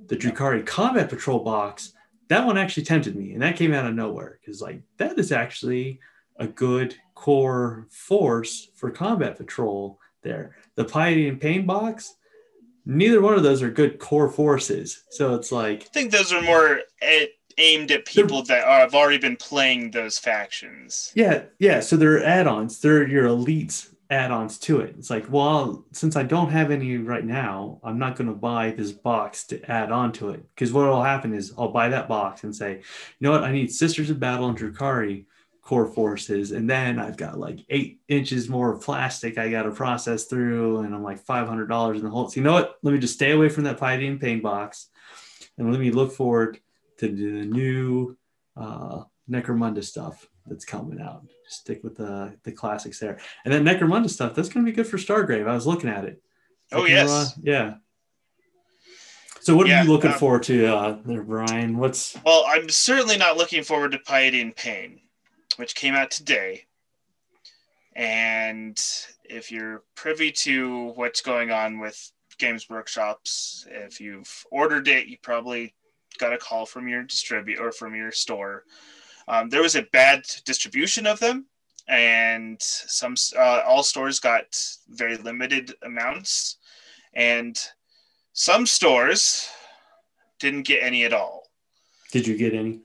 The 0.10 0.18
Drukhari 0.18 0.66
Combat 0.66 1.10
Patrol 1.10 1.40
box, 1.40 1.94
that 2.28 2.46
one 2.46 2.58
actually 2.58 2.84
tempted 2.84 3.16
me, 3.16 3.32
and 3.34 3.42
that 3.42 3.56
came 3.56 3.74
out 3.74 3.86
of 3.86 3.96
nowhere. 3.96 4.40
Because 4.42 4.62
like 4.62 4.82
that 4.98 5.18
is 5.18 5.32
actually 5.32 6.00
a 6.40 6.48
good 6.48 6.96
core 7.14 7.86
force 7.92 8.70
for 8.76 8.90
combat 8.90 9.38
patrol 9.38 10.00
there 10.24 10.56
the 10.76 10.86
piety 10.86 11.28
and 11.28 11.40
pain 11.40 11.66
box 11.66 12.16
neither 12.86 13.22
one 13.22 13.34
of 13.34 13.44
those 13.44 13.62
are 13.62 13.70
good 13.70 14.00
core 14.00 14.30
forces 14.32 15.04
so 15.10 15.36
it's 15.36 15.52
like 15.52 15.82
I 15.84 15.86
think 15.88 16.12
those 16.12 16.32
are 16.32 16.42
more 16.42 16.80
a- 17.04 17.30
aimed 17.58 17.92
at 17.92 18.06
people 18.06 18.42
that 18.44 18.64
are, 18.64 18.80
have 18.80 18.96
already 18.96 19.18
been 19.18 19.36
playing 19.36 19.92
those 19.92 20.18
factions. 20.18 21.12
yeah 21.14 21.44
yeah 21.60 21.82
so 21.82 21.98
they're 21.98 22.24
add-ons 22.24 22.80
they're 22.80 23.06
your 23.06 23.26
elites 23.28 23.94
add-ons 24.10 24.58
to 24.58 24.80
it. 24.80 24.96
It's 24.98 25.10
like 25.10 25.32
well 25.32 25.86
since 25.92 26.16
i 26.16 26.24
don't 26.24 26.50
have 26.50 26.72
any 26.72 26.98
right 26.98 27.26
now 27.26 27.80
i'm 27.84 28.00
not 28.00 28.16
going 28.16 28.28
to 28.28 28.34
buy 28.36 28.72
this 28.72 28.92
box 28.92 29.44
to 29.46 29.72
add 29.72 29.92
on 29.92 30.12
to 30.14 30.30
it. 30.30 30.44
Because 30.56 30.74
what 30.74 30.88
will 30.88 31.04
happen 31.04 31.34
is 31.34 31.54
i'll 31.58 31.72
buy 31.72 31.90
that 31.90 32.08
box 32.08 32.44
and 32.44 32.56
say 32.56 32.78
you 32.78 32.82
know 33.20 33.32
what? 33.32 33.44
I 33.44 33.52
need 33.52 33.72
sisters 33.72 34.10
of 34.10 34.20
battle 34.20 34.48
and 34.50 34.58
drukhari 34.58 35.26
core 35.62 35.86
forces. 35.86 36.52
And 36.52 36.68
then 36.68 36.98
i've 36.98 37.18
got 37.18 37.38
like 37.38 37.60
eight 37.70 38.02
inches 38.08 38.50
more 38.50 38.74
of 38.74 38.82
plastic 38.82 39.38
i 39.38 39.50
got 39.50 39.64
to 39.64 39.72
process 39.72 40.26
through 40.26 40.80
and 40.80 40.96
i'm 40.96 41.04
like 41.04 41.24
$500 41.24 41.96
in 41.96 42.04
the 42.04 42.10
whole 42.10 42.30
so 42.30 42.40
you 42.40 42.44
know 42.44 42.54
what? 42.54 42.78
Let 42.82 42.94
me 42.94 43.00
just 43.00 43.14
stay 43.14 43.32
away 43.32 43.50
from 43.50 43.66
that 43.66 43.82
and 43.82 44.20
pain 44.20 44.42
box 44.42 44.88
and 45.58 45.70
let 45.70 45.80
me 45.80 45.92
look 45.92 46.14
forward 46.14 46.60
to 46.98 47.08
the 47.08 47.46
new 47.46 48.18
uh, 48.58 49.04
necromunda 49.30 49.84
stuff 49.84 50.28
that's 50.50 50.66
coming 50.66 51.00
out 51.00 51.24
just 51.46 51.62
stick 51.62 51.84
with 51.84 51.96
the 51.96 52.34
the 52.44 52.52
classics 52.52 53.00
there 53.00 53.20
and 53.46 53.54
then 53.54 53.64
necromunda 53.64 54.10
stuff 54.10 54.34
that's 54.36 54.50
going 54.50 54.66
to 54.66 54.72
be 54.72 54.76
good 54.76 54.88
for 54.88 54.98
stargrave 54.98 55.48
i 55.48 55.54
was 55.54 55.68
looking 55.68 55.90
at 55.90 56.06
it 56.06 56.22
Oh, 56.72 56.86
yes. 56.86 57.10
around- 57.10 57.34
yeah 57.44 57.74
so 59.42 59.56
what 59.56 59.68
Yeah, 59.68 59.82
are 59.82 59.84
you 59.86 59.92
looking 59.92 60.12
um, 60.12 60.18
forward 60.20 60.44
to 60.44 60.66
uh 60.66 60.98
there 61.06 61.24
brian 61.24 61.78
what's 61.78 62.16
Well, 62.26 62.44
I'm 62.48 62.68
certainly 62.70 63.18
not 63.18 63.38
looking 63.38 63.64
forward 63.64 63.92
to 63.94 64.00
Piety 64.00 64.42
and 64.42 64.54
Pain, 64.56 65.00
which 65.56 65.76
came 65.76 65.96
out 65.96 66.12
today. 66.12 66.66
And 67.96 68.78
if 69.26 69.52
you're 69.52 69.84
privy 69.96 70.32
to 70.44 70.92
what's 70.96 71.22
going 71.22 71.52
on 71.52 71.80
with 71.80 72.12
Games 72.38 72.70
Workshops, 72.70 73.66
if 73.70 74.00
you've 74.00 74.46
ordered 74.52 74.88
it, 74.88 75.08
you 75.08 75.18
probably 75.22 75.74
got 76.18 76.34
a 76.34 76.38
call 76.38 76.66
from 76.66 76.88
your 76.88 77.04
distributor 77.04 77.68
or 77.68 77.72
from 77.72 77.96
your 77.96 78.12
store. 78.12 78.64
Um, 79.30 79.48
there 79.50 79.62
was 79.62 79.76
a 79.76 79.84
bad 79.94 80.24
distribution 80.44 81.06
of 81.06 81.20
them, 81.20 81.46
and 81.88 82.58
some 82.60 83.14
uh, 83.38 83.62
all 83.66 83.84
stores 83.84 84.20
got 84.20 84.60
very 84.90 85.18
limited 85.18 85.76
amounts, 85.84 86.58
and 87.14 87.58
some 88.34 88.66
stores 88.66 89.48
didn't 90.40 90.64
get 90.64 90.82
any 90.82 91.06
at 91.06 91.14
all. 91.14 91.44
did 92.12 92.26
you 92.26 92.36
get 92.36 92.54
any 92.56 92.82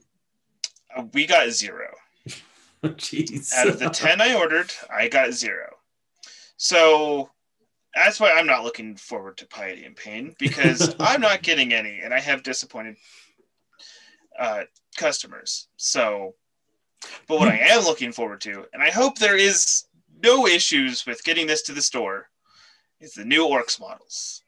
Uh, 0.95 1.05
we 1.13 1.25
got 1.25 1.49
zero. 1.49 1.89
jeez 2.83 3.51
Out 3.53 3.67
of 3.67 3.79
the 3.79 3.89
10 3.89 4.21
I 4.21 4.35
ordered, 4.35 4.71
I 4.95 5.07
got 5.07 5.33
zero. 5.33 5.77
So 6.57 7.31
that's 7.95 8.19
why 8.19 8.31
I'm 8.31 8.45
not 8.45 8.63
looking 8.63 8.95
forward 8.95 9.37
to 9.37 9.47
Piety 9.47 9.85
and 9.85 9.95
Pain 9.95 10.35
because 10.37 10.95
I'm 10.99 11.21
not 11.21 11.41
getting 11.41 11.73
any 11.73 12.01
and 12.01 12.13
I 12.13 12.19
have 12.19 12.43
disappointed 12.43 12.97
uh, 14.37 14.63
customers. 14.95 15.67
So, 15.77 16.35
but 17.27 17.39
what 17.39 17.49
I 17.49 17.57
am 17.57 17.83
looking 17.83 18.11
forward 18.11 18.41
to, 18.41 18.65
and 18.73 18.81
I 18.81 18.89
hope 18.89 19.17
there 19.17 19.37
is 19.37 19.85
no 20.23 20.47
issues 20.47 21.05
with 21.05 21.23
getting 21.23 21.47
this 21.47 21.61
to 21.63 21.73
the 21.73 21.81
store, 21.81 22.29
is 22.99 23.13
the 23.13 23.25
new 23.25 23.45
Orcs 23.45 23.79
models. 23.79 24.43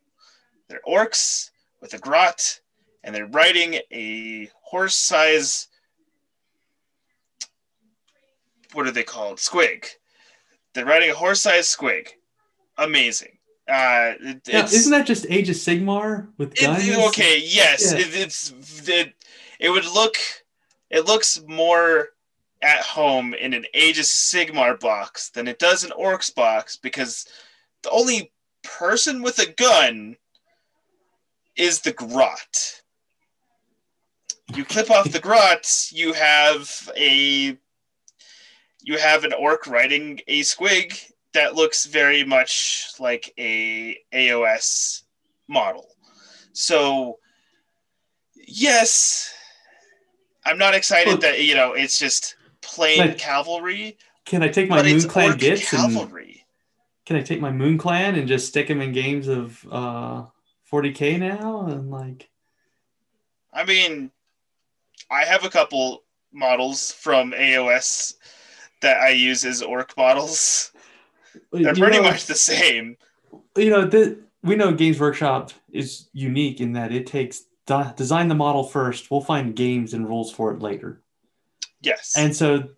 They're 0.69 0.81
Orcs 0.87 1.51
with 1.81 1.93
a 1.93 1.99
grot 1.99 2.59
and 3.03 3.13
they're 3.13 3.27
riding 3.27 3.79
a 3.91 4.49
horse 4.63 4.95
size 4.95 5.67
what 8.73 8.85
are 8.87 8.91
they 8.91 9.03
called? 9.03 9.37
Squig. 9.37 9.85
They're 10.73 10.85
riding 10.85 11.09
a 11.09 11.15
horse 11.15 11.41
size 11.41 11.73
squig. 11.73 12.09
Amazing. 12.77 13.37
Uh, 13.67 14.13
it, 14.21 14.41
yeah, 14.47 14.63
isn't 14.65 14.91
that 14.91 15.05
just 15.05 15.25
age 15.29 15.49
of 15.49 15.55
sigmar 15.55 16.27
with 16.37 16.53
it- 16.53 16.61
guns 16.61 16.89
okay? 17.07 17.39
Yes, 17.43 17.91
Yeah. 17.91 17.99
it, 17.99 18.15
it's 18.15 18.87
it, 18.87 19.13
it 19.59 19.69
would 19.69 19.85
look. 19.85 20.15
It 20.89 21.05
looks 21.05 21.41
more 21.47 22.09
at 22.61 22.79
home 22.79 23.33
in 23.33 23.53
an 23.53 23.65
Age 23.73 23.99
of 23.99 24.05
Sigmar 24.05 24.79
box 24.79 25.29
than 25.29 25.47
it 25.47 25.59
does 25.59 25.83
an 25.83 25.91
Orcs 25.91 26.33
box 26.33 26.77
because 26.77 27.27
the 27.83 27.89
only 27.91 28.31
person 28.63 29.21
with 29.21 29.39
a 29.39 29.51
gun 29.53 30.15
is 31.55 31.81
the 31.81 31.93
grot. 31.93 32.81
You 34.55 34.63
clip 34.63 34.89
off 34.89 35.11
the 35.11 35.19
grot, 35.19 35.87
you 35.91 36.13
have 36.13 36.89
a 36.95 37.57
you 38.81 38.97
have 38.97 39.25
an 39.25 39.33
orc 39.33 39.67
riding 39.67 40.21
a 40.27 40.41
squig 40.41 41.11
that 41.33 41.55
looks 41.55 41.85
very 41.85 42.23
much 42.23 42.87
like 42.99 43.33
a 43.37 43.97
AOS 44.13 45.03
model. 45.49 45.87
So 46.53 47.19
yes, 48.35 49.33
I'm 50.47 50.57
not 50.57 50.73
excited 50.73 51.11
Look. 51.11 51.21
that 51.21 51.43
you 51.43 51.55
know 51.55 51.73
it's 51.73 51.99
just 51.99 52.35
plain 52.61 52.99
Like, 52.99 53.17
cavalry, 53.17 53.97
Can 54.25 54.41
I 54.43 54.47
take 54.47 54.69
my 54.69 54.81
Moon 54.81 55.01
Clan 55.01 55.37
gifts 55.37 55.71
and 55.73 55.93
cavalry. 55.93 56.45
can 57.05 57.15
I 57.17 57.21
take 57.21 57.39
my 57.41 57.51
Moon 57.51 57.77
Clan 57.77 58.15
and 58.15 58.27
just 58.27 58.47
stick 58.47 58.67
them 58.67 58.81
in 58.81 58.91
games 58.93 59.27
of 59.27 59.65
uh 59.71 60.25
40k 60.71 61.19
now 61.19 61.65
and 61.67 61.91
like 61.91 62.29
I 63.53 63.65
mean, 63.65 64.11
I 65.09 65.23
have 65.23 65.43
a 65.43 65.49
couple 65.49 66.03
models 66.31 66.91
from 66.91 67.31
AOS 67.31 68.13
that 68.81 68.97
I 69.01 69.09
use 69.09 69.43
as 69.45 69.63
orc 69.63 69.95
models. 69.97 70.71
They're 71.51 71.73
you 71.73 71.81
pretty 71.81 71.97
know, 71.97 72.03
much 72.03 72.25
the 72.25 72.35
same. 72.35 72.97
you 73.55 73.69
know 73.69 73.85
the, 73.85 74.19
we 74.43 74.55
know 74.55 74.71
Games 74.73 74.99
Workshop 74.99 75.51
is 75.71 76.07
unique 76.13 76.61
in 76.61 76.73
that 76.73 76.91
it 76.91 77.07
takes 77.07 77.45
de- 77.68 77.93
design 77.95 78.28
the 78.28 78.36
model 78.36 78.63
first. 78.63 79.11
We'll 79.11 79.22
find 79.22 79.55
games 79.55 79.93
and 79.93 80.07
rules 80.07 80.32
for 80.32 80.51
it 80.51 80.59
later. 80.61 81.01
Yes. 81.82 82.15
And 82.18 82.36
so 82.36 82.70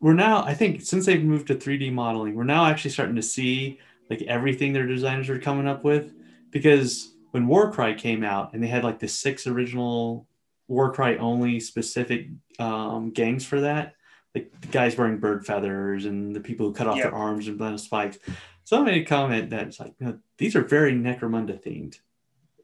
we're 0.00 0.14
now, 0.14 0.42
I 0.44 0.54
think, 0.54 0.82
since 0.82 1.06
they've 1.06 1.22
moved 1.22 1.46
to 1.48 1.54
3D 1.54 1.92
modeling, 1.92 2.34
we're 2.34 2.44
now 2.44 2.66
actually 2.66 2.90
starting 2.90 3.16
to 3.16 3.22
see 3.22 3.78
like 4.10 4.22
everything 4.22 4.72
their 4.72 4.86
designers 4.86 5.28
are 5.30 5.38
coming 5.38 5.68
up 5.68 5.84
with. 5.84 6.12
Because 6.50 7.14
when 7.30 7.46
Warcry 7.46 7.94
came 7.94 8.24
out 8.24 8.52
and 8.52 8.62
they 8.62 8.66
had 8.68 8.82
like 8.84 8.98
the 8.98 9.08
six 9.08 9.46
original 9.46 10.26
Warcry 10.68 11.18
only 11.18 11.60
specific 11.60 12.28
um, 12.58 13.10
gangs 13.10 13.44
for 13.44 13.60
that, 13.60 13.94
like 14.34 14.50
the 14.60 14.66
guys 14.68 14.96
wearing 14.96 15.18
bird 15.18 15.46
feathers 15.46 16.04
and 16.06 16.34
the 16.34 16.40
people 16.40 16.66
who 16.66 16.74
cut 16.74 16.86
off 16.88 16.96
Yeah. 16.96 17.04
their 17.04 17.14
arms 17.14 17.46
and 17.48 17.56
blend 17.56 17.80
spikes. 17.80 18.18
Someone 18.64 18.86
made 18.92 19.02
a 19.02 19.04
comment 19.06 19.50
that 19.50 19.68
it's 19.68 19.78
like, 19.78 19.94
you 20.00 20.06
know, 20.06 20.18
these 20.38 20.56
are 20.56 20.62
very 20.62 20.92
Necromunda 20.92 21.62
themed 21.62 21.98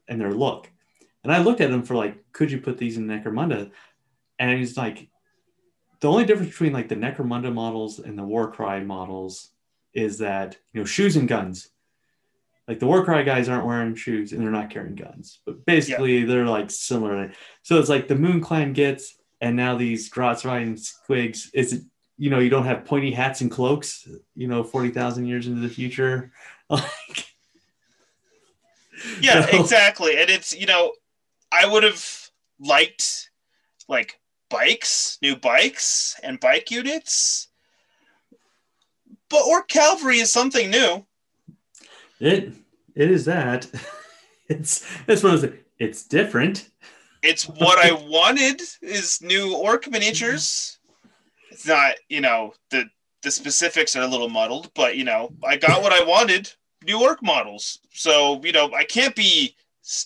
and 0.08 0.20
their 0.20 0.32
look. 0.32 0.68
And 1.24 1.32
I 1.32 1.38
looked 1.42 1.60
at 1.60 1.70
them 1.70 1.82
for 1.82 1.94
like, 1.94 2.32
could 2.32 2.50
you 2.50 2.60
put 2.60 2.78
these 2.78 2.96
in 2.96 3.06
Necromunda? 3.06 3.70
And 4.38 4.58
he's 4.58 4.76
like, 4.76 5.08
the 6.00 6.08
only 6.10 6.24
difference 6.24 6.50
between 6.50 6.72
like 6.72 6.88
the 6.88 6.96
Necromunda 6.96 7.52
models 7.52 8.00
and 8.00 8.18
the 8.18 8.24
Warcry 8.24 8.84
models 8.84 9.50
is 9.94 10.18
that 10.18 10.56
you 10.72 10.80
know 10.80 10.84
shoes 10.84 11.16
and 11.16 11.28
guns. 11.28 11.68
Like 12.66 12.80
the 12.80 12.86
Warcry 12.86 13.22
guys 13.24 13.48
aren't 13.48 13.66
wearing 13.66 13.94
shoes 13.94 14.32
and 14.32 14.40
they're 14.40 14.50
not 14.50 14.70
carrying 14.70 14.94
guns, 14.96 15.40
but 15.46 15.64
basically 15.66 16.24
they're 16.24 16.46
like 16.46 16.70
similar. 16.70 17.32
So 17.62 17.78
it's 17.78 17.88
like 17.88 18.08
the 18.08 18.16
Moon 18.16 18.40
Clan 18.40 18.72
gets, 18.72 19.16
and 19.40 19.54
now 19.56 19.76
these 19.76 20.08
Grots 20.08 20.44
riding 20.44 20.74
squigs. 20.76 21.48
Is 21.54 21.72
it 21.72 21.82
you 22.18 22.30
know 22.30 22.38
you 22.40 22.50
don't 22.50 22.64
have 22.64 22.84
pointy 22.84 23.12
hats 23.12 23.40
and 23.40 23.50
cloaks? 23.50 24.08
You 24.34 24.48
know, 24.48 24.64
forty 24.64 24.90
thousand 24.90 25.26
years 25.26 25.46
into 25.46 25.60
the 25.60 25.68
future. 25.68 26.32
Like, 26.70 27.34
yeah, 29.20 29.44
So- 29.50 29.60
exactly. 29.60 30.16
And 30.18 30.30
it's, 30.30 30.54
you 30.54 30.66
know, 30.66 30.92
I 31.52 31.66
would 31.66 31.82
have 31.82 32.04
liked 32.58 33.30
like 33.88 34.18
bikes, 34.48 35.18
new 35.22 35.36
bikes, 35.36 36.18
and 36.22 36.40
bike 36.40 36.70
units. 36.70 37.48
But 39.28 39.44
orc 39.46 39.68
cavalry 39.68 40.18
is 40.18 40.32
something 40.32 40.70
new. 40.70 41.06
it 42.20 42.52
it 42.94 43.10
is 43.10 43.24
that. 43.26 43.70
It's 44.48 44.84
it's 45.08 45.22
one 45.22 45.34
of 45.34 45.40
those. 45.40 45.52
It's 45.78 46.04
different. 46.04 46.68
It's 47.22 47.48
what 47.48 47.78
I 47.78 47.92
wanted 47.92 48.60
is 48.82 49.22
new 49.22 49.56
orc 49.56 49.90
miniatures. 49.90 50.78
It's 51.50 51.66
not, 51.66 51.94
you 52.08 52.20
know, 52.20 52.52
the 52.70 52.84
the 53.22 53.30
specifics 53.30 53.96
are 53.96 54.02
a 54.02 54.06
little 54.06 54.28
muddled, 54.28 54.70
but 54.74 54.96
you 54.96 55.04
know, 55.04 55.32
I 55.42 55.56
got 55.56 55.82
what 55.82 55.92
I 55.92 56.04
wanted, 56.04 56.52
new 56.84 57.00
orc 57.00 57.22
models. 57.22 57.78
So, 57.92 58.40
you 58.44 58.52
know, 58.52 58.70
I 58.74 58.84
can't 58.84 59.14
be 59.16 59.56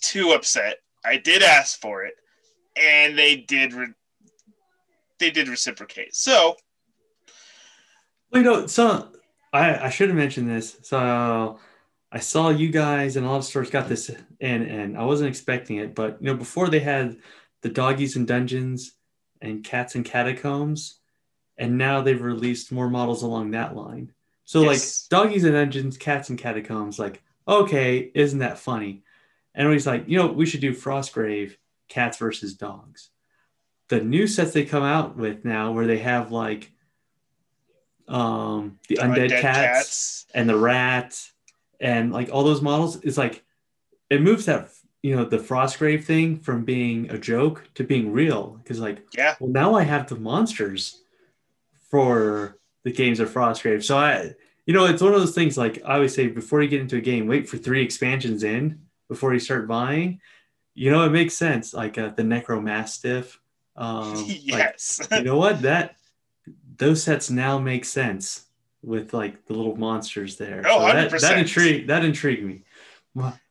too 0.01 0.31
upset. 0.31 0.79
I 1.07 1.17
did 1.19 1.43
ask 1.43 1.81
for 1.81 2.05
it, 2.05 2.15
and 2.77 3.17
they 3.17 3.37
did 3.37 3.73
re- 3.73 3.95
they 5.19 5.31
did 5.31 5.49
reciprocate. 5.49 6.15
So, 6.15 6.57
you 8.33 8.43
know, 8.43 8.67
so 8.67 9.09
I, 9.53 9.87
I 9.87 9.91
should 9.91 10.09
have 10.09 10.19
mentioned 10.19 10.51
this. 10.51 10.77
So 10.83 11.59
I 12.13 12.19
saw 12.19 12.51
you 12.51 12.71
guys 12.71 13.17
and 13.17 13.25
a 13.25 13.31
lot 13.31 13.39
of 13.39 13.45
stores 13.45 13.71
got 13.71 13.89
this 13.89 14.11
in, 14.41 14.63
and 14.63 14.99
I 14.99 15.05
wasn't 15.05 15.31
expecting 15.31 15.77
it. 15.77 15.95
But 15.95 16.19
you 16.21 16.27
know, 16.27 16.37
before 16.37 16.69
they 16.69 16.81
had 16.81 17.17
the 17.63 17.69
doggies 17.69 18.17
and 18.17 18.27
dungeons 18.27 18.93
and 19.41 19.65
cats 19.65 19.95
and 19.95 20.05
catacombs, 20.05 20.99
and 21.57 21.79
now 21.79 22.03
they've 22.03 22.21
released 22.21 22.73
more 22.73 22.91
models 22.91 23.23
along 23.23 23.53
that 23.53 23.75
line. 23.75 24.13
So 24.45 24.63
Yes. 24.63 25.09
like 25.11 25.21
doggies 25.21 25.45
and 25.45 25.55
dungeons, 25.55 25.97
cats 25.97 26.31
and 26.31 26.39
catacombs, 26.39 26.99
like 26.99 27.23
okay, 27.49 28.11
isn't 28.15 28.41
that 28.41 28.59
funny? 28.59 29.05
And 29.57 29.73
he's 29.73 29.87
like, 29.87 30.05
you 30.07 30.19
know, 30.19 30.27
we 30.27 30.47
should 30.47 30.61
do? 30.61 30.73
Frostgrave, 30.73 31.57
cats 31.89 32.19
versus 32.19 32.55
dogs. 32.55 33.11
The 33.89 34.01
new 34.01 34.27
sets 34.27 34.53
they 34.53 34.65
come 34.65 34.83
out 34.83 35.17
with 35.17 35.45
now, 35.45 35.73
where 35.73 35.87
they 35.87 35.99
have 35.99 36.31
like 36.31 36.71
um 38.07 38.79
the 38.89 38.97
undead, 38.97 39.41
cats, 39.41 40.27
and 40.35 40.49
the 40.49 40.57
rat 40.57 41.19
and 41.81 42.13
like 42.13 42.29
all 42.31 42.45
those 42.45 42.63
models 42.63 43.01
is 43.03 43.19
like 43.19 43.43
it 44.11 44.23
moves 44.23 44.45
that 44.45 44.71
you 45.03 45.17
know 45.17 45.25
the 45.25 45.39
frostgrave 45.39 46.05
thing 46.05 46.39
from 46.39 46.65
being 46.65 47.11
a 47.11 47.19
joke 47.19 47.69
to 47.75 47.85
being 47.85 48.13
real. 48.13 48.61
Because 48.63 48.79
like 48.79 49.07
yeah, 49.17 49.35
well 49.41 49.51
now 49.51 49.75
i 49.75 49.83
have 49.83 50.09
the 50.09 50.17
monsters 50.17 51.03
for 51.91 52.59
the 52.85 52.93
games 52.93 53.21
of 53.21 53.31
frostgrave. 53.31 53.83
So 53.83 53.97
i 53.97 54.35
you 54.67 54.75
know 54.75 54.85
it's 54.85 55.03
one 55.03 55.15
of 55.15 55.21
those 55.21 55.35
things 55.35 55.57
like 55.57 55.81
i 55.85 55.95
always 55.95 56.15
say 56.15 56.27
before 56.27 56.63
you 56.63 56.69
get 56.69 56.81
into 56.81 56.97
a 56.97 57.01
game 57.01 57.27
wait 57.27 57.49
for 57.49 57.57
three 57.57 57.83
expansions 57.83 58.43
in 58.43 58.86
before 59.09 59.33
you 59.33 59.41
start 59.41 59.69
buying 59.69 60.21
you 60.75 60.91
know 60.91 61.05
it 61.05 61.11
makes 61.11 61.35
sense 61.35 61.73
like 61.75 61.99
uh, 61.99 62.11
the 62.11 62.23
necromastiff 62.23 63.39
um 63.77 64.15
like 64.27 64.41
yes, 64.45 65.01
you 65.13 65.23
know 65.23 65.37
what 65.37 65.63
that 65.63 65.97
those 66.77 67.03
sets 67.03 67.31
now 67.31 67.59
make 67.59 67.85
sense 67.85 68.47
with 68.83 69.13
like 69.13 69.47
the 69.47 69.53
little 69.53 69.77
monsters 69.77 70.37
there 70.37 70.63
Oh, 70.67 70.81
that, 70.81 71.11
100%. 71.11 71.21
that 71.21 71.39
intrigued 71.39 71.89
that 71.89 72.05
intrigued 72.05 72.45
me 72.45 72.63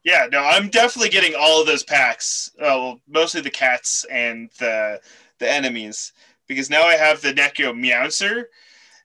yeah. 0.04 0.28
No, 0.32 0.44
I'm 0.44 0.70
definitely 0.70 1.10
getting 1.10 1.34
all 1.38 1.62
of 1.62 1.68
those 1.68 1.84
packs. 1.84 2.52
Uh, 2.60 2.64
well, 2.64 3.02
mostly 3.08 3.42
the 3.42 3.50
cats 3.50 4.06
and 4.12 4.50
the 4.60 5.00
the 5.40 5.52
enemies 5.52 6.14
because 6.48 6.70
now 6.70 6.84
I 6.84 6.94
have 6.96 7.22
the 7.22 7.34
Necromancer, 7.34 8.50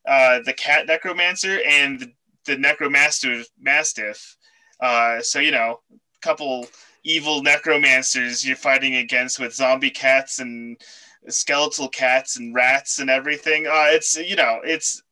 uh, 0.07 0.41
the 0.45 0.53
cat 0.53 0.87
Necromancer, 0.87 1.61
and 1.67 2.01
the, 2.01 2.13
the 2.45 2.57
Necromaster 2.57 3.43
Mastiff. 3.59 4.37
Uh, 4.81 5.21
so 5.21 5.39
you 5.39 5.51
know, 5.51 5.81
couple 6.21 6.67
evil 7.05 7.43
necromancers 7.43 8.47
you're 8.47 8.57
fighting 8.57 8.97
against 8.97 9.39
with 9.41 9.55
zombie 9.55 9.91
cats 9.91 10.39
and 10.39 10.81
skeletal 11.29 11.89
cats 11.89 12.37
and 12.39 12.55
rats 12.55 12.99
and 12.99 13.09
everything. 13.11 13.67
Uh, 13.67 13.87
it's 13.89 14.17
you 14.17 14.37
know, 14.37 14.61
it's 14.65 15.03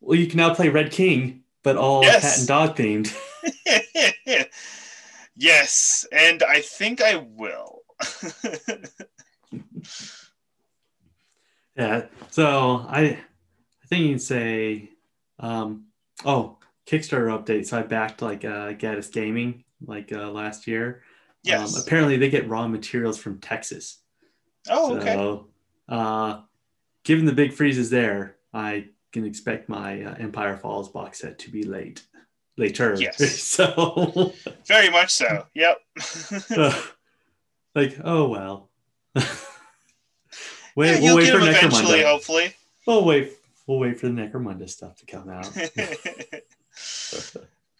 well 0.00 0.18
you 0.18 0.26
can 0.26 0.36
now 0.38 0.54
play 0.54 0.68
red 0.68 0.90
king 0.90 1.42
but 1.62 1.76
all 1.76 2.02
Yes. 2.02 2.22
cat 2.22 2.38
and 2.38 2.48
dog 2.48 2.76
themed 2.76 3.14
yes, 5.36 6.06
and 6.12 6.42
I 6.42 6.60
think 6.60 7.02
I 7.02 7.16
will. 7.16 7.80
yeah 11.76 12.06
so 12.30 12.84
i 12.88 13.00
i 13.02 13.86
think 13.88 14.02
you 14.04 14.08
can 14.10 14.18
say 14.18 14.90
um 15.38 15.84
oh 16.24 16.58
kickstarter 16.86 17.28
update 17.28 17.66
so 17.66 17.78
i 17.78 17.82
backed 17.82 18.22
like 18.22 18.44
uh 18.44 18.72
gaddis 18.72 19.12
gaming 19.12 19.62
like 19.86 20.12
uh 20.12 20.30
last 20.30 20.66
year 20.66 21.02
yes. 21.42 21.76
um, 21.76 21.82
apparently 21.82 22.16
they 22.16 22.30
get 22.30 22.48
raw 22.48 22.66
materials 22.68 23.18
from 23.18 23.38
texas 23.38 24.00
oh, 24.68 24.96
okay. 24.96 25.44
Uh, 25.88 26.42
given 27.04 27.24
the 27.24 27.32
big 27.32 27.52
freezes 27.52 27.90
there, 27.90 28.36
I 28.52 28.88
can 29.12 29.24
expect 29.24 29.68
my 29.68 30.02
uh, 30.02 30.14
Empire 30.14 30.56
Falls 30.56 30.88
box 30.88 31.20
set 31.20 31.38
to 31.40 31.50
be 31.50 31.64
late, 31.64 32.02
later. 32.56 32.94
Yes. 32.98 33.42
so, 33.42 34.32
Very 34.66 34.90
much 34.90 35.10
so. 35.10 35.46
Yep. 35.54 35.78
uh, 36.56 36.82
like, 37.74 37.98
oh 38.04 38.28
well. 38.28 38.70
wait, 40.76 41.00
yeah, 41.00 41.00
we'll 41.00 41.16
wait 41.16 41.24
get 41.24 41.32
for 41.32 41.40
them 41.40 41.48
eventually, 41.48 41.98
Necromunda. 41.98 42.04
hopefully. 42.04 42.54
We'll 42.86 43.04
wait. 43.04 43.32
We'll 43.66 43.78
wait 43.78 44.00
for 44.00 44.08
the 44.08 44.12
Necromunda 44.12 44.68
stuff 44.68 44.96
to 44.96 45.06
come 45.06 45.28
out. 45.28 45.50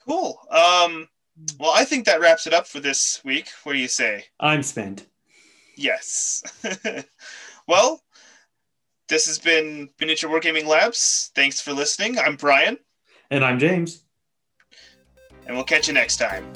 cool. 0.06 0.40
Um, 0.50 1.08
well, 1.58 1.72
I 1.74 1.84
think 1.84 2.04
that 2.06 2.20
wraps 2.20 2.46
it 2.46 2.52
up 2.54 2.66
for 2.66 2.80
this 2.80 3.20
week. 3.24 3.48
What 3.64 3.72
do 3.72 3.78
you 3.78 3.88
say? 3.88 4.24
I'm 4.38 4.62
spent. 4.62 5.06
Yes. 5.76 6.42
well, 7.66 8.00
this 9.08 9.26
has 9.26 9.38
been 9.38 9.88
Miniature 10.00 10.30
Wargaming 10.30 10.66
Labs. 10.66 11.30
Thanks 11.34 11.60
for 11.60 11.72
listening. 11.72 12.18
I'm 12.18 12.36
Brian, 12.36 12.78
And 13.30 13.44
I'm 13.44 13.58
James. 13.58 14.04
and 15.46 15.56
we'll 15.56 15.64
catch 15.64 15.88
you 15.88 15.94
next 15.94 16.18
time. 16.18 16.52